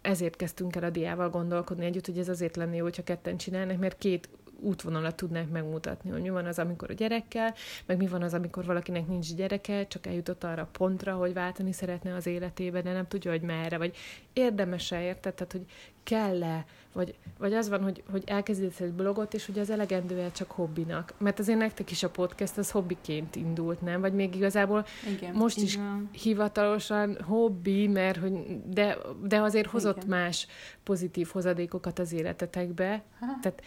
ezért 0.00 0.36
kezdtünk 0.36 0.76
el 0.76 0.84
a 0.84 0.90
diával 0.90 1.30
gondolkodni 1.30 1.84
együtt, 1.84 2.06
hogy 2.06 2.18
ez 2.18 2.28
azért 2.28 2.56
lenne 2.56 2.76
jó, 2.76 2.82
hogyha 2.82 3.02
ketten 3.02 3.36
csinálnak, 3.36 3.78
mert 3.78 3.98
két 3.98 4.28
útvonalat 4.62 5.16
tudnánk 5.16 5.50
megmutatni, 5.50 6.10
hogy 6.10 6.20
mi 6.20 6.28
van 6.28 6.46
az, 6.46 6.58
amikor 6.58 6.90
a 6.90 6.94
gyerekkel, 6.94 7.54
meg 7.86 7.96
mi 7.96 8.06
van 8.06 8.22
az, 8.22 8.34
amikor 8.34 8.64
valakinek 8.64 9.06
nincs 9.06 9.34
gyereke, 9.34 9.86
csak 9.86 10.06
eljutott 10.06 10.44
arra 10.44 10.68
pontra, 10.72 11.14
hogy 11.14 11.32
váltani 11.32 11.72
szeretne 11.72 12.14
az 12.14 12.26
életébe, 12.26 12.82
de 12.82 12.92
nem 12.92 13.06
tudja, 13.06 13.30
hogy 13.30 13.40
merre, 13.40 13.78
vagy 13.78 13.96
érdemes-e, 14.32 15.02
érted? 15.02 15.34
Tehát, 15.34 15.52
hogy 15.52 15.64
kell-e, 16.02 16.64
vagy, 16.92 17.14
vagy 17.38 17.54
az 17.54 17.68
van, 17.68 17.82
hogy, 17.82 18.02
hogy 18.10 18.22
elkezdődsz 18.26 18.80
egy 18.80 18.92
blogot, 18.92 19.34
és 19.34 19.46
hogy 19.46 19.58
az 19.58 19.70
elegendő 19.70 20.30
csak 20.32 20.50
hobbinak. 20.50 21.14
Mert 21.18 21.38
azért 21.38 21.58
nektek 21.58 21.90
is 21.90 22.02
a 22.02 22.10
podcast 22.10 22.58
az 22.58 22.70
hobbiként 22.70 23.36
indult, 23.36 23.80
nem? 23.80 24.00
Vagy 24.00 24.12
még 24.14 24.34
igazából 24.34 24.86
Igen, 25.16 25.34
most 25.34 25.58
is 25.58 25.76
van. 25.76 26.08
hivatalosan 26.12 27.18
hobbi, 27.22 27.88
mert 27.88 28.16
hogy, 28.16 28.62
de, 28.66 28.98
de 29.22 29.40
azért 29.40 29.70
hozott 29.70 29.96
Igen. 29.96 30.08
más 30.08 30.46
pozitív 30.82 31.28
hozadékokat 31.32 31.98
az 31.98 32.12
életetekbe. 32.12 33.02
Ha. 33.20 33.26
Tehát 33.42 33.62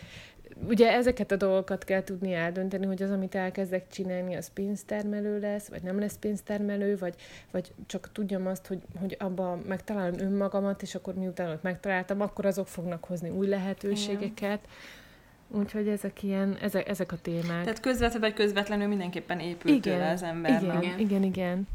ugye 0.63 0.91
ezeket 0.91 1.31
a 1.31 1.35
dolgokat 1.35 1.83
kell 1.83 2.03
tudni 2.03 2.33
eldönteni, 2.33 2.85
hogy 2.85 3.03
az, 3.03 3.11
amit 3.11 3.35
elkezdek 3.35 3.87
csinálni, 3.87 4.35
az 4.35 4.51
pénztermelő 4.53 5.39
lesz, 5.39 5.67
vagy 5.67 5.81
nem 5.81 5.99
lesz 5.99 6.17
pénztermelő, 6.19 6.97
vagy, 6.97 7.15
vagy 7.51 7.73
csak 7.85 8.09
tudjam 8.11 8.47
azt, 8.47 8.67
hogy, 8.67 8.81
hogy 8.99 9.15
abban 9.19 9.59
megtalálom 9.67 10.19
önmagamat, 10.19 10.81
és 10.81 10.95
akkor 10.95 11.13
miután 11.13 11.49
ott 11.49 11.61
megtaláltam, 11.61 12.21
akkor 12.21 12.45
azok 12.45 12.67
fognak 12.67 13.05
hozni 13.05 13.29
új 13.29 13.47
lehetőségeket. 13.47 14.59
Igen. 14.59 15.61
Úgyhogy 15.61 15.87
ezek 15.87 16.23
ilyen, 16.23 16.57
ezek, 16.61 16.87
ezek 16.87 17.11
a 17.11 17.17
témák. 17.21 17.63
Tehát 17.63 17.79
közvetlenül 17.79 18.27
vagy 18.29 18.33
közvetlenül 18.33 18.87
mindenképpen 18.87 19.39
épül 19.39 19.71
igen, 19.71 19.81
tőle 19.81 20.09
az 20.09 20.23
ember. 20.23 20.61
Igen, 20.61 20.81
igen, 20.81 20.99
igen. 20.99 21.23
igen. 21.23 21.67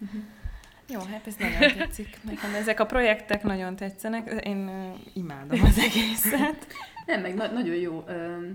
Uh-huh. 0.00 0.20
Jó, 0.92 1.00
hát 1.00 1.26
ez 1.26 1.34
nagyon 1.38 1.76
tetszik. 1.78 2.18
Nekem 2.22 2.54
ezek 2.54 2.80
a 2.80 2.86
projektek 2.86 3.42
nagyon 3.42 3.76
tetszenek. 3.76 4.40
Én 4.44 4.70
imádom 5.12 5.64
az 5.64 5.78
egészet. 5.78 6.66
Nem, 7.06 7.20
meg 7.20 7.34
na- 7.34 7.52
nagyon 7.52 7.74
jó, 7.74 8.04
uh, 8.06 8.46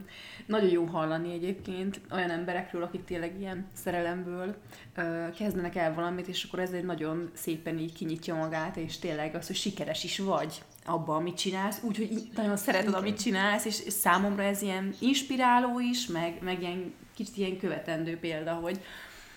nagyon 0.46 0.70
jó 0.70 0.86
hallani 0.86 1.34
egyébként 1.34 2.02
olyan 2.12 2.30
emberekről, 2.30 2.84
akik 2.84 3.04
tényleg 3.04 3.40
ilyen 3.40 3.68
szerelemből 3.74 4.56
uh, 4.98 5.36
kezdenek 5.36 5.76
el 5.76 5.94
valamit, 5.94 6.28
és 6.28 6.44
akkor 6.44 6.60
ez 6.60 6.72
egy 6.72 6.84
nagyon 6.84 7.32
szépen 7.34 7.78
így 7.78 7.94
kinyitja 7.94 8.36
magát, 8.36 8.78
és 8.78 9.00
tényleg 9.00 9.36
az, 9.36 9.48
hogy 9.48 9.56
sikeres 9.56 10.04
is 10.04 10.20
vagy 10.20 10.64
abban, 10.86 11.16
amit 11.16 11.38
csinálsz, 11.38 11.80
úgyhogy 11.84 12.30
nagyon 12.36 12.58
szereted, 12.58 12.94
amit 12.94 13.22
csinálsz, 13.22 13.66
és, 13.66 13.86
és 13.86 13.94
számomra 13.94 14.44
ez 14.44 14.62
ilyen 14.62 14.94
inspiráló 15.00 15.80
is, 15.80 16.08
meg, 16.08 16.38
meg 16.42 16.62
ilyen 16.62 16.94
kicsit 17.16 17.38
ilyen 17.38 17.58
követendő 17.58 18.18
példa, 18.18 18.54
hogy, 18.54 18.80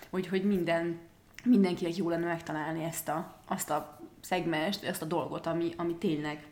hogy, 0.09 0.27
hogy 0.27 0.43
minden 0.43 0.99
mindenkinek 1.47 1.95
jó 1.95 2.09
lenne 2.09 2.25
megtalálni 2.25 2.83
ezt 2.83 3.09
a, 3.09 3.35
azt 3.47 3.69
a 3.69 3.99
szegmest, 4.21 4.83
ezt 4.83 5.01
a 5.01 5.05
dolgot, 5.05 5.45
ami, 5.45 5.73
ami 5.77 5.95
tényleg 5.95 6.47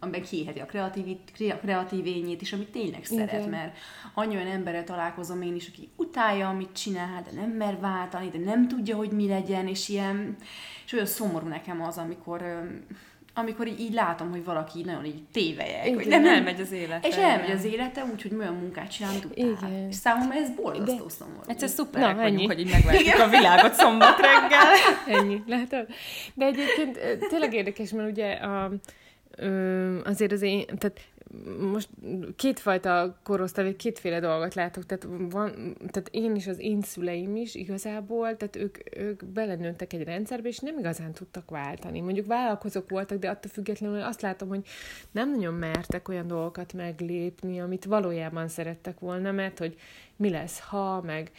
amiben 0.00 0.22
kiheti 0.22 0.58
a 0.58 0.66
kreatív, 0.66 1.16
kreatív 1.60 2.06
ényét 2.06 2.42
is, 2.42 2.52
amit 2.52 2.70
tényleg 2.70 3.06
Igen. 3.10 3.28
szeret, 3.28 3.50
mert 3.50 3.76
annyi 4.14 4.34
olyan 4.34 4.46
emberrel 4.46 4.84
találkozom 4.84 5.42
én 5.42 5.54
is, 5.54 5.68
aki 5.68 5.88
utálja, 5.96 6.48
amit 6.48 6.72
csinál, 6.72 7.22
de 7.22 7.40
nem 7.40 7.50
mer 7.50 7.80
váltani, 7.80 8.28
de 8.28 8.38
nem 8.38 8.68
tudja, 8.68 8.96
hogy 8.96 9.10
mi 9.10 9.26
legyen, 9.26 9.66
és 9.66 9.88
ilyen, 9.88 10.36
és 10.84 10.92
olyan 10.92 11.06
szomorú 11.06 11.46
nekem 11.46 11.82
az, 11.82 11.98
amikor 11.98 12.68
amikor 13.38 13.66
így, 13.66 13.80
így 13.80 13.92
látom, 13.92 14.30
hogy 14.30 14.44
valaki 14.44 14.78
így 14.78 14.84
nagyon 14.84 15.04
így 15.04 15.22
tévejek, 15.32 15.84
Igen, 15.86 15.94
hogy 15.94 16.06
nem, 16.06 16.22
nem 16.22 16.34
elmegy 16.34 16.60
az 16.60 16.72
élete. 16.72 17.08
És 17.08 17.16
elmegy 17.16 17.50
az 17.50 17.64
élete 17.64 18.04
úgy, 18.12 18.22
hogy 18.22 18.34
olyan 18.38 18.54
munkát 18.54 18.90
csinál, 18.90 19.12
mint 19.12 19.24
utána. 19.24 19.68
Igen. 19.74 19.88
És 19.88 19.94
számomra 19.96 20.34
ez 20.38 20.50
borzasztó 20.54 21.08
szomorú. 21.08 21.40
Egyszer 21.46 21.68
szuperek 21.68 22.16
Na, 22.16 22.22
vagyunk, 22.22 22.38
ennyi. 22.38 22.46
hogy 22.46 22.60
így 22.60 22.70
megváltjuk 22.70 23.18
a 23.20 23.28
világot 23.28 23.72
szombat 23.74 24.20
reggel. 24.20 24.74
Ennyi, 25.18 25.42
látod? 25.46 25.86
De 26.34 26.44
egyébként 26.44 26.98
tényleg 27.28 27.54
érdekes, 27.54 27.90
mert 27.90 28.10
ugye 28.10 28.32
a, 28.32 28.70
ö, 29.36 30.00
azért 30.04 30.32
az 30.32 30.42
én, 30.42 30.64
tehát 30.66 31.00
most 31.72 31.88
kétfajta 32.36 33.18
korosztály, 33.22 33.76
kétféle 33.76 34.20
dolgot 34.20 34.54
látok, 34.54 34.86
tehát, 34.86 35.06
van, 35.30 35.76
tehát 35.78 36.08
én 36.10 36.34
is, 36.34 36.46
az 36.46 36.58
én 36.58 36.82
szüleim 36.82 37.36
is 37.36 37.54
igazából, 37.54 38.36
tehát 38.36 38.56
ők, 38.56 38.98
ők 38.98 39.24
belenőttek 39.24 39.92
egy 39.92 40.02
rendszerbe, 40.02 40.48
és 40.48 40.58
nem 40.58 40.78
igazán 40.78 41.12
tudtak 41.12 41.50
váltani. 41.50 42.00
Mondjuk 42.00 42.26
vállalkozók 42.26 42.90
voltak, 42.90 43.18
de 43.18 43.28
attól 43.28 43.50
függetlenül 43.50 44.02
azt 44.02 44.22
látom, 44.22 44.48
hogy 44.48 44.66
nem 45.10 45.30
nagyon 45.30 45.54
mertek 45.54 46.08
olyan 46.08 46.26
dolgokat 46.26 46.72
meglépni, 46.72 47.60
amit 47.60 47.84
valójában 47.84 48.48
szerettek 48.48 49.00
volna, 49.00 49.32
mert 49.32 49.58
hogy 49.58 49.76
mi 50.16 50.30
lesz, 50.30 50.60
ha, 50.60 51.02
meg 51.02 51.30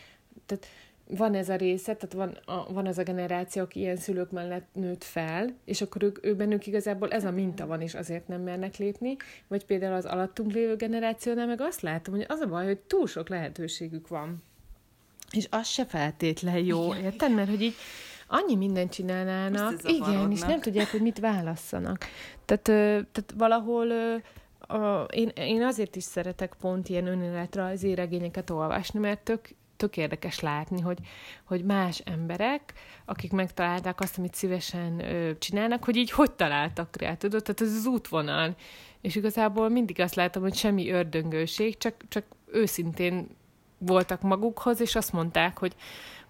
tehát 0.46 0.68
van 1.18 1.36
ez 1.36 1.50
a 1.50 1.56
része, 1.56 1.96
tehát 1.96 2.14
van, 2.14 2.56
a, 2.58 2.74
van 2.74 2.86
az 2.86 2.98
a 2.98 3.04
generáció, 3.04 3.62
aki 3.62 3.80
ilyen 3.80 3.96
szülők 3.96 4.32
mellett 4.32 4.68
nőtt 4.74 5.04
fel, 5.04 5.56
és 5.66 5.82
akkor 5.82 6.04
ők, 6.04 6.26
ő 6.26 6.36
bennük 6.36 6.68
igazából 6.68 7.10
ez 7.10 7.26
a 7.26 7.32
minta 7.32 7.68
van, 7.68 7.82
és 7.82 7.94
azért 7.94 8.28
nem 8.28 8.42
mernek 8.42 8.78
lépni, 8.78 9.18
vagy 9.48 9.66
például 9.66 9.94
az 9.94 10.06
alattunk 10.06 10.52
lévő 10.52 10.76
generációnál 10.76 11.48
meg 11.48 11.62
azt 11.62 11.82
látom, 11.82 12.16
hogy 12.16 12.26
az 12.28 12.40
a 12.40 12.48
baj, 12.48 12.66
hogy 12.66 12.78
túl 12.78 13.08
sok 13.08 13.30
lehetőségük 13.30 14.08
van. 14.08 14.44
És 15.32 15.48
az 15.50 15.68
se 15.68 15.86
feltétlen 15.86 16.58
jó, 16.58 16.96
érted? 16.96 17.34
Mert 17.34 17.50
hogy 17.50 17.62
így 17.62 17.76
annyi 18.28 18.56
mindent 18.56 18.92
csinálnának, 18.92 19.74
igen, 19.84 20.32
és 20.32 20.42
nem 20.42 20.60
tudják, 20.60 20.92
hogy 20.92 21.02
mit 21.02 21.20
válasszanak. 21.20 22.06
Tehát, 22.46 22.64
tehát 23.12 23.34
valahol 23.38 23.92
a, 24.60 25.02
én, 25.02 25.32
én 25.36 25.64
azért 25.64 25.96
is 25.96 26.04
szeretek 26.04 26.56
pont 26.60 26.90
ilyen 26.90 27.08
önéletrajzi 27.08 27.96
regényeket 27.96 28.50
olvasni, 28.50 29.00
mert 29.00 29.20
tök, 29.20 29.56
tök 29.80 29.98
érdekes 29.98 30.40
látni, 30.40 30.82
hogy, 30.82 30.98
hogy 31.44 31.64
más 31.64 32.00
emberek, 32.00 32.74
akik 33.06 33.32
megtalálták 33.32 34.00
azt, 34.00 34.18
amit 34.18 34.36
szívesen 34.36 35.00
ö, 35.00 35.38
csinálnak, 35.38 35.84
hogy 35.84 35.96
így 35.96 36.12
hogy 36.12 36.32
találtak 36.32 37.02
rá, 37.02 37.16
tudod? 37.16 37.44
Tehát 37.44 37.62
ez 37.62 37.78
az 37.78 37.86
útvonal. 37.86 38.56
És 39.02 39.16
igazából 39.16 39.70
mindig 39.70 40.00
azt 40.00 40.16
látom, 40.16 40.44
hogy 40.44 40.56
semmi 40.56 40.90
ördöngőség, 40.90 41.78
csak, 41.78 41.96
csak 42.08 42.24
őszintén 42.52 43.28
voltak 43.78 44.22
magukhoz, 44.22 44.82
és 44.82 44.96
azt 44.96 45.14
mondták, 45.14 45.58
hogy, 45.58 45.76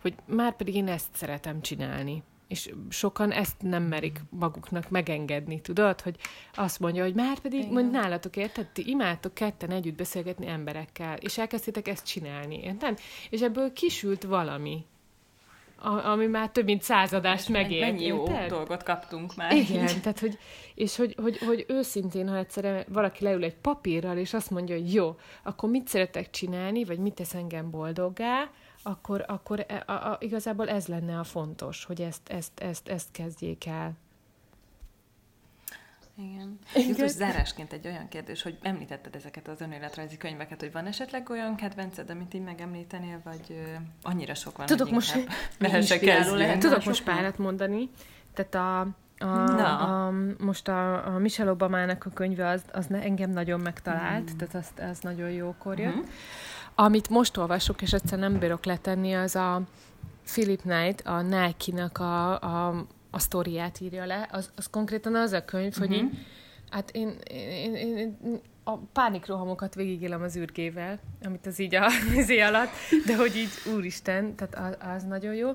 hogy 0.01 0.15
már 0.25 0.55
pedig 0.55 0.75
én 0.75 0.87
ezt 0.87 1.15
szeretem 1.15 1.61
csinálni. 1.61 2.23
És 2.49 2.71
sokan 2.89 3.31
ezt 3.31 3.61
nem 3.61 3.83
merik 3.83 4.19
maguknak 4.29 4.89
megengedni, 4.89 5.61
tudod? 5.61 6.01
Hogy 6.01 6.15
azt 6.53 6.79
mondja, 6.79 7.03
hogy 7.03 7.13
már 7.13 7.39
pedig, 7.39 7.71
mondj 7.71 7.97
nálatok, 7.97 8.35
érted? 8.35 8.67
Ti 8.67 8.83
imádtok 8.89 9.33
ketten 9.33 9.71
együtt 9.71 9.95
beszélgetni 9.95 10.47
emberekkel, 10.47 11.17
és 11.17 11.37
elkezdtétek 11.37 11.87
ezt 11.87 12.05
csinálni, 12.05 12.59
érted? 12.63 12.99
És 13.29 13.41
ebből 13.41 13.73
kisült 13.73 14.23
valami, 14.23 14.85
a, 15.81 16.05
ami 16.05 16.25
már 16.25 16.49
több 16.49 16.65
mint 16.65 16.81
századást 16.81 17.49
megélt, 17.49 17.91
Mennyi 17.91 18.05
jó 18.05 18.23
érted? 18.27 18.49
dolgot 18.49 18.83
kaptunk 18.83 19.35
már. 19.35 19.55
Igen, 19.55 20.01
tehát 20.01 20.19
hogy, 20.19 20.37
és 20.75 20.95
hogy, 20.95 21.15
hogy, 21.21 21.37
hogy 21.37 21.65
őszintén, 21.67 22.29
ha 22.29 22.37
egyszerűen 22.37 22.85
valaki 22.87 23.23
leül 23.23 23.43
egy 23.43 23.55
papírral, 23.55 24.17
és 24.17 24.33
azt 24.33 24.49
mondja, 24.49 24.75
hogy 24.75 24.93
jó, 24.93 25.15
akkor 25.43 25.69
mit 25.69 25.87
szeretek 25.87 26.29
csinálni, 26.29 26.83
vagy 26.83 26.99
mit 26.99 27.13
tesz 27.13 27.33
engem 27.33 27.69
boldoggá, 27.69 28.49
akkor, 28.83 29.23
akkor 29.27 29.65
e- 29.67 29.83
a, 29.85 29.91
a, 29.91 30.17
igazából 30.19 30.69
ez 30.69 30.87
lenne 30.87 31.19
a 31.19 31.23
fontos, 31.23 31.85
hogy 31.85 32.01
ezt, 32.01 32.29
ezt, 32.29 32.59
ezt, 32.59 32.87
ezt 32.87 33.07
kezdjék 33.11 33.65
el. 33.65 33.93
Igen. 36.17 36.59
Jutus 36.75 37.11
zárásként 37.11 37.73
egy 37.73 37.87
olyan 37.87 38.07
kérdés, 38.07 38.41
hogy 38.41 38.57
említetted 38.61 39.15
ezeket 39.15 39.47
az 39.47 39.61
önéletrajzi 39.61 40.17
könyveket, 40.17 40.59
hogy 40.59 40.71
van 40.71 40.85
esetleg 40.85 41.29
olyan 41.29 41.55
kedvenced, 41.55 42.09
amit 42.09 42.33
így 42.33 42.43
megemlítenél, 42.43 43.21
vagy 43.23 43.41
ö, 43.49 43.53
annyira 44.01 44.33
sok 44.33 44.57
van, 44.57 44.65
Tudok 44.65 44.85
hogy 44.85 44.93
most- 44.95 45.15
lehet. 46.37 46.59
Tudok 46.59 46.85
most 46.85 47.03
párat 47.03 47.37
mondani, 47.37 47.89
tehát 48.33 48.55
a, 48.55 48.79
a, 49.25 49.25
Na. 49.51 49.77
a, 50.07 50.13
most 50.39 50.67
a, 50.67 51.05
a 51.13 51.17
Michelle 51.17 51.51
Obamának 51.51 52.05
a 52.05 52.09
könyve 52.09 52.47
az, 52.47 52.63
az 52.73 52.85
ne- 52.85 53.01
engem 53.01 53.29
nagyon 53.29 53.59
megtalált, 53.59 54.35
tehát 54.37 54.55
azt, 54.55 54.79
az 54.79 54.99
nagyon 54.99 55.29
jókor 55.31 55.79
jött. 55.79 55.95
Mhm. 55.95 56.03
Amit 56.81 57.09
most 57.09 57.37
olvasok, 57.37 57.81
és 57.81 57.93
egyszer 57.93 58.19
nem 58.19 58.39
bírok 58.39 58.65
letenni, 58.65 59.13
az 59.13 59.35
a 59.35 59.61
Philip 60.25 60.61
Knight, 60.61 61.01
a 61.07 61.21
Nike-nak 61.21 61.97
a, 61.97 62.39
a, 62.41 62.85
a 63.11 63.19
sztoriát 63.19 63.79
írja 63.79 64.05
le. 64.05 64.27
Az, 64.31 64.51
az 64.55 64.67
konkrétan 64.69 65.15
az 65.15 65.31
a 65.31 65.45
könyv, 65.45 65.75
hogy 65.77 65.91
így, 65.91 66.09
hát 66.69 66.91
én, 66.91 67.15
én, 67.31 67.75
én, 67.75 67.97
én 67.97 68.41
a 68.63 68.77
pánikrohamokat 68.77 69.75
végigélem 69.75 70.21
az 70.21 70.35
űrgével, 70.35 70.99
amit 71.23 71.45
az 71.45 71.59
így 71.59 71.75
a 71.75 71.87
vizé 72.09 72.39
alatt, 72.49 72.69
de 73.05 73.15
hogy 73.15 73.35
így, 73.35 73.49
úristen, 73.75 74.35
tehát 74.35 74.55
az, 74.81 74.87
az 74.95 75.03
nagyon 75.03 75.33
jó. 75.35 75.51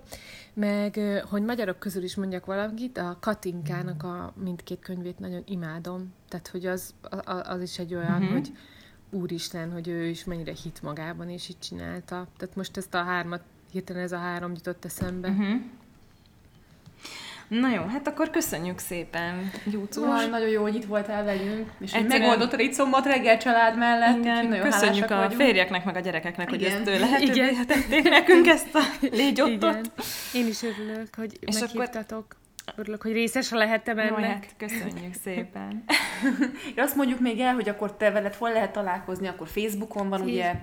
Meg, 0.55 1.01
hogy 1.31 1.43
magyarok 1.43 1.79
közül 1.79 2.03
is 2.03 2.17
mondjak 2.17 2.47
valamit, 2.47 2.99
a 2.99 3.17
Katinkának 3.21 4.03
a 4.03 4.33
mindkét 4.43 4.79
könyvét 4.81 5.19
nagyon 5.19 5.43
imádom. 5.47 6.13
Tehát, 6.29 6.49
hogy 6.49 6.67
az, 6.67 6.95
a- 7.11 7.51
az 7.51 7.63
is 7.63 7.79
egy 7.79 7.95
olyan, 7.95 8.23
Mhm. 8.23 8.33
hogy 8.33 8.51
úristen, 9.15 9.73
hogy 9.73 9.89
ő 9.89 10.05
is 10.07 10.25
mennyire 10.25 10.53
hit 10.63 10.83
magában, 10.83 11.29
és 11.31 11.49
így 11.49 11.59
csinálta. 11.59 12.27
Tehát 12.37 12.57
most 12.57 12.77
ezt 12.77 12.95
a 12.95 13.03
hármat, 13.03 13.41
hirtelen 13.73 14.03
ez 14.03 14.13
a 14.13 14.19
három 14.19 14.53
jutott 14.55 14.85
eszembe. 14.85 15.29
Mhm. 15.29 15.53
Na 17.49 17.71
jó, 17.75 17.83
hát 17.83 18.07
akkor 18.09 18.31
köszönjük 18.31 18.79
szépen, 18.79 19.51
Júcus. 19.71 20.05
Jaj, 20.05 20.29
nagyon 20.29 20.49
jó, 20.49 20.63
hogy 20.63 20.75
itt 20.75 20.85
voltál 20.85 21.25
velünk, 21.25 21.71
és 21.81 21.93
hogy 21.93 22.03
Egyszerűen- 22.03 22.21
megoldottad 22.29 22.61
itt 22.61 22.73
szombat 22.73 23.07
reggel 23.07 23.39
család 23.39 23.79
mellett, 23.79 24.17
Igen, 24.19 24.47
nagyon 24.47 24.65
köszönjük 24.71 25.11
a 25.11 25.17
vagyunk. 25.17 25.41
férjeknek, 25.41 25.85
meg 25.85 25.97
a 25.97 26.01
gyerekeknek, 26.01 26.49
hogy 26.51 26.61
Igen. 26.61 26.77
ezt 26.77 27.01
lehetővé 27.01 27.33
Igen. 27.33 27.67
tették 27.67 28.03
nekünk 28.09 28.47
ezt 28.47 28.75
a 28.75 28.81
légyottot. 29.01 29.71
Igen. 29.75 29.93
Én 30.35 30.47
is 30.47 30.63
örülök, 30.63 31.15
hogy 31.17 31.37
És 31.41 31.57
akkor- 31.61 31.77
meghívtatok. 31.77 32.37
Örülök, 32.77 33.03
hogy 33.03 33.13
részes 33.13 33.51
lehettem 33.51 33.99
ennek. 33.99 34.25
hát 34.25 34.55
köszönjük 34.57 35.15
szépen. 35.23 35.85
És 36.75 36.77
azt 36.87 36.97
mondjuk 36.97 37.21
még 37.21 37.41
el, 37.41 37.55
hogy 37.55 37.69
akkor 37.69 37.97
te 37.97 38.11
veled 38.11 38.35
hol 38.35 38.53
lehet 38.53 38.73
találkozni, 38.73 39.27
akkor 39.27 39.49
Facebookon 39.49 40.09
van 40.09 40.21
ugye, 40.21 40.55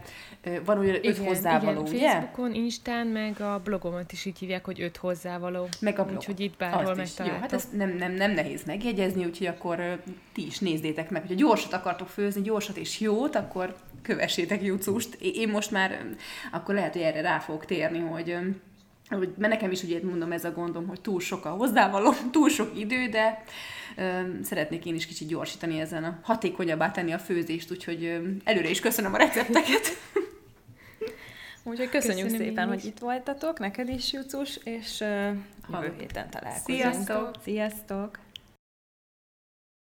van 0.65 0.77
ugye 0.77 0.99
öt 1.03 1.17
hozzávaló, 1.17 1.81
igen, 1.81 1.93
ugye? 1.93 2.09
Facebookon, 2.09 2.53
Instán, 2.53 3.07
meg 3.07 3.41
a 3.41 3.61
blogomat 3.63 4.11
is 4.11 4.25
így 4.25 4.37
hívják, 4.37 4.65
hogy 4.65 4.81
öt 4.81 4.97
hozzávaló. 4.97 5.67
Meg 5.79 5.99
a 5.99 6.03
blog. 6.03 6.17
Úgyhogy 6.17 6.39
itt 6.39 6.57
bárhol 6.57 6.81
is. 6.81 6.87
Jó, 6.89 6.95
megtaláltok. 6.95 7.41
hát 7.41 7.53
ezt 7.53 7.73
nem, 7.73 7.89
nem, 7.89 8.11
nem 8.11 8.31
nehéz 8.31 8.63
megjegyezni, 8.65 9.25
úgyhogy 9.25 9.47
akkor 9.47 10.01
ti 10.33 10.45
is 10.45 10.59
nézzétek 10.59 11.09
meg, 11.09 11.21
hogyha 11.21 11.35
gyorsat 11.35 11.73
akartok 11.73 12.07
főzni, 12.07 12.41
gyorsat 12.41 12.77
és 12.77 12.99
jót, 12.99 13.35
akkor 13.35 13.75
kövessétek 14.01 14.63
Jucust. 14.63 15.17
Én 15.21 15.49
most 15.49 15.71
már 15.71 16.05
akkor 16.51 16.75
lehet, 16.75 16.93
hogy 16.93 17.01
erre 17.01 17.21
rá 17.21 17.39
fogok 17.39 17.65
térni, 17.65 17.99
hogy 17.99 18.37
mert 19.19 19.37
nekem 19.37 19.71
is 19.71 19.83
ugye 19.83 19.99
mondom 20.03 20.31
ez 20.31 20.45
a 20.45 20.51
gondom, 20.51 20.87
hogy 20.87 21.01
túl 21.01 21.19
sok 21.19 21.45
a 21.45 21.49
hozzávaló, 21.49 22.13
túl 22.31 22.49
sok 22.49 22.79
idő, 22.79 23.07
de 23.07 23.43
ö, 23.97 24.19
szeretnék 24.43 24.85
én 24.85 24.95
is 24.95 25.05
kicsit 25.05 25.27
gyorsítani 25.27 25.79
ezen 25.79 26.03
a 26.03 26.19
hatékonyabbá 26.23 26.91
tenni 26.91 27.11
a 27.11 27.19
főzést, 27.19 27.71
úgyhogy 27.71 28.05
ö, 28.05 28.27
előre 28.43 28.69
is 28.69 28.79
köszönöm 28.79 29.13
a 29.13 29.17
recepteket. 29.17 29.87
Úgyhogy 31.63 31.89
köszönjük 31.89 32.25
Köszönöm 32.25 32.47
szépen, 32.47 32.67
hogy 32.67 32.85
itt 32.85 32.99
voltatok, 32.99 33.59
neked 33.59 33.89
is, 33.89 34.13
Jucus, 34.13 34.59
és 34.63 34.99
uh, 34.99 35.35
jövő 35.71 35.93
héten 35.99 36.29
találkozunk. 36.29 36.79
Sziasztok! 36.79 37.31
Sziasztok! 37.43 38.19